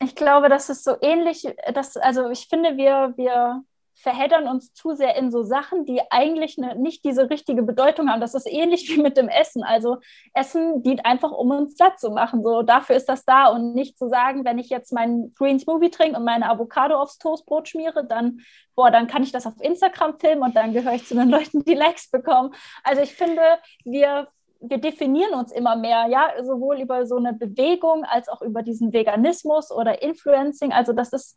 Ja. 0.00 0.06
Ich 0.06 0.14
glaube, 0.14 0.48
das 0.48 0.68
ist 0.68 0.84
so 0.84 0.96
ähnlich, 1.00 1.46
dass, 1.72 1.96
also 1.96 2.28
ich 2.28 2.48
finde, 2.48 2.76
wir, 2.76 3.14
wir 3.16 3.64
verheddern 3.94 4.48
uns 4.48 4.72
zu 4.72 4.94
sehr 4.94 5.16
in 5.16 5.30
so 5.30 5.42
Sachen, 5.42 5.84
die 5.84 6.00
eigentlich 6.10 6.58
ne, 6.58 6.74
nicht 6.76 7.04
diese 7.04 7.30
richtige 7.30 7.62
Bedeutung 7.62 8.10
haben. 8.10 8.20
Das 8.20 8.34
ist 8.34 8.46
ähnlich 8.46 8.88
wie 8.88 9.00
mit 9.00 9.16
dem 9.16 9.28
Essen. 9.28 9.62
Also 9.62 9.98
Essen 10.34 10.82
dient 10.82 11.06
einfach, 11.06 11.32
um 11.32 11.50
uns 11.50 11.76
satt 11.76 11.98
zu 11.98 12.10
machen. 12.10 12.42
So 12.42 12.62
dafür 12.62 12.96
ist 12.96 13.08
das 13.08 13.24
da 13.24 13.48
und 13.48 13.74
nicht 13.74 13.98
zu 13.98 14.08
sagen, 14.08 14.44
wenn 14.44 14.58
ich 14.58 14.68
jetzt 14.68 14.92
meinen 14.92 15.32
Green 15.34 15.58
Smoothie 15.58 15.90
trinke 15.90 16.18
und 16.18 16.24
meine 16.24 16.50
Avocado 16.50 16.96
aufs 16.96 17.18
Toastbrot 17.18 17.68
schmiere, 17.68 18.04
dann 18.04 18.40
boah, 18.74 18.90
dann 18.90 19.06
kann 19.06 19.22
ich 19.22 19.32
das 19.32 19.46
auf 19.46 19.54
Instagram 19.60 20.18
filmen 20.18 20.42
und 20.42 20.56
dann 20.56 20.72
gehöre 20.72 20.94
ich 20.94 21.06
zu 21.06 21.14
den 21.14 21.28
Leuten, 21.28 21.64
die 21.64 21.74
Likes 21.74 22.10
bekommen. 22.10 22.54
Also 22.82 23.02
ich 23.02 23.14
finde, 23.14 23.42
wir 23.84 24.28
wir 24.66 24.78
definieren 24.78 25.34
uns 25.34 25.52
immer 25.52 25.76
mehr, 25.76 26.06
ja, 26.08 26.32
sowohl 26.42 26.80
über 26.80 27.06
so 27.06 27.16
eine 27.16 27.34
Bewegung 27.34 28.04
als 28.04 28.28
auch 28.28 28.42
über 28.42 28.62
diesen 28.62 28.92
Veganismus 28.92 29.70
oder 29.70 30.02
Influencing. 30.02 30.72
Also 30.72 30.92
das 30.92 31.12
ist, 31.12 31.36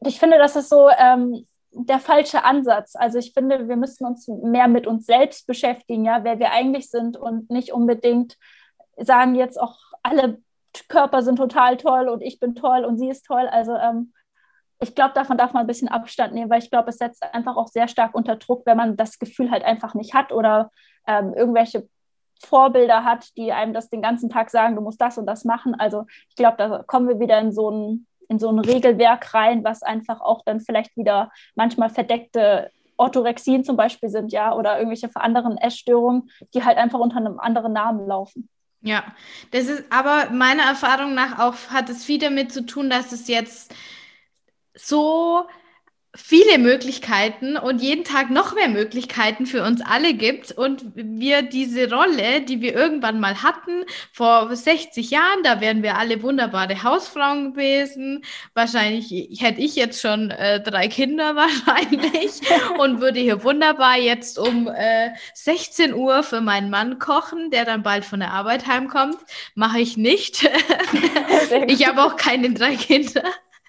ich 0.00 0.18
finde, 0.18 0.38
das 0.38 0.56
ist 0.56 0.68
so, 0.68 0.90
ähm, 0.90 1.46
der 1.84 1.98
falsche 1.98 2.44
Ansatz. 2.44 2.94
Also 2.96 3.18
ich 3.18 3.32
finde, 3.32 3.68
wir 3.68 3.76
müssen 3.76 4.06
uns 4.06 4.28
mehr 4.28 4.68
mit 4.68 4.86
uns 4.86 5.06
selbst 5.06 5.46
beschäftigen, 5.46 6.04
ja, 6.04 6.24
wer 6.24 6.38
wir 6.38 6.52
eigentlich 6.52 6.90
sind 6.90 7.16
und 7.16 7.50
nicht 7.50 7.72
unbedingt 7.72 8.36
sagen 8.96 9.34
jetzt 9.34 9.60
auch 9.60 9.76
alle 10.02 10.38
Körper 10.88 11.22
sind 11.22 11.36
total 11.36 11.76
toll 11.76 12.08
und 12.08 12.22
ich 12.22 12.38
bin 12.38 12.54
toll 12.54 12.84
und 12.84 12.98
sie 12.98 13.08
ist 13.08 13.24
toll. 13.26 13.46
Also 13.48 13.74
ähm, 13.76 14.12
ich 14.80 14.94
glaube, 14.94 15.14
davon 15.14 15.38
darf 15.38 15.52
man 15.52 15.62
ein 15.62 15.66
bisschen 15.66 15.88
Abstand 15.88 16.34
nehmen, 16.34 16.50
weil 16.50 16.62
ich 16.62 16.70
glaube, 16.70 16.90
es 16.90 16.98
setzt 16.98 17.22
einfach 17.22 17.56
auch 17.56 17.68
sehr 17.68 17.88
stark 17.88 18.14
unter 18.14 18.36
Druck, 18.36 18.66
wenn 18.66 18.76
man 18.76 18.96
das 18.96 19.18
Gefühl 19.18 19.50
halt 19.50 19.64
einfach 19.64 19.94
nicht 19.94 20.14
hat 20.14 20.32
oder 20.32 20.70
ähm, 21.06 21.32
irgendwelche 21.34 21.88
Vorbilder 22.44 23.04
hat, 23.04 23.34
die 23.38 23.52
einem 23.52 23.72
das 23.72 23.88
den 23.88 24.02
ganzen 24.02 24.28
Tag 24.28 24.50
sagen, 24.50 24.76
du 24.76 24.82
musst 24.82 25.00
das 25.00 25.16
und 25.16 25.26
das 25.26 25.44
machen. 25.44 25.74
Also 25.74 26.04
ich 26.28 26.36
glaube, 26.36 26.56
da 26.58 26.82
kommen 26.82 27.08
wir 27.08 27.18
wieder 27.18 27.38
in 27.38 27.52
so 27.52 27.70
ein 27.70 28.06
in 28.28 28.38
so 28.38 28.50
ein 28.50 28.58
Regelwerk 28.58 29.34
rein, 29.34 29.64
was 29.64 29.82
einfach 29.82 30.20
auch 30.20 30.42
dann 30.44 30.60
vielleicht 30.60 30.96
wieder 30.96 31.30
manchmal 31.54 31.90
verdeckte 31.90 32.70
Orthorexien 32.96 33.64
zum 33.64 33.76
Beispiel 33.76 34.08
sind, 34.08 34.32
ja, 34.32 34.54
oder 34.54 34.78
irgendwelche 34.78 35.10
anderen 35.14 35.58
Essstörungen, 35.58 36.30
die 36.54 36.64
halt 36.64 36.78
einfach 36.78 36.98
unter 36.98 37.16
einem 37.16 37.38
anderen 37.38 37.72
Namen 37.72 38.06
laufen. 38.06 38.48
Ja, 38.82 39.04
das 39.50 39.66
ist 39.66 39.84
aber 39.90 40.30
meiner 40.30 40.62
Erfahrung 40.62 41.14
nach 41.14 41.38
auch, 41.38 41.54
hat 41.70 41.90
es 41.90 42.04
viel 42.04 42.18
damit 42.18 42.52
zu 42.52 42.64
tun, 42.64 42.88
dass 42.88 43.12
es 43.12 43.28
jetzt 43.28 43.74
so 44.74 45.46
viele 46.16 46.58
Möglichkeiten 46.58 47.56
und 47.56 47.80
jeden 47.80 48.04
Tag 48.04 48.30
noch 48.30 48.54
mehr 48.54 48.68
Möglichkeiten 48.68 49.46
für 49.46 49.62
uns 49.62 49.80
alle 49.80 50.14
gibt 50.14 50.52
und 50.52 50.84
wir 50.94 51.42
diese 51.42 51.90
Rolle, 51.92 52.40
die 52.42 52.60
wir 52.60 52.74
irgendwann 52.74 53.20
mal 53.20 53.42
hatten, 53.42 53.84
vor 54.12 54.54
60 54.54 55.10
Jahren, 55.10 55.42
da 55.44 55.60
wären 55.60 55.82
wir 55.82 55.96
alle 55.96 56.22
wunderbare 56.22 56.82
Hausfrauen 56.82 57.52
gewesen. 57.52 58.24
Wahrscheinlich 58.54 59.40
hätte 59.40 59.60
ich 59.60 59.76
jetzt 59.76 60.00
schon 60.00 60.30
äh, 60.30 60.60
drei 60.60 60.88
Kinder 60.88 61.36
wahrscheinlich 61.36 62.40
und 62.78 63.00
würde 63.00 63.20
hier 63.20 63.44
wunderbar 63.44 63.96
jetzt 63.96 64.38
um 64.38 64.68
äh, 64.68 65.10
16 65.34 65.94
Uhr 65.94 66.22
für 66.22 66.40
meinen 66.40 66.70
Mann 66.70 66.98
kochen, 66.98 67.50
der 67.50 67.64
dann 67.64 67.82
bald 67.82 68.04
von 68.04 68.20
der 68.20 68.32
Arbeit 68.32 68.66
heimkommt. 68.66 69.18
Mache 69.54 69.80
ich 69.80 69.96
nicht. 69.96 70.48
ich 71.66 71.86
habe 71.86 72.02
auch 72.02 72.16
keine 72.16 72.52
drei 72.52 72.76
Kinder 72.76 73.22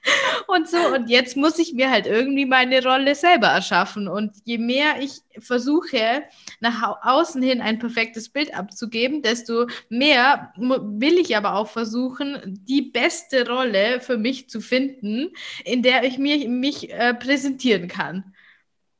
und 0.47 0.67
so. 0.67 0.77
Und 0.77 1.09
jetzt 1.09 1.37
muss 1.37 1.59
ich 1.59 1.73
mir 1.73 1.89
halt 1.89 2.05
irgendwie 2.05 2.45
meine 2.45 2.83
Rolle 2.83 3.15
selber 3.15 3.47
erschaffen. 3.47 4.07
Und 4.07 4.33
je 4.45 4.57
mehr 4.57 5.01
ich 5.01 5.21
versuche, 5.39 6.23
nach 6.59 7.03
außen 7.03 7.41
hin 7.41 7.61
ein 7.61 7.79
perfektes 7.79 8.29
Bild 8.29 8.55
abzugeben, 8.55 9.21
desto 9.21 9.67
mehr 9.89 10.51
will 10.57 11.17
ich 11.19 11.35
aber 11.35 11.55
auch 11.55 11.67
versuchen, 11.67 12.41
die 12.67 12.81
beste 12.81 13.47
Rolle 13.47 13.99
für 13.99 14.17
mich 14.17 14.49
zu 14.49 14.61
finden, 14.61 15.31
in 15.63 15.83
der 15.83 16.03
ich 16.03 16.17
mir, 16.17 16.47
mich 16.49 16.91
äh, 16.91 17.13
präsentieren 17.13 17.87
kann. 17.87 18.33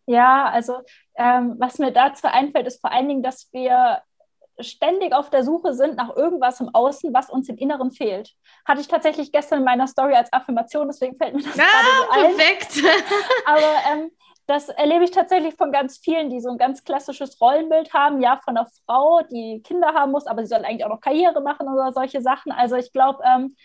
Ja, 0.05 0.45
also 0.49 0.82
ähm, 1.18 1.55
was 1.58 1.80
mir 1.80 1.91
dazu 1.91 2.28
einfällt, 2.28 2.68
ist 2.68 2.80
vor 2.80 2.91
allen 2.91 3.10
Dingen, 3.10 3.24
dass 3.24 3.49
wir 3.51 4.01
ständig 4.60 5.14
auf 5.14 5.30
der 5.30 5.43
Suche 5.43 5.74
sind 5.74 5.95
nach 5.95 6.16
irgendwas 6.16 6.60
im 6.60 6.74
Außen, 6.74 7.14
was 7.14 7.30
uns 7.30 7.49
im 7.49 7.58
Inneren 7.58 7.91
fehlt. 7.91 8.34
Hatte 8.66 8.82
ich 8.82 8.88
tatsächlich 8.88 9.32
gestern 9.32 9.60
in 9.60 9.66
meiner 9.66 9.88
Story 9.88 10.16
als 10.16 10.32
Affirmation, 10.34 10.88
deswegen 10.88 11.16
fällt 11.18 11.36
mir 11.36 11.43
das 11.43 11.58
ah, 11.60 11.64
gerade 11.64 12.30
so 12.32 12.38
perfekt. 12.38 12.78
ein. 12.78 13.03
Aber 13.45 14.01
ähm, 14.01 14.12
das 14.47 14.70
erlebe 14.70 15.03
ich 15.03 15.12
tatsächlich 15.12 15.55
von 15.55 15.72
ganz 15.72 15.97
vielen, 15.97 16.30
die 16.30 16.39
so 16.39 16.49
ein 16.49 16.58
ganz 16.58 16.84
klassisches 16.84 17.39
Rollenbild 17.41 17.93
haben, 17.93 18.22
ja, 18.22 18.38
von 18.38 18.58
einer 18.58 18.68
Frau, 18.86 19.22
die 19.30 19.62
Kinder 19.62 19.93
haben 19.93 20.12
muss, 20.12 20.26
aber 20.26 20.41
sie 20.41 20.47
soll 20.47 20.64
eigentlich 20.64 20.86
auch 20.86 20.89
noch 20.89 21.01
Karriere 21.01 21.41
machen 21.41 21.68
oder 21.68 21.91
solche 21.91 22.22
Sachen. 22.22 22.53
Also 22.53 22.78
ich 22.78 22.93
glaube, 22.93 23.22
ähm, 23.26 23.58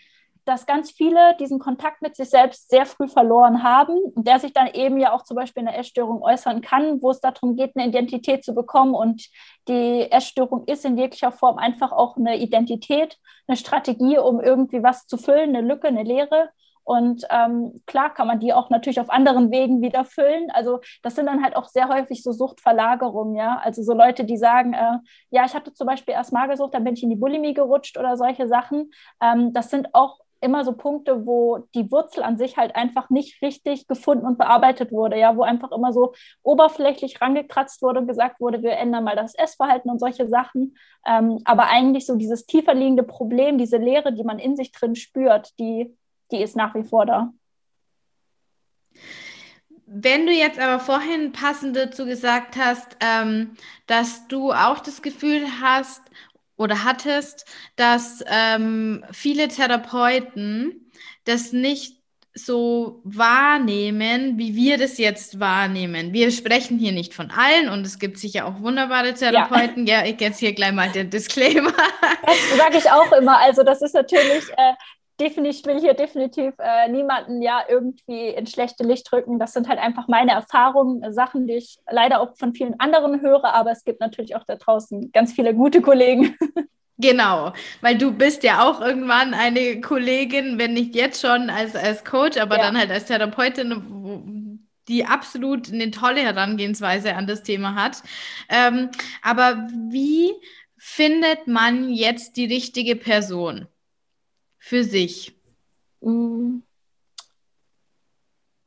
dass 0.45 0.65
ganz 0.65 0.91
viele 0.91 1.35
diesen 1.39 1.59
Kontakt 1.59 2.01
mit 2.01 2.15
sich 2.15 2.29
selbst 2.29 2.69
sehr 2.69 2.85
früh 2.85 3.07
verloren 3.07 3.63
haben 3.63 3.97
der 4.15 4.39
sich 4.39 4.53
dann 4.53 4.67
eben 4.67 4.97
ja 4.97 5.13
auch 5.13 5.23
zum 5.23 5.35
Beispiel 5.35 5.61
in 5.61 5.67
der 5.67 5.77
Essstörung 5.77 6.21
äußern 6.21 6.61
kann, 6.61 7.01
wo 7.01 7.11
es 7.11 7.19
darum 7.19 7.55
geht, 7.55 7.75
eine 7.75 7.87
Identität 7.87 8.43
zu 8.43 8.53
bekommen. 8.53 8.93
Und 8.93 9.27
die 9.67 10.11
Essstörung 10.11 10.65
ist 10.65 10.85
in 10.85 10.97
jeglicher 10.97 11.31
Form 11.31 11.57
einfach 11.57 11.91
auch 11.91 12.17
eine 12.17 12.37
Identität, 12.37 13.17
eine 13.47 13.57
Strategie, 13.57 14.17
um 14.17 14.39
irgendwie 14.39 14.83
was 14.83 15.07
zu 15.07 15.17
füllen, 15.17 15.55
eine 15.55 15.61
Lücke, 15.61 15.87
eine 15.87 16.03
Leere. 16.03 16.49
Und 16.85 17.25
ähm, 17.29 17.81
klar 17.85 18.13
kann 18.13 18.27
man 18.27 18.41
die 18.41 18.53
auch 18.53 18.69
natürlich 18.69 18.99
auf 18.99 19.09
anderen 19.09 19.51
Wegen 19.51 19.81
wieder 19.81 20.03
füllen. 20.03 20.51
Also 20.51 20.81
das 21.01 21.15
sind 21.15 21.27
dann 21.27 21.41
halt 21.41 21.55
auch 21.55 21.69
sehr 21.69 21.87
häufig 21.87 22.23
so 22.23 22.33
Suchtverlagerungen, 22.33 23.35
ja. 23.35 23.57
Also 23.63 23.83
so 23.83 23.93
Leute, 23.93 24.25
die 24.25 24.35
sagen, 24.35 24.73
äh, 24.73 24.97
ja, 25.29 25.45
ich 25.45 25.53
hatte 25.53 25.73
zum 25.73 25.87
Beispiel 25.87 26.13
erst 26.13 26.33
Magersucht, 26.33 26.73
dann 26.73 26.83
bin 26.83 26.95
ich 26.95 27.03
in 27.03 27.09
die 27.09 27.15
Bulimie 27.15 27.53
gerutscht 27.53 27.97
oder 27.97 28.17
solche 28.17 28.49
Sachen. 28.49 28.91
Ähm, 29.21 29.53
das 29.53 29.69
sind 29.69 29.95
auch 29.95 30.19
immer 30.43 30.65
so 30.65 30.73
Punkte, 30.73 31.25
wo 31.25 31.67
die 31.73 31.91
Wurzel 31.91 32.23
an 32.23 32.37
sich 32.37 32.57
halt 32.57 32.75
einfach 32.75 33.09
nicht 33.09 33.41
richtig 33.41 33.87
gefunden 33.87 34.25
und 34.25 34.37
bearbeitet 34.37 34.91
wurde, 34.91 35.17
ja, 35.17 35.35
wo 35.35 35.43
einfach 35.43 35.71
immer 35.71 35.93
so 35.93 36.13
oberflächlich 36.43 37.21
rangekratzt 37.21 37.81
wurde 37.81 38.01
und 38.01 38.07
gesagt 38.07 38.39
wurde, 38.39 38.61
wir 38.61 38.73
ändern 38.73 39.03
mal 39.03 39.15
das 39.15 39.35
Essverhalten 39.35 39.89
und 39.89 39.99
solche 39.99 40.27
Sachen. 40.27 40.77
Ähm, 41.07 41.39
aber 41.45 41.67
eigentlich 41.67 42.05
so 42.05 42.15
dieses 42.15 42.45
tiefer 42.45 42.73
liegende 42.73 43.03
Problem, 43.03 43.57
diese 43.57 43.77
Leere, 43.77 44.13
die 44.13 44.23
man 44.23 44.39
in 44.39 44.55
sich 44.55 44.71
drin 44.71 44.95
spürt, 44.95 45.57
die, 45.59 45.95
die 46.31 46.41
ist 46.41 46.55
nach 46.55 46.75
wie 46.75 46.83
vor 46.83 47.05
da. 47.05 47.31
Wenn 49.85 50.25
du 50.25 50.31
jetzt 50.31 50.59
aber 50.59 50.79
vorhin 50.79 51.33
passend 51.33 51.75
dazu 51.75 52.05
gesagt 52.05 52.55
hast, 52.57 52.97
ähm, 52.99 53.51
dass 53.85 54.27
du 54.27 54.51
auch 54.51 54.79
das 54.79 55.01
Gefühl 55.01 55.45
hast 55.61 56.01
oder 56.63 56.83
hattest, 56.83 57.45
dass 57.75 58.23
ähm, 58.27 59.03
viele 59.11 59.47
Therapeuten 59.49 60.91
das 61.25 61.51
nicht 61.53 62.03
so 62.35 63.01
wahrnehmen, 63.03 64.39
wie 64.39 64.55
wir 64.55 64.77
das 64.77 64.97
jetzt 64.97 65.39
wahrnehmen. 65.39 66.13
Wir 66.13 66.31
sprechen 66.31 66.79
hier 66.79 66.91
nicht 66.91 67.13
von 67.13 67.29
allen 67.29 67.69
und 67.69 67.85
es 67.85 67.99
gibt 67.99 68.17
sicher 68.17 68.47
auch 68.47 68.59
wunderbare 68.59 69.13
Therapeuten. 69.13 69.85
Ja, 69.85 70.03
ja 70.03 70.11
ich 70.11 70.19
jetzt 70.19 70.39
hier 70.39 70.53
gleich 70.53 70.71
mal 70.71 70.89
den 70.89 71.09
Disclaimer. 71.11 71.73
Das 72.25 72.57
sage 72.57 72.77
ich 72.77 72.89
auch 72.89 73.11
immer. 73.11 73.37
Also 73.39 73.63
das 73.63 73.83
ist 73.83 73.93
natürlich 73.93 74.49
äh, 74.57 74.73
definitiv, 75.23 75.65
will 75.65 75.79
hier 75.79 75.93
definitiv 75.93 76.53
äh, 76.59 76.89
niemanden 76.89 77.41
ja 77.41 77.61
irgendwie 77.67 78.29
in 78.29 78.45
schlechte 78.45 78.83
Licht 78.83 79.09
drücken. 79.09 79.39
Das 79.39 79.53
sind 79.53 79.69
halt 79.69 79.79
einfach 79.79 80.07
meine 80.07 80.31
Erfahrungen, 80.31 81.13
Sachen, 81.13 81.47
die 81.47 81.55
ich 81.55 81.77
leider 81.89 82.19
auch 82.19 82.35
von 82.35 82.53
vielen 82.53 82.79
anderen 82.79 83.21
höre, 83.21 83.53
aber 83.53 83.71
es 83.71 83.83
gibt 83.83 84.01
natürlich 84.01 84.35
auch 84.35 84.43
da 84.43 84.55
draußen 84.55 85.11
ganz 85.11 85.33
viele 85.33 85.53
gute 85.53 85.81
Kollegen. 85.81 86.35
Genau, 86.99 87.53
weil 87.81 87.97
du 87.97 88.11
bist 88.11 88.43
ja 88.43 88.63
auch 88.63 88.79
irgendwann 88.79 89.33
eine 89.33 89.81
Kollegin, 89.81 90.59
wenn 90.59 90.73
nicht 90.73 90.93
jetzt 90.93 91.21
schon 91.21 91.49
als, 91.49 91.75
als 91.75 92.05
Coach, 92.05 92.37
aber 92.37 92.57
ja. 92.57 92.61
dann 92.61 92.77
halt 92.77 92.91
als 92.91 93.05
Therapeutin, 93.05 94.63
die 94.87 95.03
absolut 95.03 95.73
eine 95.73 95.89
tolle 95.89 96.21
Herangehensweise 96.21 97.15
an 97.15 97.25
das 97.25 97.41
Thema 97.41 97.73
hat. 97.73 98.03
Ähm, 98.47 98.89
aber 99.23 99.67
wie 99.89 100.33
findet 100.77 101.47
man 101.47 101.89
jetzt 101.89 102.37
die 102.37 102.45
richtige 102.45 102.95
Person? 102.95 103.67
Für 104.63 104.85
sich? 104.85 105.33
Mm. 106.01 106.59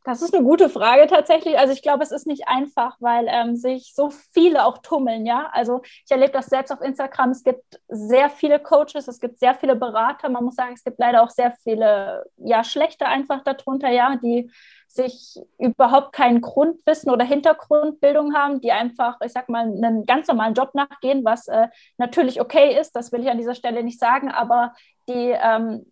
Das 0.07 0.23
ist 0.23 0.33
eine 0.33 0.45
gute 0.45 0.69
Frage 0.69 1.09
tatsächlich. 1.09 1.59
Also 1.59 1.73
ich 1.73 1.83
glaube, 1.83 2.05
es 2.05 2.13
ist 2.13 2.29
nicht 2.29 2.47
einfach, 2.47 2.97
weil 3.01 3.27
ähm, 3.29 3.57
sich 3.57 3.93
so 3.93 4.11
viele 4.33 4.65
auch 4.65 4.79
tummeln, 4.79 5.27
ja. 5.27 5.51
Also 5.53 5.83
ich 5.83 6.11
erlebe 6.11 6.31
das 6.31 6.47
selbst 6.47 6.71
auf 6.71 6.81
Instagram. 6.81 7.31
Es 7.31 7.43
gibt 7.43 7.81
sehr 7.89 8.31
viele 8.31 8.61
Coaches, 8.61 9.09
es 9.09 9.19
gibt 9.19 9.41
sehr 9.41 9.57
viele 9.57 9.75
Berater. 9.75 10.29
Man 10.29 10.45
muss 10.45 10.55
sagen, 10.55 10.75
es 10.75 10.85
gibt 10.85 11.01
leider 11.01 11.25
auch 11.25 11.31
sehr 11.31 11.51
viele, 11.65 12.25
ja, 12.37 12.63
schlechte 12.63 13.07
einfach 13.07 13.43
darunter, 13.43 13.91
ja, 13.91 14.15
die 14.15 14.49
sich 14.87 15.41
überhaupt 15.59 16.13
kein 16.13 16.41
Grundwissen 16.41 17.11
oder 17.11 17.25
Hintergrundbildung 17.25 18.33
haben, 18.33 18.61
die 18.61 18.71
einfach, 18.71 19.17
ich 19.25 19.33
sag 19.33 19.49
mal, 19.49 19.65
einen 19.65 20.07
ganz 20.07 20.29
normalen 20.29 20.55
Job 20.55 20.73
nachgehen, 20.75 21.25
was 21.25 21.49
äh, 21.49 21.67
natürlich 21.99 22.41
okay 22.41 22.79
ist, 22.81 22.95
das 22.95 23.11
will 23.11 23.23
ich 23.23 23.29
an 23.29 23.39
dieser 23.39 23.57
Stelle 23.57 23.83
nicht 23.83 23.99
sagen, 23.99 24.31
aber 24.31 24.73
die 25.09 25.35
ähm, 25.37 25.85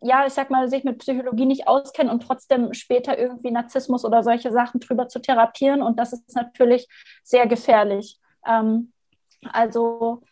ja, 0.00 0.26
ich 0.26 0.32
sag 0.32 0.50
mal, 0.50 0.68
sich 0.68 0.84
mit 0.84 0.98
Psychologie 0.98 1.46
nicht 1.46 1.68
auskennen 1.68 2.12
und 2.12 2.22
trotzdem 2.22 2.74
später 2.74 3.18
irgendwie 3.18 3.50
Narzissmus 3.50 4.04
oder 4.04 4.22
solche 4.22 4.52
Sachen 4.52 4.80
drüber 4.80 5.08
zu 5.08 5.20
therapieren. 5.20 5.82
Und 5.82 5.98
das 5.98 6.12
ist 6.12 6.34
natürlich 6.34 6.88
sehr 7.22 7.46
gefährlich. 7.46 8.18
Ähm, 8.46 8.92
also 9.50 10.22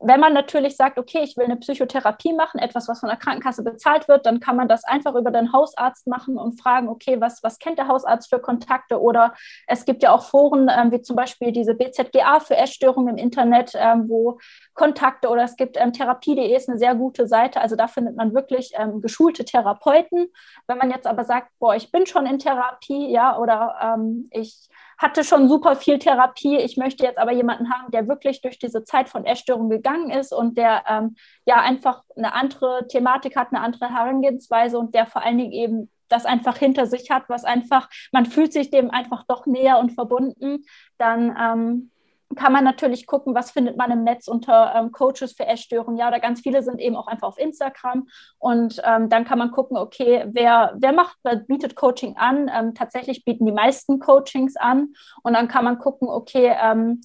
wenn 0.00 0.20
man 0.20 0.34
natürlich 0.34 0.76
sagt, 0.76 0.98
okay, 0.98 1.20
ich 1.22 1.36
will 1.36 1.46
eine 1.46 1.56
Psychotherapie 1.56 2.34
machen, 2.34 2.58
etwas, 2.58 2.86
was 2.86 3.00
von 3.00 3.08
der 3.08 3.16
Krankenkasse 3.16 3.62
bezahlt 3.62 4.08
wird, 4.08 4.26
dann 4.26 4.40
kann 4.40 4.56
man 4.56 4.68
das 4.68 4.84
einfach 4.84 5.14
über 5.14 5.30
den 5.30 5.52
Hausarzt 5.52 6.06
machen 6.06 6.36
und 6.36 6.60
fragen, 6.60 6.88
okay, 6.88 7.20
was, 7.20 7.42
was 7.42 7.58
kennt 7.58 7.78
der 7.78 7.88
Hausarzt 7.88 8.28
für 8.28 8.38
Kontakte? 8.38 9.00
Oder 9.00 9.34
es 9.66 9.86
gibt 9.86 10.02
ja 10.02 10.12
auch 10.12 10.24
Foren, 10.24 10.70
ähm, 10.70 10.92
wie 10.92 11.00
zum 11.00 11.16
Beispiel 11.16 11.50
diese 11.50 11.74
BZGA 11.74 12.40
für 12.40 12.56
Essstörungen 12.56 13.16
im 13.16 13.24
Internet, 13.24 13.72
ähm, 13.74 14.08
wo 14.08 14.38
Kontakte 14.74 15.28
oder 15.28 15.44
es 15.44 15.56
gibt 15.56 15.78
ähm, 15.78 15.94
Therapie.de 15.94 16.54
ist 16.54 16.68
eine 16.68 16.78
sehr 16.78 16.94
gute 16.94 17.26
Seite. 17.26 17.60
Also 17.62 17.74
da 17.74 17.86
findet 17.86 18.16
man 18.16 18.34
wirklich 18.34 18.72
ähm, 18.76 19.00
geschulte 19.00 19.44
Therapeuten. 19.46 20.26
Wenn 20.66 20.78
man 20.78 20.90
jetzt 20.90 21.06
aber 21.06 21.24
sagt, 21.24 21.48
boah, 21.58 21.74
ich 21.74 21.90
bin 21.90 22.04
schon 22.04 22.26
in 22.26 22.38
Therapie, 22.38 23.10
ja, 23.10 23.38
oder 23.38 23.76
ähm, 23.82 24.28
ich 24.30 24.68
hatte 24.98 25.24
schon 25.24 25.48
super 25.48 25.76
viel 25.76 25.98
Therapie. 25.98 26.56
Ich 26.56 26.76
möchte 26.76 27.04
jetzt 27.04 27.18
aber 27.18 27.32
jemanden 27.32 27.70
haben, 27.70 27.90
der 27.90 28.08
wirklich 28.08 28.40
durch 28.40 28.58
diese 28.58 28.84
Zeit 28.84 29.08
von 29.08 29.24
Essstörung 29.24 29.68
gegangen 29.68 30.10
ist 30.10 30.32
und 30.32 30.56
der 30.56 30.84
ähm, 30.88 31.16
ja 31.44 31.56
einfach 31.56 32.02
eine 32.16 32.32
andere 32.34 32.86
Thematik 32.88 33.36
hat, 33.36 33.48
eine 33.52 33.62
andere 33.62 33.92
Herangehensweise 33.92 34.78
und 34.78 34.94
der 34.94 35.06
vor 35.06 35.22
allen 35.22 35.38
Dingen 35.38 35.52
eben 35.52 35.90
das 36.08 36.24
einfach 36.24 36.56
hinter 36.56 36.86
sich 36.86 37.10
hat, 37.10 37.24
was 37.28 37.44
einfach, 37.44 37.88
man 38.12 38.26
fühlt 38.26 38.52
sich 38.52 38.70
dem 38.70 38.90
einfach 38.90 39.24
doch 39.26 39.46
näher 39.46 39.78
und 39.78 39.92
verbunden, 39.92 40.64
dann 40.98 41.36
ähm, 41.38 41.90
kann 42.34 42.52
man 42.52 42.64
natürlich 42.64 43.06
gucken, 43.06 43.34
was 43.34 43.52
findet 43.52 43.76
man 43.76 43.90
im 43.90 44.02
Netz 44.02 44.26
unter 44.26 44.74
ähm, 44.74 44.90
Coaches 44.90 45.34
für 45.36 45.46
Essstörungen. 45.46 45.98
Ja, 45.98 46.08
oder 46.08 46.18
ganz 46.18 46.40
viele 46.40 46.62
sind 46.62 46.80
eben 46.80 46.96
auch 46.96 47.06
einfach 47.06 47.28
auf 47.28 47.38
Instagram. 47.38 48.08
Und 48.38 48.82
ähm, 48.84 49.08
dann 49.08 49.24
kann 49.24 49.38
man 49.38 49.52
gucken, 49.52 49.76
okay, 49.76 50.24
wer, 50.32 50.74
wer 50.78 50.92
macht, 50.92 51.16
wer 51.22 51.36
bietet 51.36 51.76
Coaching 51.76 52.16
an? 52.16 52.50
Ähm, 52.52 52.74
tatsächlich 52.74 53.24
bieten 53.24 53.46
die 53.46 53.52
meisten 53.52 54.00
Coachings 54.00 54.56
an. 54.56 54.94
Und 55.22 55.34
dann 55.34 55.48
kann 55.48 55.64
man 55.64 55.78
gucken, 55.78 56.08
okay, 56.08 56.54
ähm, 56.60 57.00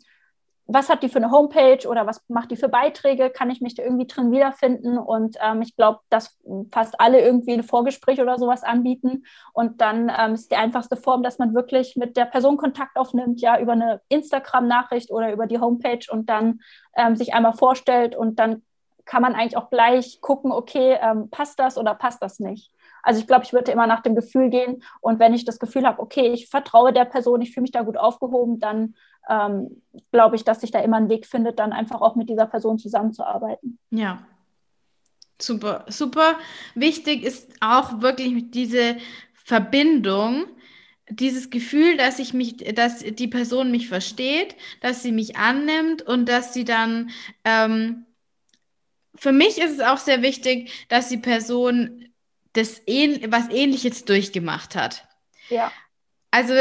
was 0.68 0.90
hat 0.90 1.04
die 1.04 1.10
für 1.10 1.18
eine 1.18 1.32
Homepage 1.32 1.88
oder 1.88 2.08
was 2.08 2.24
macht 2.30 2.52
die 2.52 2.56
für 2.56 2.70
Beiträge? 2.70 3.30
Kann 3.30 3.50
ich 3.50 3.62
mich 3.62 3.76
da 3.76 3.84
irgendwie 3.84 4.08
drin 4.08 4.32
wiederfinden? 4.32 4.98
Und 4.98 5.38
ähm, 5.42 5.62
ich 5.62 5.76
glaube, 5.76 6.00
dass 6.10 6.38
fast 6.72 7.00
alle 7.00 7.20
irgendwie 7.22 7.54
ein 7.54 7.64
Vorgespräch 7.64 8.22
oder 8.22 8.38
sowas 8.38 8.64
anbieten. 8.64 9.24
Und 9.54 9.82
dann 9.82 10.12
ähm, 10.18 10.34
ist 10.34 10.52
die 10.52 10.56
einfachste 10.56 10.96
Form, 10.96 11.24
dass 11.24 11.40
man 11.40 11.54
wirklich 11.54 11.96
mit 11.96 12.16
der 12.16 12.26
Person 12.26 12.58
Kontakt 12.58 12.96
aufnimmt, 12.98 13.42
ja, 13.42 13.60
über 13.60 13.74
eine 13.74 14.02
Instagram-Nachricht 14.10 15.12
oder 15.12 15.34
über 15.34 15.48
die 15.48 15.60
Homepage 15.60 16.06
und 16.10 16.30
dann 16.30 16.62
ähm, 16.96 17.16
sich 17.16 17.34
einmal 17.34 17.54
vorstellt 17.54 18.16
und 18.16 18.40
dann 18.40 18.62
kann 19.06 19.22
man 19.22 19.36
eigentlich 19.36 19.58
auch 19.58 19.70
gleich 19.70 20.22
gucken, 20.22 20.52
okay, 20.52 20.98
ähm, 21.02 21.30
passt 21.30 21.60
das 21.60 21.78
oder 21.78 21.96
passt 21.96 22.22
das 22.22 22.40
nicht? 22.40 22.72
Also 23.04 23.20
ich 23.20 23.28
glaube, 23.28 23.44
ich 23.44 23.54
würde 23.54 23.72
immer 23.72 23.88
nach 23.88 24.02
dem 24.02 24.16
Gefühl 24.16 24.50
gehen 24.50 24.84
und 25.02 25.20
wenn 25.20 25.34
ich 25.34 25.44
das 25.44 25.60
Gefühl 25.60 25.86
habe, 25.86 26.02
okay, 26.02 26.28
ich 26.28 26.50
vertraue 26.50 26.94
der 26.94 27.06
Person, 27.06 27.42
ich 27.42 27.52
fühle 27.54 27.64
mich 27.64 27.72
da 27.72 27.82
gut 27.82 27.98
aufgehoben, 27.98 28.60
dann 28.60 28.96
ähm, 29.30 29.82
glaube 30.12 30.36
ich, 30.36 30.44
dass 30.44 30.62
sich 30.62 30.72
da 30.72 30.80
immer 30.80 30.98
ein 30.98 31.10
Weg 31.10 31.26
findet, 31.26 31.60
dann 31.60 31.74
einfach 31.74 32.02
auch 32.02 32.16
mit 32.16 32.30
dieser 32.30 32.48
Person 32.48 32.80
zusammenzuarbeiten. 32.80 33.80
Ja. 33.90 34.26
Super, 35.42 35.86
super. 35.88 36.38
Wichtig 36.76 37.24
ist 37.24 37.52
auch 37.62 38.02
wirklich 38.02 38.52
diese 38.52 38.98
Verbindung, 39.34 40.46
dieses 41.10 41.50
Gefühl, 41.50 41.98
dass 41.98 42.20
ich 42.20 42.34
mich, 42.34 42.58
dass 42.58 43.00
die 43.00 43.28
Person 43.28 43.72
mich 43.72 43.88
versteht, 43.88 44.56
dass 44.82 45.02
sie 45.02 45.12
mich 45.12 45.38
annimmt 45.38 46.04
und 46.04 46.30
dass 46.30 46.54
sie 46.54 46.64
dann 46.64 47.10
ähm, 47.44 48.06
für 49.16 49.32
mich 49.32 49.58
ist 49.60 49.74
es 49.74 49.80
auch 49.82 49.98
sehr 49.98 50.22
wichtig, 50.22 50.72
dass 50.90 51.10
die 51.10 51.18
Person 51.18 52.10
das 52.54 52.82
was 53.28 53.50
Ähnliches 53.50 54.06
durchgemacht 54.06 54.76
hat. 54.76 55.08
Ja. 55.50 55.72
Also 56.32 56.54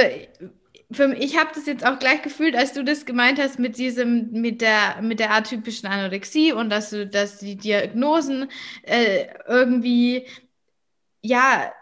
für, 0.93 1.14
ich 1.14 1.38
habe 1.38 1.51
das 1.55 1.66
jetzt 1.66 1.86
auch 1.86 1.99
gleich 1.99 2.22
gefühlt, 2.22 2.57
als 2.57 2.72
du 2.72 2.82
das 2.84 3.07
gemeint 3.07 3.38
hast 3.38 3.59
mit 3.59 3.78
diesem, 3.78 4.30
mit 4.32 4.61
der, 4.61 5.01
mit 5.03 5.20
der 5.20 5.32
atypischen 5.32 5.88
Anorexie 5.88 6.53
und 6.53 6.70
dass 6.70 6.91
du, 6.91 7.07
dass 7.07 7.38
die 7.38 7.57
Diagnosen 7.57 8.49
äh, 8.82 9.26
irgendwie, 9.47 10.26
ja, 11.22 11.72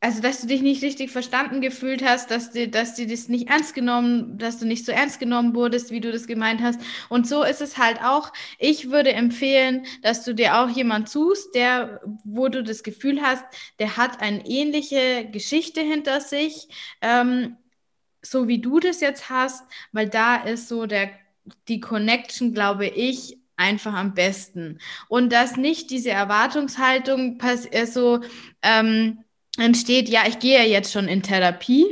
also 0.00 0.22
dass 0.22 0.40
du 0.40 0.46
dich 0.46 0.62
nicht 0.62 0.82
richtig 0.82 1.10
verstanden 1.10 1.60
gefühlt 1.60 2.04
hast, 2.04 2.30
dass 2.30 2.52
dir, 2.52 2.70
dass 2.70 2.94
dir 2.94 3.08
das 3.08 3.28
nicht 3.28 3.48
ernst 3.48 3.74
genommen, 3.74 4.38
dass 4.38 4.58
du 4.58 4.66
nicht 4.66 4.84
so 4.84 4.92
ernst 4.92 5.18
genommen 5.18 5.54
wurdest, 5.56 5.90
wie 5.90 6.00
du 6.00 6.12
das 6.12 6.28
gemeint 6.28 6.62
hast. 6.62 6.80
Und 7.08 7.26
so 7.26 7.42
ist 7.42 7.60
es 7.60 7.78
halt 7.78 8.00
auch. 8.02 8.32
Ich 8.58 8.90
würde 8.90 9.12
empfehlen, 9.12 9.86
dass 10.02 10.24
du 10.24 10.34
dir 10.34 10.58
auch 10.58 10.68
jemand 10.68 11.08
suchst, 11.08 11.52
der, 11.54 12.00
wo 12.24 12.48
du 12.48 12.62
das 12.62 12.84
Gefühl 12.84 13.22
hast, 13.22 13.44
der 13.80 13.96
hat 13.96 14.20
eine 14.20 14.46
ähnliche 14.46 15.28
Geschichte 15.32 15.80
hinter 15.80 16.20
sich. 16.20 16.68
Ähm, 17.00 17.56
so 18.22 18.48
wie 18.48 18.60
du 18.60 18.80
das 18.80 19.00
jetzt 19.00 19.30
hast, 19.30 19.64
weil 19.92 20.08
da 20.08 20.36
ist 20.36 20.68
so 20.68 20.86
der, 20.86 21.10
die 21.68 21.80
Connection, 21.80 22.52
glaube 22.52 22.86
ich, 22.86 23.38
einfach 23.56 23.94
am 23.94 24.14
besten. 24.14 24.78
Und 25.08 25.32
dass 25.32 25.56
nicht 25.56 25.90
diese 25.90 26.10
Erwartungshaltung 26.10 27.40
äh, 27.40 27.86
so 27.86 28.20
ähm, 28.62 29.24
entsteht, 29.58 30.08
ja, 30.08 30.22
ich 30.26 30.38
gehe 30.38 30.58
ja 30.58 30.64
jetzt 30.64 30.92
schon 30.92 31.08
in 31.08 31.22
Therapie. 31.22 31.86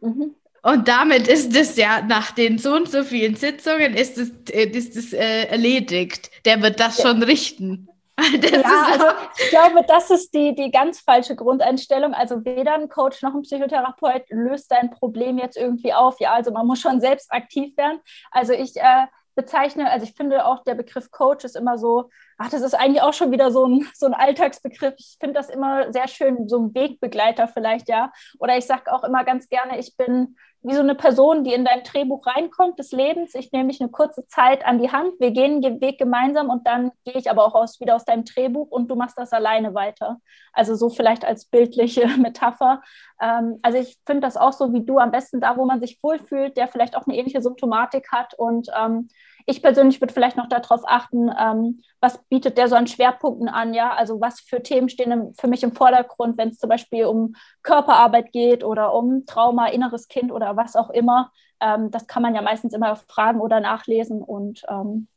Mhm. 0.00 0.34
Und 0.62 0.86
damit 0.86 1.26
ist 1.26 1.56
es 1.56 1.76
ja 1.76 2.02
nach 2.02 2.30
den 2.30 2.58
so 2.58 2.74
und 2.74 2.88
so 2.88 3.02
vielen 3.02 3.34
Sitzungen 3.34 3.94
ist 3.94 4.16
es, 4.18 4.30
äh, 4.50 4.66
ist 4.66 4.96
es 4.96 5.12
äh, 5.12 5.44
erledigt. 5.44 6.30
Der 6.44 6.62
wird 6.62 6.78
das 6.78 6.98
ja. 6.98 7.08
schon 7.08 7.22
richten. 7.22 7.88
ja, 8.20 8.86
also 8.90 9.06
ich 9.38 9.50
glaube, 9.50 9.84
das 9.88 10.10
ist 10.10 10.34
die, 10.34 10.54
die 10.54 10.70
ganz 10.70 11.00
falsche 11.00 11.34
Grundeinstellung. 11.34 12.12
Also 12.12 12.44
weder 12.44 12.74
ein 12.74 12.88
Coach 12.88 13.22
noch 13.22 13.34
ein 13.34 13.42
Psychotherapeut 13.42 14.24
löst 14.28 14.70
dein 14.70 14.90
Problem 14.90 15.38
jetzt 15.38 15.56
irgendwie 15.56 15.94
auf. 15.94 16.20
Ja, 16.20 16.34
also 16.34 16.50
man 16.50 16.66
muss 16.66 16.80
schon 16.80 17.00
selbst 17.00 17.32
aktiv 17.32 17.76
werden. 17.76 18.00
Also 18.30 18.52
ich 18.52 18.76
äh, 18.76 19.06
bezeichne, 19.34 19.90
also 19.90 20.04
ich 20.04 20.14
finde 20.14 20.44
auch 20.44 20.62
der 20.64 20.74
Begriff 20.74 21.10
Coach 21.10 21.44
ist 21.44 21.56
immer 21.56 21.78
so, 21.78 22.10
ach, 22.36 22.50
das 22.50 22.62
ist 22.62 22.74
eigentlich 22.74 23.02
auch 23.02 23.14
schon 23.14 23.32
wieder 23.32 23.50
so 23.50 23.66
ein, 23.66 23.88
so 23.94 24.06
ein 24.06 24.14
Alltagsbegriff. 24.14 24.94
Ich 24.98 25.16
finde 25.18 25.34
das 25.34 25.48
immer 25.48 25.92
sehr 25.92 26.08
schön, 26.08 26.48
so 26.48 26.58
ein 26.58 26.74
Wegbegleiter 26.74 27.48
vielleicht, 27.48 27.88
ja. 27.88 28.12
Oder 28.38 28.58
ich 28.58 28.66
sage 28.66 28.92
auch 28.92 29.04
immer 29.04 29.24
ganz 29.24 29.48
gerne, 29.48 29.78
ich 29.78 29.96
bin 29.96 30.36
wie 30.62 30.74
so 30.74 30.80
eine 30.80 30.94
Person, 30.94 31.42
die 31.42 31.52
in 31.52 31.64
dein 31.64 31.82
Drehbuch 31.82 32.26
reinkommt 32.26 32.78
des 32.78 32.92
Lebens. 32.92 33.34
Ich 33.34 33.50
nehme 33.50 33.64
mich 33.64 33.80
eine 33.80 33.90
kurze 33.90 34.26
Zeit 34.26 34.64
an 34.64 34.78
die 34.78 34.92
Hand, 34.92 35.18
wir 35.18 35.32
gehen 35.32 35.60
den 35.60 35.80
Weg 35.80 35.98
gemeinsam 35.98 36.50
und 36.50 36.66
dann 36.66 36.92
gehe 37.04 37.14
ich 37.14 37.30
aber 37.30 37.44
auch 37.44 37.54
aus, 37.54 37.80
wieder 37.80 37.96
aus 37.96 38.04
deinem 38.04 38.24
Drehbuch 38.24 38.70
und 38.70 38.88
du 38.88 38.94
machst 38.94 39.18
das 39.18 39.32
alleine 39.32 39.74
weiter. 39.74 40.20
Also 40.52 40.74
so 40.74 40.88
vielleicht 40.88 41.24
als 41.24 41.46
bildliche 41.46 42.06
Metapher. 42.18 42.80
Ähm, 43.20 43.58
also 43.62 43.78
ich 43.78 43.98
finde 44.06 44.20
das 44.22 44.36
auch 44.36 44.52
so 44.52 44.72
wie 44.72 44.84
du, 44.84 44.98
am 44.98 45.10
besten 45.10 45.40
da, 45.40 45.56
wo 45.56 45.64
man 45.64 45.80
sich 45.80 45.98
wohlfühlt, 46.02 46.56
der 46.56 46.68
vielleicht 46.68 46.96
auch 46.96 47.06
eine 47.06 47.16
ähnliche 47.16 47.42
Symptomatik 47.42 48.12
hat 48.12 48.34
und 48.34 48.68
ähm, 48.78 49.08
ich 49.46 49.62
persönlich 49.62 50.00
würde 50.00 50.12
vielleicht 50.14 50.36
noch 50.36 50.48
darauf 50.48 50.82
achten, 50.84 51.30
ähm, 51.38 51.80
was 52.00 52.18
bietet 52.24 52.58
der 52.58 52.68
so 52.68 52.76
an 52.76 52.86
Schwerpunkten 52.86 53.48
an, 53.48 53.74
ja, 53.74 53.92
also 53.92 54.20
was 54.20 54.40
für 54.40 54.62
Themen 54.62 54.88
stehen 54.88 55.12
im, 55.12 55.34
für 55.34 55.48
mich 55.48 55.62
im 55.62 55.72
Vordergrund, 55.72 56.38
wenn 56.38 56.48
es 56.48 56.58
zum 56.58 56.68
Beispiel 56.68 57.06
um 57.06 57.34
Körperarbeit 57.62 58.32
geht 58.32 58.64
oder 58.64 58.94
um 58.94 59.26
Trauma, 59.26 59.68
inneres 59.68 60.08
Kind 60.08 60.32
oder 60.32 60.56
was 60.56 60.76
auch 60.76 60.90
immer. 60.90 61.30
Ähm, 61.60 61.90
das 61.90 62.06
kann 62.06 62.22
man 62.22 62.34
ja 62.34 62.42
meistens 62.42 62.74
immer 62.74 62.96
fragen 62.96 63.40
oder 63.40 63.60
nachlesen 63.60 64.22
und 64.22 64.62
ähm, 64.68 65.08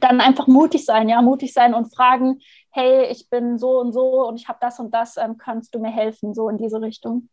dann 0.00 0.20
einfach 0.20 0.46
mutig 0.46 0.84
sein, 0.84 1.08
ja, 1.08 1.22
mutig 1.22 1.52
sein 1.52 1.74
und 1.74 1.94
fragen, 1.94 2.40
hey, 2.70 3.06
ich 3.06 3.28
bin 3.30 3.58
so 3.58 3.78
und 3.80 3.92
so 3.92 4.26
und 4.26 4.36
ich 4.36 4.48
habe 4.48 4.58
das 4.60 4.80
und 4.80 4.92
das, 4.92 5.16
ähm, 5.16 5.38
kannst 5.38 5.74
du 5.74 5.78
mir 5.78 5.90
helfen, 5.90 6.34
so 6.34 6.48
in 6.48 6.58
diese 6.58 6.80
Richtung. 6.80 7.28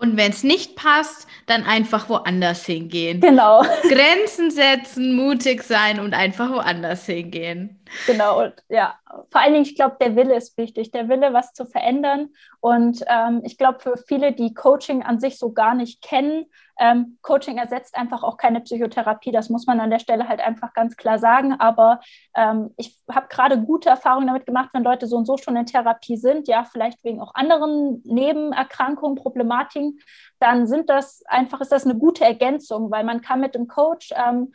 Und 0.00 0.16
wenn 0.16 0.30
es 0.30 0.44
nicht 0.44 0.76
passt, 0.76 1.26
dann 1.46 1.64
einfach 1.64 2.08
woanders 2.08 2.64
hingehen. 2.64 3.20
Genau. 3.20 3.62
Grenzen 3.88 4.52
setzen, 4.52 5.16
mutig 5.16 5.64
sein 5.64 5.98
und 5.98 6.14
einfach 6.14 6.50
woanders 6.50 7.04
hingehen. 7.06 7.77
Genau, 8.06 8.42
und 8.42 8.54
ja, 8.68 8.98
vor 9.30 9.40
allen 9.40 9.52
Dingen, 9.52 9.64
ich 9.64 9.74
glaube, 9.74 9.96
der 10.00 10.16
Wille 10.16 10.34
ist 10.34 10.56
wichtig, 10.56 10.90
der 10.90 11.08
Wille, 11.08 11.32
was 11.32 11.52
zu 11.52 11.66
verändern. 11.66 12.30
Und 12.60 13.04
ähm, 13.06 13.42
ich 13.44 13.58
glaube, 13.58 13.80
für 13.80 13.96
viele, 13.96 14.32
die 14.32 14.54
Coaching 14.54 15.02
an 15.02 15.20
sich 15.20 15.38
so 15.38 15.52
gar 15.52 15.74
nicht 15.74 16.02
kennen, 16.02 16.46
ähm, 16.78 17.18
Coaching 17.22 17.58
ersetzt 17.58 17.96
einfach 17.96 18.22
auch 18.22 18.36
keine 18.36 18.60
Psychotherapie. 18.60 19.32
Das 19.32 19.50
muss 19.50 19.66
man 19.66 19.80
an 19.80 19.90
der 19.90 19.98
Stelle 19.98 20.28
halt 20.28 20.40
einfach 20.40 20.72
ganz 20.74 20.96
klar 20.96 21.18
sagen. 21.18 21.54
Aber 21.58 22.00
ähm, 22.34 22.72
ich 22.76 22.96
habe 23.10 23.26
gerade 23.28 23.60
gute 23.60 23.88
Erfahrungen 23.88 24.28
damit 24.28 24.46
gemacht, 24.46 24.70
wenn 24.72 24.84
Leute 24.84 25.06
so 25.06 25.16
und 25.16 25.26
so 25.26 25.36
schon 25.36 25.56
in 25.56 25.66
Therapie 25.66 26.16
sind, 26.16 26.46
ja, 26.48 26.64
vielleicht 26.64 27.02
wegen 27.04 27.20
auch 27.20 27.34
anderen 27.34 28.00
Nebenerkrankungen, 28.04 29.16
Problematiken, 29.16 29.98
dann 30.38 30.66
sind 30.66 30.88
das 30.88 31.22
einfach, 31.26 31.60
ist 31.60 31.72
das 31.72 31.84
eine 31.84 31.98
gute 31.98 32.24
Ergänzung, 32.24 32.90
weil 32.90 33.04
man 33.04 33.20
kann 33.20 33.40
mit 33.40 33.54
dem 33.54 33.66
Coach 33.66 34.12
ähm, 34.14 34.52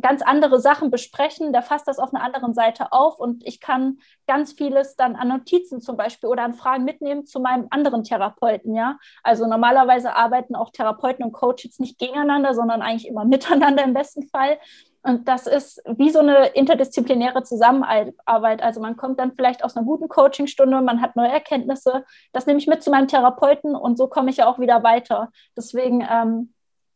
ganz 0.00 0.22
andere 0.22 0.60
Sachen 0.60 0.90
besprechen, 0.90 1.52
der 1.52 1.62
fasst 1.62 1.88
das 1.88 1.98
auf 1.98 2.14
einer 2.14 2.24
anderen 2.24 2.54
Seite 2.54 2.92
auf 2.92 3.18
und 3.18 3.46
ich 3.46 3.60
kann 3.60 3.98
ganz 4.26 4.52
vieles 4.52 4.96
dann 4.96 5.16
an 5.16 5.28
Notizen 5.28 5.80
zum 5.80 5.96
Beispiel 5.96 6.28
oder 6.28 6.42
an 6.42 6.54
Fragen 6.54 6.84
mitnehmen 6.84 7.26
zu 7.26 7.40
meinem 7.40 7.66
anderen 7.70 8.04
Therapeuten, 8.04 8.74
ja. 8.74 8.98
Also 9.22 9.46
normalerweise 9.46 10.14
arbeiten 10.14 10.54
auch 10.54 10.70
Therapeuten 10.70 11.24
und 11.24 11.32
Coaches 11.32 11.78
nicht 11.78 11.98
gegeneinander, 11.98 12.54
sondern 12.54 12.82
eigentlich 12.82 13.08
immer 13.08 13.24
miteinander 13.26 13.84
im 13.84 13.94
besten 13.94 14.28
Fall. 14.28 14.58
Und 15.02 15.28
das 15.28 15.46
ist 15.46 15.82
wie 15.96 16.10
so 16.10 16.18
eine 16.18 16.48
interdisziplinäre 16.48 17.42
Zusammenarbeit. 17.42 18.62
Also 18.62 18.80
man 18.80 18.96
kommt 18.96 19.18
dann 19.18 19.32
vielleicht 19.32 19.64
aus 19.64 19.76
einer 19.76 19.86
guten 19.86 20.08
Coachingstunde, 20.08 20.82
man 20.82 21.00
hat 21.00 21.16
neue 21.16 21.30
Erkenntnisse. 21.30 22.04
Das 22.32 22.46
nehme 22.46 22.58
ich 22.58 22.66
mit 22.66 22.82
zu 22.82 22.90
meinem 22.90 23.08
Therapeuten 23.08 23.74
und 23.74 23.96
so 23.96 24.08
komme 24.08 24.30
ich 24.30 24.38
ja 24.38 24.46
auch 24.46 24.58
wieder 24.58 24.82
weiter. 24.82 25.30
Deswegen 25.56 26.06
ähm, 26.08 26.52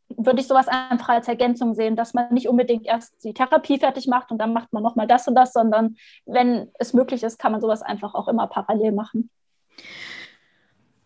würde 0.08 0.40
ich 0.40 0.46
sowas 0.46 0.68
einfach 0.68 1.08
als 1.08 1.28
Ergänzung 1.28 1.74
sehen, 1.74 1.96
dass 1.96 2.14
man 2.14 2.32
nicht 2.32 2.48
unbedingt 2.48 2.86
erst 2.86 3.24
die 3.24 3.34
Therapie 3.34 3.78
fertig 3.78 4.06
macht 4.06 4.30
und 4.30 4.38
dann 4.38 4.52
macht 4.52 4.72
man 4.72 4.82
nochmal 4.82 5.06
das 5.06 5.26
und 5.26 5.34
das, 5.34 5.52
sondern 5.52 5.96
wenn 6.26 6.70
es 6.78 6.92
möglich 6.92 7.22
ist, 7.22 7.38
kann 7.38 7.52
man 7.52 7.60
sowas 7.60 7.82
einfach 7.82 8.14
auch 8.14 8.28
immer 8.28 8.46
parallel 8.46 8.92
machen. 8.92 9.30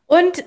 Und 0.06 0.44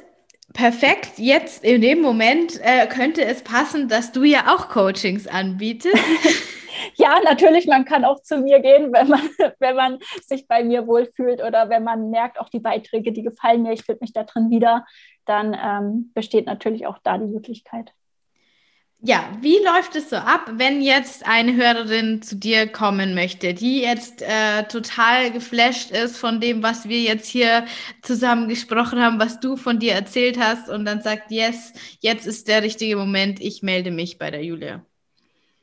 perfekt, 0.54 1.18
jetzt 1.18 1.64
in 1.64 1.82
dem 1.82 2.02
Moment 2.02 2.60
äh, 2.62 2.88
könnte 2.88 3.24
es 3.24 3.44
passen, 3.44 3.88
dass 3.88 4.12
du 4.12 4.24
ja 4.24 4.54
auch 4.54 4.70
Coachings 4.70 5.28
anbietest. 5.28 5.98
ja, 6.96 7.20
natürlich, 7.24 7.68
man 7.68 7.86
kann 7.86 8.06
auch 8.06 8.22
zu 8.22 8.38
mir 8.38 8.60
gehen, 8.60 8.92
wenn 8.94 9.08
man, 9.08 9.22
wenn 9.60 9.76
man 9.76 10.00
sich 10.22 10.48
bei 10.48 10.64
mir 10.64 10.88
wohlfühlt 10.88 11.44
oder 11.44 11.70
wenn 11.70 11.84
man 11.84 12.10
merkt, 12.10 12.40
auch 12.40 12.50
die 12.50 12.60
Beiträge, 12.60 13.12
die 13.12 13.24
gefallen 13.24 13.64
mir, 13.64 13.74
ich 13.74 13.84
finde 13.84 14.00
mich 14.02 14.14
da 14.14 14.24
drin 14.24 14.50
wieder, 14.50 14.86
dann 15.26 15.58
ähm, 15.60 16.12
besteht 16.14 16.46
natürlich 16.46 16.88
auch 16.88 16.98
da 17.04 17.18
die 17.18 17.28
Möglichkeit. 17.28 17.94
Ja, 19.04 19.36
wie 19.42 19.58
läuft 19.66 19.96
es 19.96 20.12
so 20.12 20.16
ab, 20.18 20.46
wenn 20.58 20.80
jetzt 20.80 21.26
eine 21.26 21.56
Hörerin 21.56 22.22
zu 22.22 22.36
dir 22.36 22.68
kommen 22.68 23.16
möchte, 23.16 23.56
die 23.56 23.82
jetzt 23.82 24.22
äh, 24.22 24.64
total 24.68 25.32
geflasht 25.32 25.90
ist 25.90 26.18
von 26.18 26.40
dem, 26.40 26.62
was 26.62 26.88
wir 26.88 27.00
jetzt 27.00 27.28
hier 27.28 27.66
zusammen 28.04 28.48
gesprochen 28.48 29.00
haben, 29.02 29.20
was 29.20 29.40
du 29.40 29.58
von 29.58 29.80
dir 29.80 29.94
erzählt 29.94 30.38
hast 30.40 30.70
und 30.70 30.86
dann 30.86 31.02
sagt, 31.02 31.32
yes, 31.32 31.74
jetzt 32.00 32.28
ist 32.28 32.48
der 32.48 32.62
richtige 32.62 32.96
Moment, 32.96 33.40
ich 33.42 33.64
melde 33.64 33.90
mich 33.90 34.20
bei 34.20 34.30
der 34.30 34.44
Julia? 34.44 34.86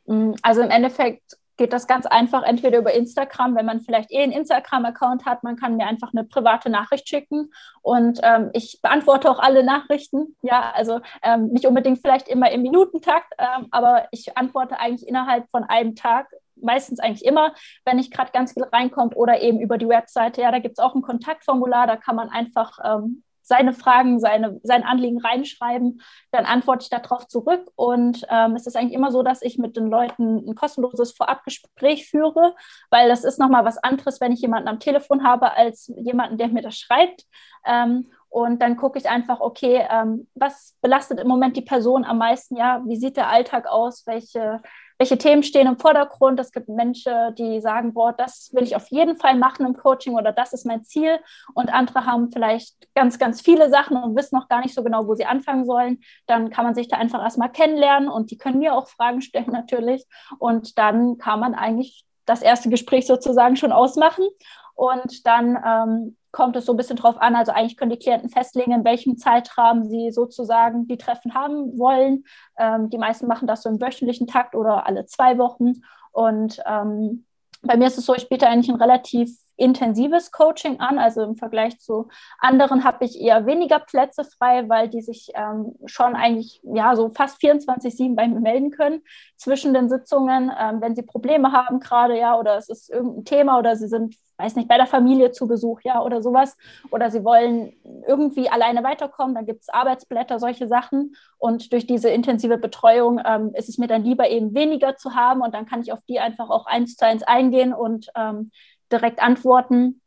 Mm, 0.07 0.33
also 0.43 0.63
im 0.63 0.71
Endeffekt 0.71 1.39
geht 1.59 1.73
das 1.73 1.87
ganz 1.87 2.07
einfach, 2.07 2.45
entweder 2.45 2.79
über 2.79 2.95
Instagram, 2.95 3.55
wenn 3.57 3.67
man 3.67 3.81
vielleicht 3.81 4.11
eh 4.11 4.23
einen 4.23 4.33
Instagram-Account 4.33 5.27
hat, 5.27 5.43
man 5.43 5.57
kann 5.57 5.77
mir 5.77 5.87
einfach 5.87 6.13
eine 6.15 6.25
private 6.25 6.71
Nachricht 6.71 7.09
schicken 7.09 7.53
und 7.83 8.21
ähm, 8.23 8.51
ich 8.55 8.81
beantworte 8.81 9.31
auch 9.31 9.41
alle 9.41 9.65
Nachrichten. 9.65 10.37
Ja, 10.41 10.73
also 10.75 11.01
ähm, 11.23 11.49
nicht 11.49 11.67
unbedingt 11.67 12.01
vielleicht 12.01 12.29
immer 12.29 12.51
im 12.51 12.63
Minutentakt, 12.63 13.35
ähm, 13.39 13.67
aber 13.73 14.07
ich 14.13 14.39
antworte 14.39 14.79
eigentlich 14.79 15.07
innerhalb 15.07 15.51
von 15.51 15.65
einem 15.65 15.95
Tag 15.95 16.29
meistens 16.57 17.01
eigentlich 17.01 17.25
immer, 17.25 17.55
wenn 17.85 17.97
nicht 17.97 18.13
gerade 18.13 18.33
ganz 18.33 18.53
viel 18.53 18.65
reinkommt 18.65 19.17
oder 19.17 19.41
eben 19.41 19.61
über 19.61 19.79
die 19.79 19.89
Webseite. 19.89 20.41
Ja, 20.43 20.51
da 20.51 20.59
gibt 20.59 20.79
es 20.79 20.85
auch 20.85 20.95
ein 20.95 21.03
Kontaktformular, 21.03 21.87
da 21.87 21.97
kann 21.97 22.17
man 22.17 22.31
einfach 22.31 22.79
ähm, 22.85 23.23
seine 23.49 23.73
Fragen, 23.73 24.21
seine, 24.21 24.61
sein 24.63 24.85
Anliegen 24.85 25.21
reinschreiben, 25.21 26.03
dann 26.31 26.45
antworte 26.45 26.83
ich 26.83 26.91
darauf 26.91 27.27
zurück. 27.27 27.71
Und 27.75 28.25
ähm, 28.29 28.55
es 28.55 28.67
ist 28.67 28.77
eigentlich 28.77 28.95
immer 28.95 29.11
so, 29.11 29.23
dass 29.23 29.43
ich 29.43 29.59
mit 29.59 29.77
den 29.77 29.89
Leuten 29.89 30.49
ein 30.49 30.55
kostenloses 30.55 31.13
Vorabgespräch 31.13 32.09
führe, 32.09 32.55
weil 32.91 33.09
das 33.09 33.25
ist 33.25 33.39
nochmal 33.39 33.65
was 33.65 33.79
anderes, 33.79 34.21
wenn 34.21 34.33
ich 34.33 34.43
jemanden 34.43 34.69
am 34.69 34.81
Telefon 34.81 35.25
habe, 35.25 35.57
als 35.57 35.91
jemanden, 35.97 36.37
der 36.37 36.49
mir 36.49 36.63
das 36.63 36.77
schreibt. 36.77 37.25
Ähm, 37.67 38.11
und 38.29 38.61
dann 38.61 38.77
gucke 38.77 38.99
ich 38.99 39.09
einfach, 39.09 39.41
okay, 39.41 39.87
ähm, 39.91 40.29
was 40.35 40.77
belastet 40.83 41.19
im 41.19 41.29
Moment 41.29 41.57
die 41.57 41.63
Person 41.63 42.05
am 42.05 42.19
meisten? 42.19 42.57
Ja, 42.57 42.83
wie 42.85 42.97
sieht 42.97 43.17
der 43.17 43.31
Alltag 43.31 43.67
aus? 43.67 44.07
Welche 44.07 44.61
welche 44.99 45.17
Themen 45.17 45.43
stehen 45.43 45.69
im 45.69 45.79
Vordergrund. 45.79 46.41
Es 46.41 46.53
gibt 46.53 46.69
Menschen, 46.69 47.13
die 47.37 47.61
sagen, 47.61 47.95
boah, 47.95 48.13
das 48.13 48.51
will 48.53 48.65
ich 48.65 48.75
auf 48.75 48.89
jeden 48.89 49.17
Fall 49.17 49.37
machen 49.37 49.65
im 49.65 49.75
Coaching 49.75 50.15
oder 50.15 50.33
das 50.33 50.53
ist 50.53 50.67
mein 50.67 50.83
Ziel. 50.85 51.21
Und 51.55 51.73
andere 51.73 52.05
haben 52.05 52.31
vielleicht 52.33 52.75
ganz, 52.95 53.19
ganz 53.19 53.41
viele 53.41 53.71
Sachen 53.71 53.97
und 53.97 54.17
wissen 54.17 54.37
noch 54.37 54.49
gar 54.49 54.61
nicht 54.61 54.75
so 54.75 54.83
genau, 54.83 55.07
wo 55.07 55.15
sie 55.15 55.25
anfangen 55.25 55.65
sollen. 55.65 56.01
Dann 56.27 56.51
kann 56.51 56.65
man 56.65 56.75
sich 56.75 56.89
da 56.89 56.97
einfach 56.97 57.23
erstmal 57.23 57.53
kennenlernen 57.53 58.09
und 58.09 58.33
die 58.33 58.39
können 58.39 58.59
mir 58.59 58.75
auch 58.75 58.89
Fragen 58.89 59.23
stellen 59.23 59.47
natürlich. 59.53 60.05
Und 60.39 60.79
dann 60.79 61.19
kann 61.19 61.41
man 61.41 61.55
eigentlich 61.55 62.05
das 62.27 62.43
erste 62.43 62.69
Gespräch 62.69 63.07
sozusagen 63.07 63.57
schon 63.57 63.73
ausmachen. 63.73 64.27
Und 64.75 65.27
dann 65.27 65.59
ähm, 65.65 66.17
kommt 66.39 66.55
es 66.55 66.67
so 66.67 66.73
ein 66.73 66.77
bisschen 66.77 66.97
drauf 66.97 67.21
an. 67.21 67.35
Also 67.35 67.51
eigentlich 67.51 67.77
können 67.77 67.91
die 67.91 67.99
Klienten 67.99 68.31
festlegen, 68.31 68.71
in 68.71 68.85
welchem 68.85 69.19
Zeitrahmen 69.19 69.89
sie 69.89 70.13
sozusagen 70.13 70.87
die 70.87 70.97
Treffen 70.97 71.35
haben 71.35 71.77
wollen. 71.77 72.23
Ähm, 72.57 72.91
die 72.91 72.97
meisten 72.97 73.27
machen 73.27 73.49
das 73.49 73.65
so 73.65 73.69
im 73.69 73.81
wöchentlichen 73.81 74.29
Takt 74.29 74.55
oder 74.55 74.87
alle 74.87 75.05
zwei 75.07 75.37
Wochen. 75.37 75.83
Und 76.13 76.63
ähm, 76.65 77.27
bei 77.63 77.77
mir 77.77 77.89
ist 77.89 77.99
es 77.99 78.07
so, 78.07 78.15
ich 78.15 78.29
biete 78.29 78.47
eigentlich 78.47 78.69
ein 78.69 78.81
relativ 78.81 79.37
intensives 79.59 80.33
Coaching 80.33 80.81
an. 80.81 80.99
Also 80.99 81.23
im 81.23 81.37
Vergleich 81.37 81.79
zu 81.79 82.09
anderen 82.39 82.85
habe 82.85 83.05
ich 83.05 83.21
eher 83.21 83.45
weniger 83.45 83.81
Plätze 83.81 84.25
frei, 84.25 84.69
weil 84.69 84.89
die 84.89 85.03
sich 85.03 85.31
ähm, 85.35 85.75
schon 85.85 86.15
eigentlich 86.17 86.63
ja 86.63 86.97
so 86.97 87.11
fast 87.11 87.41
24-7 87.43 88.15
bei 88.15 88.27
mir 88.27 88.41
melden 88.41 88.71
können 88.71 89.03
zwischen 89.37 89.75
den 89.75 89.89
Sitzungen, 89.89 90.51
ähm, 90.59 90.81
wenn 90.81 90.95
sie 90.95 91.03
Probleme 91.03 91.53
haben 91.53 91.81
gerade, 91.81 92.19
ja, 92.19 92.39
oder 92.39 92.57
es 92.57 92.69
ist 92.69 92.91
irgendein 92.91 93.25
Thema 93.25 93.59
oder 93.59 93.77
sie 93.77 93.89
sind 93.89 94.17
weiß 94.39 94.55
nicht, 94.55 94.69
bei 94.69 94.77
der 94.77 94.87
Familie 94.87 95.33
zu 95.33 95.49
Besuch, 95.49 95.81
ja, 95.83 96.01
oder 96.01 96.23
sowas. 96.23 96.57
Oder 96.91 97.11
sie 97.11 97.25
wollen 97.25 97.73
irgendwie 98.07 98.49
alleine 98.49 98.85
weiterkommen, 98.85 99.35
dann 99.35 99.47
gibt 99.47 99.63
es 99.63 99.69
Arbeitsblätter, 99.69 100.39
solche 100.39 100.69
Sachen. 100.69 101.17
Und 101.39 101.73
durch 101.73 101.87
diese 101.87 102.09
intensive 102.09 102.57
Betreuung 102.57 103.21
ähm, 103.25 103.51
ist 103.55 103.69
es 103.69 103.79
mir 103.79 103.89
dann 103.89 104.05
lieber 104.05 104.31
eben 104.31 104.55
weniger 104.55 104.97
zu 104.97 105.15
haben 105.15 105.43
und 105.43 105.55
dann 105.55 105.67
kann 105.67 105.81
ich 105.81 105.93
auf 105.93 106.01
die 106.09 106.21
einfach 106.21 106.51
auch 106.51 106.67
eins 106.67 106.97
zu 106.97 107.05
eins 107.05 107.25
eingehen 107.25 107.73
und 107.75 108.11
ähm, 108.17 108.53
direkt 108.93 109.21
antworten. 109.21 110.01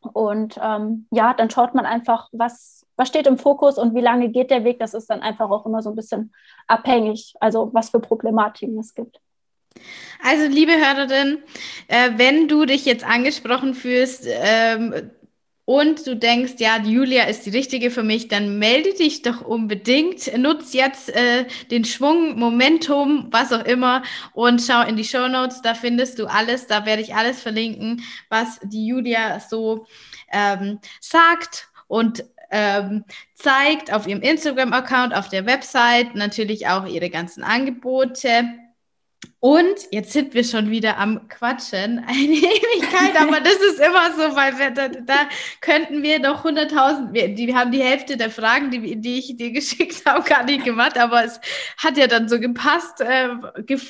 Und 0.00 0.58
ähm, 0.62 1.06
ja, 1.10 1.34
dann 1.34 1.50
schaut 1.50 1.74
man 1.74 1.84
einfach, 1.84 2.28
was, 2.32 2.86
was 2.96 3.08
steht 3.08 3.26
im 3.26 3.38
Fokus 3.38 3.78
und 3.78 3.94
wie 3.94 4.00
lange 4.00 4.28
geht 4.28 4.50
der 4.50 4.64
Weg. 4.64 4.78
Das 4.78 4.94
ist 4.94 5.10
dann 5.10 5.20
einfach 5.20 5.50
auch 5.50 5.66
immer 5.66 5.82
so 5.82 5.90
ein 5.90 5.96
bisschen 5.96 6.32
abhängig, 6.66 7.34
also 7.40 7.70
was 7.72 7.90
für 7.90 8.00
Problematiken 8.00 8.78
es 8.78 8.94
gibt. 8.94 9.20
Also, 10.22 10.46
liebe 10.46 10.72
Hörerin, 10.72 11.38
äh, 11.86 12.10
wenn 12.16 12.48
du 12.48 12.64
dich 12.64 12.84
jetzt 12.84 13.04
angesprochen 13.04 13.74
fühlst 13.74 14.26
ähm, 14.26 15.10
und 15.68 16.06
du 16.06 16.16
denkst, 16.16 16.54
ja, 16.60 16.78
die 16.78 16.92
Julia 16.92 17.24
ist 17.24 17.44
die 17.44 17.50
richtige 17.50 17.90
für 17.90 18.02
mich, 18.02 18.28
dann 18.28 18.58
melde 18.58 18.94
dich 18.94 19.20
doch 19.20 19.42
unbedingt. 19.42 20.34
Nutz 20.38 20.72
jetzt 20.72 21.10
äh, 21.10 21.44
den 21.70 21.84
Schwung, 21.84 22.38
Momentum, 22.38 23.28
was 23.32 23.52
auch 23.52 23.66
immer 23.66 24.02
und 24.32 24.62
schau 24.62 24.80
in 24.80 24.96
die 24.96 25.04
Show 25.04 25.28
Notes. 25.28 25.60
Da 25.60 25.74
findest 25.74 26.18
du 26.18 26.26
alles. 26.26 26.68
Da 26.68 26.86
werde 26.86 27.02
ich 27.02 27.14
alles 27.14 27.42
verlinken, 27.42 28.02
was 28.30 28.58
die 28.62 28.86
Julia 28.86 29.40
so 29.40 29.86
ähm, 30.32 30.78
sagt 31.02 31.68
und 31.86 32.24
ähm, 32.50 33.04
zeigt 33.34 33.92
auf 33.92 34.06
ihrem 34.06 34.22
Instagram-Account, 34.22 35.14
auf 35.14 35.28
der 35.28 35.44
Website, 35.44 36.14
natürlich 36.14 36.66
auch 36.66 36.86
ihre 36.86 37.10
ganzen 37.10 37.42
Angebote. 37.42 38.48
Und 39.40 39.76
jetzt 39.92 40.12
sind 40.12 40.34
wir 40.34 40.42
schon 40.42 40.70
wieder 40.70 40.98
am 40.98 41.28
Quatschen. 41.28 41.98
Eine 42.06 42.34
Ewigkeit, 42.34 43.20
aber 43.20 43.40
das 43.40 43.54
ist 43.54 43.78
immer 43.78 44.12
so, 44.12 44.34
weil 44.34 44.58
wir, 44.58 44.70
da, 44.70 44.88
da 44.88 45.28
könnten 45.60 46.02
wir 46.02 46.20
doch 46.20 46.44
100.000, 46.44 47.12
wir, 47.12 47.34
die 47.34 47.54
haben 47.54 47.70
die 47.70 47.82
Hälfte 47.82 48.16
der 48.16 48.30
Fragen, 48.30 48.70
die, 48.70 48.96
die 48.96 49.18
ich 49.18 49.36
dir 49.36 49.52
geschickt 49.52 50.04
habe, 50.06 50.28
gar 50.28 50.44
nicht 50.44 50.64
gemacht, 50.64 50.98
aber 50.98 51.24
es 51.24 51.40
hat 51.76 51.96
ja 51.96 52.08
dann 52.08 52.28
so 52.28 52.40
gepasst. 52.40 53.00
Äh, 53.00 53.28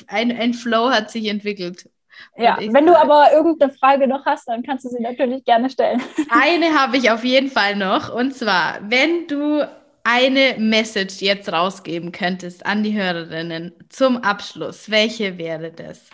ein, 0.07 0.31
ein 0.31 0.53
Flow 0.53 0.91
hat 0.91 1.09
sich 1.09 1.27
entwickelt. 1.27 1.89
Ja, 2.37 2.57
wenn 2.59 2.85
du 2.85 2.97
aber 2.97 3.31
irgendeine 3.33 3.71
Frage 3.73 4.07
noch 4.07 4.25
hast, 4.25 4.47
dann 4.47 4.61
kannst 4.63 4.85
du 4.85 4.89
sie 4.89 5.01
natürlich 5.01 5.43
gerne 5.45 5.69
stellen. 5.69 6.01
Eine 6.29 6.77
habe 6.77 6.97
ich 6.97 7.11
auf 7.11 7.23
jeden 7.23 7.49
Fall 7.49 7.75
noch. 7.75 8.13
Und 8.13 8.35
zwar, 8.35 8.79
wenn 8.81 9.27
du 9.27 9.65
eine 10.03 10.55
Message 10.57 11.21
jetzt 11.21 11.51
rausgeben 11.51 12.11
könntest 12.11 12.65
an 12.65 12.83
die 12.83 12.93
Hörerinnen 12.93 13.73
zum 13.89 14.17
Abschluss, 14.17 14.89
welche 14.89 15.37
wäre 15.37 15.71
das? 15.71 16.09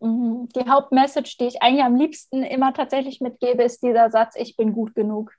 Mhm. 0.00 0.48
Die 0.54 0.68
Hauptmessage, 0.68 1.36
die 1.38 1.46
ich 1.46 1.62
eigentlich 1.62 1.84
am 1.84 1.96
liebsten 1.96 2.42
immer 2.42 2.72
tatsächlich 2.74 3.20
mitgebe, 3.20 3.62
ist 3.62 3.82
dieser 3.82 4.10
Satz, 4.10 4.36
ich 4.36 4.56
bin 4.56 4.72
gut 4.72 4.94
genug. 4.94 5.32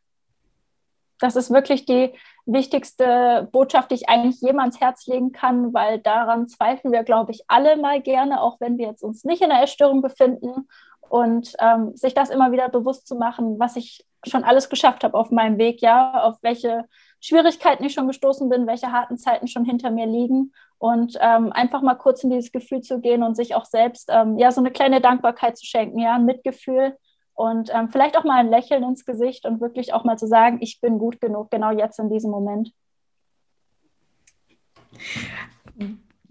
Das 1.19 1.35
ist 1.35 1.51
wirklich 1.51 1.85
die 1.85 2.13
wichtigste 2.45 3.47
Botschaft, 3.51 3.91
die 3.91 3.95
ich 3.95 4.09
eigentlich 4.09 4.41
jemals 4.41 4.81
Herz 4.81 5.07
legen 5.07 5.31
kann, 5.31 5.73
weil 5.73 5.99
daran 5.99 6.47
zweifeln 6.47 6.91
wir, 6.91 7.03
glaube 7.03 7.31
ich, 7.31 7.43
alle 7.47 7.77
mal 7.77 8.01
gerne, 8.01 8.41
auch 8.41 8.59
wenn 8.59 8.77
wir 8.77 8.87
jetzt 8.87 9.03
uns 9.03 9.23
nicht 9.23 9.41
in 9.41 9.49
der 9.49 9.63
Essstörung 9.63 10.01
befinden 10.01 10.67
und 11.09 11.53
ähm, 11.59 11.95
sich 11.95 12.13
das 12.13 12.29
immer 12.29 12.51
wieder 12.51 12.67
bewusst 12.69 13.07
zu 13.07 13.15
machen, 13.15 13.59
was 13.59 13.75
ich 13.75 14.05
schon 14.27 14.43
alles 14.43 14.69
geschafft 14.69 15.03
habe 15.03 15.17
auf 15.17 15.31
meinem 15.31 15.57
Weg, 15.57 15.81
ja, 15.81 16.23
auf 16.23 16.37
welche 16.41 16.85
Schwierigkeiten 17.19 17.83
ich 17.83 17.93
schon 17.93 18.07
gestoßen 18.07 18.49
bin, 18.49 18.67
welche 18.67 18.91
harten 18.91 19.17
Zeiten 19.17 19.47
schon 19.47 19.65
hinter 19.65 19.91
mir 19.91 20.05
liegen 20.05 20.53
und 20.77 21.17
ähm, 21.21 21.51
einfach 21.51 21.81
mal 21.81 21.95
kurz 21.95 22.23
in 22.23 22.29
dieses 22.29 22.51
Gefühl 22.51 22.81
zu 22.81 22.99
gehen 22.99 23.23
und 23.23 23.35
sich 23.35 23.55
auch 23.55 23.65
selbst 23.65 24.09
ähm, 24.11 24.37
ja 24.37 24.51
so 24.51 24.61
eine 24.61 24.71
kleine 24.71 25.01
Dankbarkeit 25.01 25.57
zu 25.57 25.65
schenken, 25.65 25.99
ja, 25.99 26.15
ein 26.15 26.25
Mitgefühl 26.25 26.97
und 27.33 27.69
ähm, 27.73 27.89
vielleicht 27.89 28.17
auch 28.17 28.23
mal 28.23 28.39
ein 28.39 28.49
Lächeln 28.49 28.83
ins 28.83 29.05
Gesicht 29.05 29.45
und 29.45 29.61
wirklich 29.61 29.93
auch 29.93 30.03
mal 30.03 30.17
zu 30.17 30.27
sagen, 30.27 30.59
ich 30.61 30.79
bin 30.81 30.99
gut 30.99 31.19
genug, 31.19 31.51
genau 31.51 31.71
jetzt 31.71 31.99
in 31.99 32.09
diesem 32.09 32.31
Moment. 32.31 32.71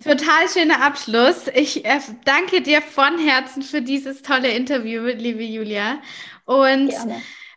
Total 0.03 0.49
schöner 0.53 0.83
Abschluss. 0.83 1.49
Ich 1.55 1.85
äh, 1.85 2.01
danke 2.25 2.63
dir 2.63 2.83
von 2.83 3.19
Herzen 3.19 3.63
für 3.63 3.83
dieses 3.83 4.23
tolle 4.23 4.51
Interview, 4.51 5.03
liebe 5.05 5.43
Julia. 5.43 5.99
Und 6.45 6.93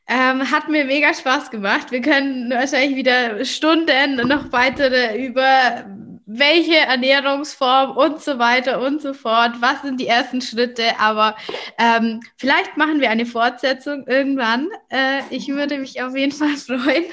ähm, 0.08 0.52
hat 0.52 0.70
mir 0.70 0.86
mega 0.86 1.14
Spaß 1.14 1.52
gemacht. 1.52 1.92
Wir 1.92 2.02
können 2.02 2.50
wahrscheinlich 2.50 2.96
wieder 2.96 3.44
Stunden 3.44 4.16
noch 4.28 4.52
weitere 4.52 5.26
über 5.26 5.86
welche 6.26 6.76
Ernährungsform 6.76 7.96
und 7.96 8.22
so 8.22 8.38
weiter 8.38 8.82
und 8.82 9.02
so 9.02 9.14
fort. 9.14 9.54
Was 9.62 9.82
sind 9.82 10.00
die 10.00 10.08
ersten 10.08 10.42
Schritte? 10.42 11.00
Aber 11.00 11.36
ähm, 11.78 12.20
vielleicht 12.38 12.76
machen 12.76 13.00
wir 13.00 13.10
eine 13.10 13.26
Fortsetzung 13.26 14.06
irgendwann. 14.08 14.70
Äh, 14.90 15.22
ich 15.30 15.48
würde 15.48 15.78
mich 15.78 16.02
auf 16.02 16.16
jeden 16.16 16.34
Fall 16.34 16.58
freuen. 16.58 17.06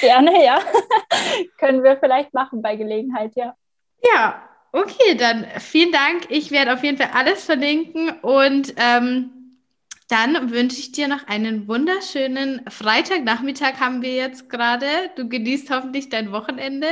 Gerne, 0.00 0.44
ja. 0.44 0.60
Können 1.58 1.82
wir 1.82 1.96
vielleicht 1.96 2.34
machen 2.34 2.60
bei 2.60 2.76
Gelegenheit, 2.76 3.32
ja. 3.34 3.54
Ja, 4.14 4.42
okay, 4.72 5.14
dann 5.16 5.46
vielen 5.58 5.92
Dank. 5.92 6.26
Ich 6.28 6.50
werde 6.50 6.74
auf 6.74 6.84
jeden 6.84 6.98
Fall 6.98 7.10
alles 7.14 7.44
verlinken 7.44 8.10
und 8.20 8.74
ähm, 8.76 9.37
dann 10.08 10.50
wünsche 10.50 10.80
ich 10.80 10.92
dir 10.92 11.06
noch 11.06 11.26
einen 11.28 11.68
wunderschönen 11.68 12.68
Freitagnachmittag 12.68 13.78
haben 13.78 14.02
wir 14.02 14.14
jetzt 14.14 14.48
gerade. 14.48 14.86
Du 15.16 15.28
genießt 15.28 15.70
hoffentlich 15.70 16.08
dein 16.08 16.32
Wochenende 16.32 16.88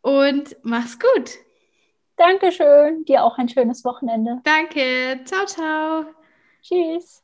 und 0.00 0.56
mach's 0.62 0.98
gut. 0.98 1.32
Dankeschön. 2.16 3.04
Dir 3.04 3.24
auch 3.24 3.38
ein 3.38 3.48
schönes 3.48 3.84
Wochenende. 3.84 4.40
Danke. 4.44 5.20
Ciao, 5.24 5.46
ciao. 5.46 6.06
Tschüss. 6.62 7.22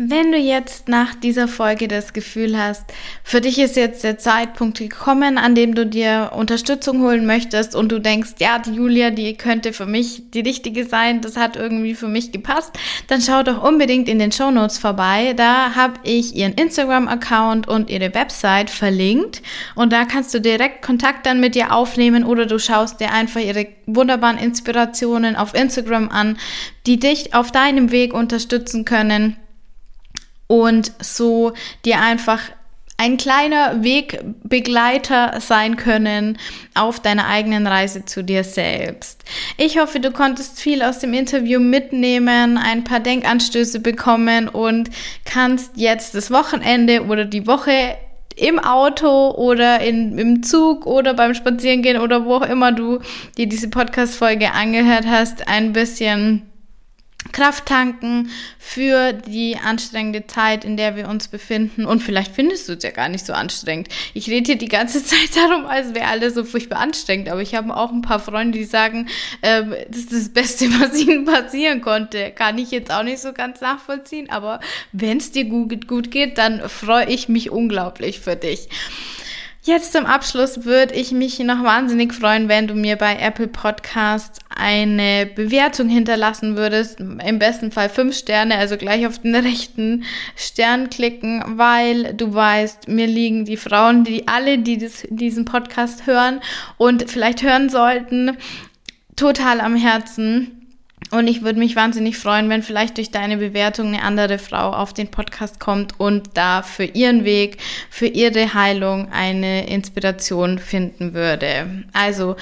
Wenn 0.00 0.30
du 0.30 0.38
jetzt 0.38 0.88
nach 0.88 1.16
dieser 1.16 1.48
Folge 1.48 1.88
das 1.88 2.12
Gefühl 2.12 2.56
hast, 2.56 2.84
für 3.24 3.40
dich 3.40 3.58
ist 3.58 3.74
jetzt 3.74 4.04
der 4.04 4.16
Zeitpunkt 4.16 4.78
gekommen, 4.78 5.38
an 5.38 5.56
dem 5.56 5.74
du 5.74 5.84
dir 5.84 6.30
Unterstützung 6.36 7.02
holen 7.02 7.26
möchtest 7.26 7.74
und 7.74 7.90
du 7.90 7.98
denkst, 7.98 8.34
ja, 8.38 8.60
die 8.60 8.74
Julia, 8.74 9.10
die 9.10 9.36
könnte 9.36 9.72
für 9.72 9.86
mich 9.86 10.30
die 10.30 10.42
richtige 10.42 10.84
sein, 10.84 11.20
das 11.20 11.36
hat 11.36 11.56
irgendwie 11.56 11.96
für 11.96 12.06
mich 12.06 12.30
gepasst, 12.30 12.78
dann 13.08 13.20
schau 13.20 13.42
doch 13.42 13.60
unbedingt 13.60 14.08
in 14.08 14.20
den 14.20 14.30
Show 14.30 14.52
Notes 14.52 14.78
vorbei. 14.78 15.32
Da 15.36 15.74
habe 15.74 15.94
ich 16.04 16.36
ihren 16.36 16.52
Instagram-Account 16.52 17.66
und 17.66 17.90
ihre 17.90 18.14
Website 18.14 18.70
verlinkt 18.70 19.42
und 19.74 19.92
da 19.92 20.04
kannst 20.04 20.32
du 20.32 20.40
direkt 20.40 20.80
Kontakt 20.80 21.26
dann 21.26 21.40
mit 21.40 21.56
ihr 21.56 21.72
aufnehmen 21.74 22.22
oder 22.22 22.46
du 22.46 22.60
schaust 22.60 23.00
dir 23.00 23.10
einfach 23.12 23.40
ihre 23.40 23.66
wunderbaren 23.86 24.38
Inspirationen 24.38 25.34
auf 25.34 25.54
Instagram 25.54 26.08
an, 26.08 26.38
die 26.86 27.00
dich 27.00 27.34
auf 27.34 27.50
deinem 27.50 27.90
Weg 27.90 28.14
unterstützen 28.14 28.84
können 28.84 29.36
und 30.48 30.92
so 31.00 31.52
dir 31.84 32.00
einfach 32.00 32.40
ein 33.00 33.16
kleiner 33.16 33.84
Wegbegleiter 33.84 35.40
sein 35.40 35.76
können 35.76 36.36
auf 36.74 36.98
deiner 36.98 37.28
eigenen 37.28 37.68
Reise 37.68 38.04
zu 38.04 38.24
dir 38.24 38.42
selbst. 38.42 39.22
Ich 39.56 39.78
hoffe, 39.78 40.00
du 40.00 40.10
konntest 40.10 40.60
viel 40.60 40.82
aus 40.82 40.98
dem 40.98 41.14
Interview 41.14 41.60
mitnehmen, 41.60 42.58
ein 42.58 42.82
paar 42.82 42.98
Denkanstöße 42.98 43.78
bekommen 43.78 44.48
und 44.48 44.90
kannst 45.24 45.76
jetzt 45.76 46.16
das 46.16 46.32
Wochenende 46.32 47.04
oder 47.04 47.24
die 47.24 47.46
Woche 47.46 47.96
im 48.34 48.58
Auto 48.58 49.30
oder 49.30 49.80
in, 49.80 50.18
im 50.18 50.42
Zug 50.42 50.84
oder 50.84 51.14
beim 51.14 51.34
Spazierengehen 51.34 52.00
oder 52.00 52.24
wo 52.24 52.36
auch 52.36 52.48
immer 52.48 52.72
du 52.72 52.98
dir 53.36 53.48
diese 53.48 53.70
Podcast-Folge 53.70 54.52
angehört 54.52 55.06
hast, 55.06 55.46
ein 55.46 55.72
bisschen 55.72 56.47
Kraft 57.32 57.66
tanken 57.66 58.30
für 58.58 59.12
die 59.12 59.56
anstrengende 59.56 60.26
Zeit, 60.26 60.64
in 60.64 60.76
der 60.76 60.96
wir 60.96 61.08
uns 61.08 61.28
befinden. 61.28 61.86
Und 61.86 62.02
vielleicht 62.02 62.34
findest 62.34 62.68
du 62.68 62.74
es 62.74 62.82
ja 62.82 62.90
gar 62.90 63.08
nicht 63.08 63.26
so 63.26 63.32
anstrengend. 63.32 63.88
Ich 64.14 64.28
rede 64.28 64.46
hier 64.46 64.58
die 64.58 64.68
ganze 64.68 65.02
Zeit 65.04 65.36
darum, 65.36 65.66
als 65.66 65.94
wäre 65.94 66.06
alles 66.06 66.34
so 66.34 66.44
furchtbar 66.44 66.78
anstrengend. 66.78 67.28
Aber 67.28 67.42
ich 67.42 67.54
habe 67.54 67.76
auch 67.76 67.90
ein 67.90 68.02
paar 68.02 68.20
Freunde, 68.20 68.58
die 68.58 68.64
sagen, 68.64 69.08
äh, 69.42 69.62
das 69.88 70.00
ist 70.00 70.12
das 70.12 70.28
Beste, 70.28 70.66
was 70.80 70.98
ihnen 71.00 71.24
passieren 71.24 71.80
konnte. 71.80 72.30
Kann 72.30 72.58
ich 72.58 72.70
jetzt 72.70 72.90
auch 72.90 73.02
nicht 73.02 73.20
so 73.20 73.32
ganz 73.32 73.60
nachvollziehen. 73.60 74.30
Aber 74.30 74.60
wenn 74.92 75.18
es 75.18 75.32
dir 75.32 75.44
gut, 75.44 75.88
gut 75.88 76.10
geht, 76.10 76.38
dann 76.38 76.68
freue 76.68 77.06
ich 77.06 77.28
mich 77.28 77.50
unglaublich 77.50 78.20
für 78.20 78.36
dich. 78.36 78.68
Jetzt 79.68 79.92
zum 79.92 80.06
Abschluss 80.06 80.64
würde 80.64 80.94
ich 80.94 81.12
mich 81.12 81.38
noch 81.40 81.62
wahnsinnig 81.62 82.14
freuen, 82.14 82.48
wenn 82.48 82.66
du 82.68 82.74
mir 82.74 82.96
bei 82.96 83.18
Apple 83.18 83.48
Podcasts 83.48 84.38
eine 84.48 85.26
Bewertung 85.26 85.90
hinterlassen 85.90 86.56
würdest. 86.56 87.00
Im 87.00 87.38
besten 87.38 87.70
Fall 87.70 87.90
fünf 87.90 88.16
Sterne, 88.16 88.56
also 88.56 88.78
gleich 88.78 89.06
auf 89.06 89.18
den 89.18 89.34
rechten 89.34 90.04
Stern 90.36 90.88
klicken, 90.88 91.44
weil 91.46 92.14
du 92.14 92.32
weißt, 92.32 92.88
mir 92.88 93.06
liegen 93.06 93.44
die 93.44 93.58
Frauen, 93.58 94.04
die 94.04 94.26
alle, 94.26 94.56
die 94.56 94.78
das, 94.78 95.06
diesen 95.10 95.44
Podcast 95.44 96.06
hören 96.06 96.40
und 96.78 97.10
vielleicht 97.10 97.42
hören 97.42 97.68
sollten, 97.68 98.38
total 99.16 99.60
am 99.60 99.76
Herzen. 99.76 100.57
Und 101.10 101.26
ich 101.26 101.42
würde 101.42 101.58
mich 101.58 101.74
wahnsinnig 101.74 102.18
freuen, 102.18 102.50
wenn 102.50 102.62
vielleicht 102.62 102.98
durch 102.98 103.10
deine 103.10 103.38
Bewertung 103.38 103.88
eine 103.88 104.02
andere 104.02 104.38
Frau 104.38 104.72
auf 104.72 104.92
den 104.92 105.10
Podcast 105.10 105.58
kommt 105.58 105.98
und 105.98 106.30
da 106.34 106.62
für 106.62 106.84
ihren 106.84 107.24
Weg, 107.24 107.58
für 107.88 108.06
ihre 108.06 108.52
Heilung 108.52 109.10
eine 109.10 109.68
Inspiration 109.68 110.58
finden 110.58 111.14
würde. 111.14 111.84
Also, 111.92 112.36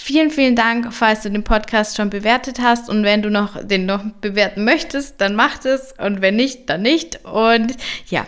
Vielen, 0.00 0.30
vielen 0.30 0.54
Dank, 0.54 0.94
falls 0.94 1.22
du 1.22 1.30
den 1.30 1.42
Podcast 1.42 1.96
schon 1.96 2.08
bewertet 2.08 2.60
hast 2.60 2.88
und 2.88 3.02
wenn 3.02 3.20
du 3.20 3.30
noch 3.30 3.60
den 3.66 3.84
noch 3.84 4.04
bewerten 4.20 4.62
möchtest, 4.64 5.20
dann 5.20 5.34
mach 5.34 5.64
es 5.64 5.92
und 5.98 6.20
wenn 6.20 6.36
nicht, 6.36 6.70
dann 6.70 6.82
nicht. 6.82 7.24
Und 7.24 7.74
ja, 8.06 8.24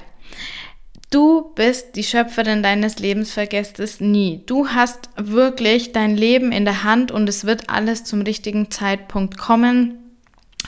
Du 1.11 1.51
bist 1.57 1.97
die 1.97 2.05
Schöpferin 2.05 2.63
deines 2.63 3.01
Lebens, 3.01 3.33
vergesst 3.33 3.81
es 3.81 4.01
nie. 4.01 4.45
Du 4.47 4.69
hast 4.69 5.11
wirklich 5.17 5.91
dein 5.91 6.17
Leben 6.17 6.53
in 6.53 6.65
der 6.65 6.85
Hand 6.85 7.11
und 7.11 7.29
es 7.29 7.45
wird 7.45 7.69
alles 7.69 8.05
zum 8.05 8.23
richtigen 8.23 8.71
Zeitpunkt 8.71 9.37
kommen 9.37 9.97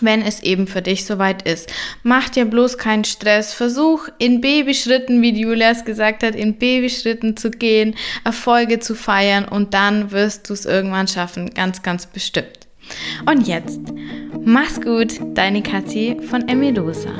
wenn 0.00 0.22
es 0.22 0.42
eben 0.42 0.66
für 0.66 0.82
dich 0.82 1.04
soweit 1.04 1.42
ist. 1.42 1.72
Mach 2.02 2.28
dir 2.28 2.44
bloß 2.44 2.76
keinen 2.76 3.04
Stress. 3.04 3.54
Versuch 3.54 4.08
in 4.18 4.40
Babyschritten, 4.40 5.22
wie 5.22 5.38
Julia 5.38 5.70
es 5.70 5.84
gesagt 5.84 6.24
hat, 6.24 6.34
in 6.34 6.58
Babyschritten 6.58 7.36
zu 7.36 7.50
gehen, 7.50 7.94
Erfolge 8.24 8.80
zu 8.80 8.96
feiern 8.96 9.44
und 9.44 9.74
dann 9.74 10.10
wirst 10.10 10.48
du 10.48 10.54
es 10.54 10.66
irgendwann 10.66 11.06
schaffen. 11.06 11.50
Ganz, 11.50 11.82
ganz 11.82 12.06
bestimmt. 12.06 12.66
Und 13.26 13.46
jetzt, 13.46 13.80
mach's 14.44 14.80
gut, 14.80 15.20
deine 15.34 15.62
Kathi 15.62 16.16
von 16.28 16.48
Emilosa. 16.48 17.12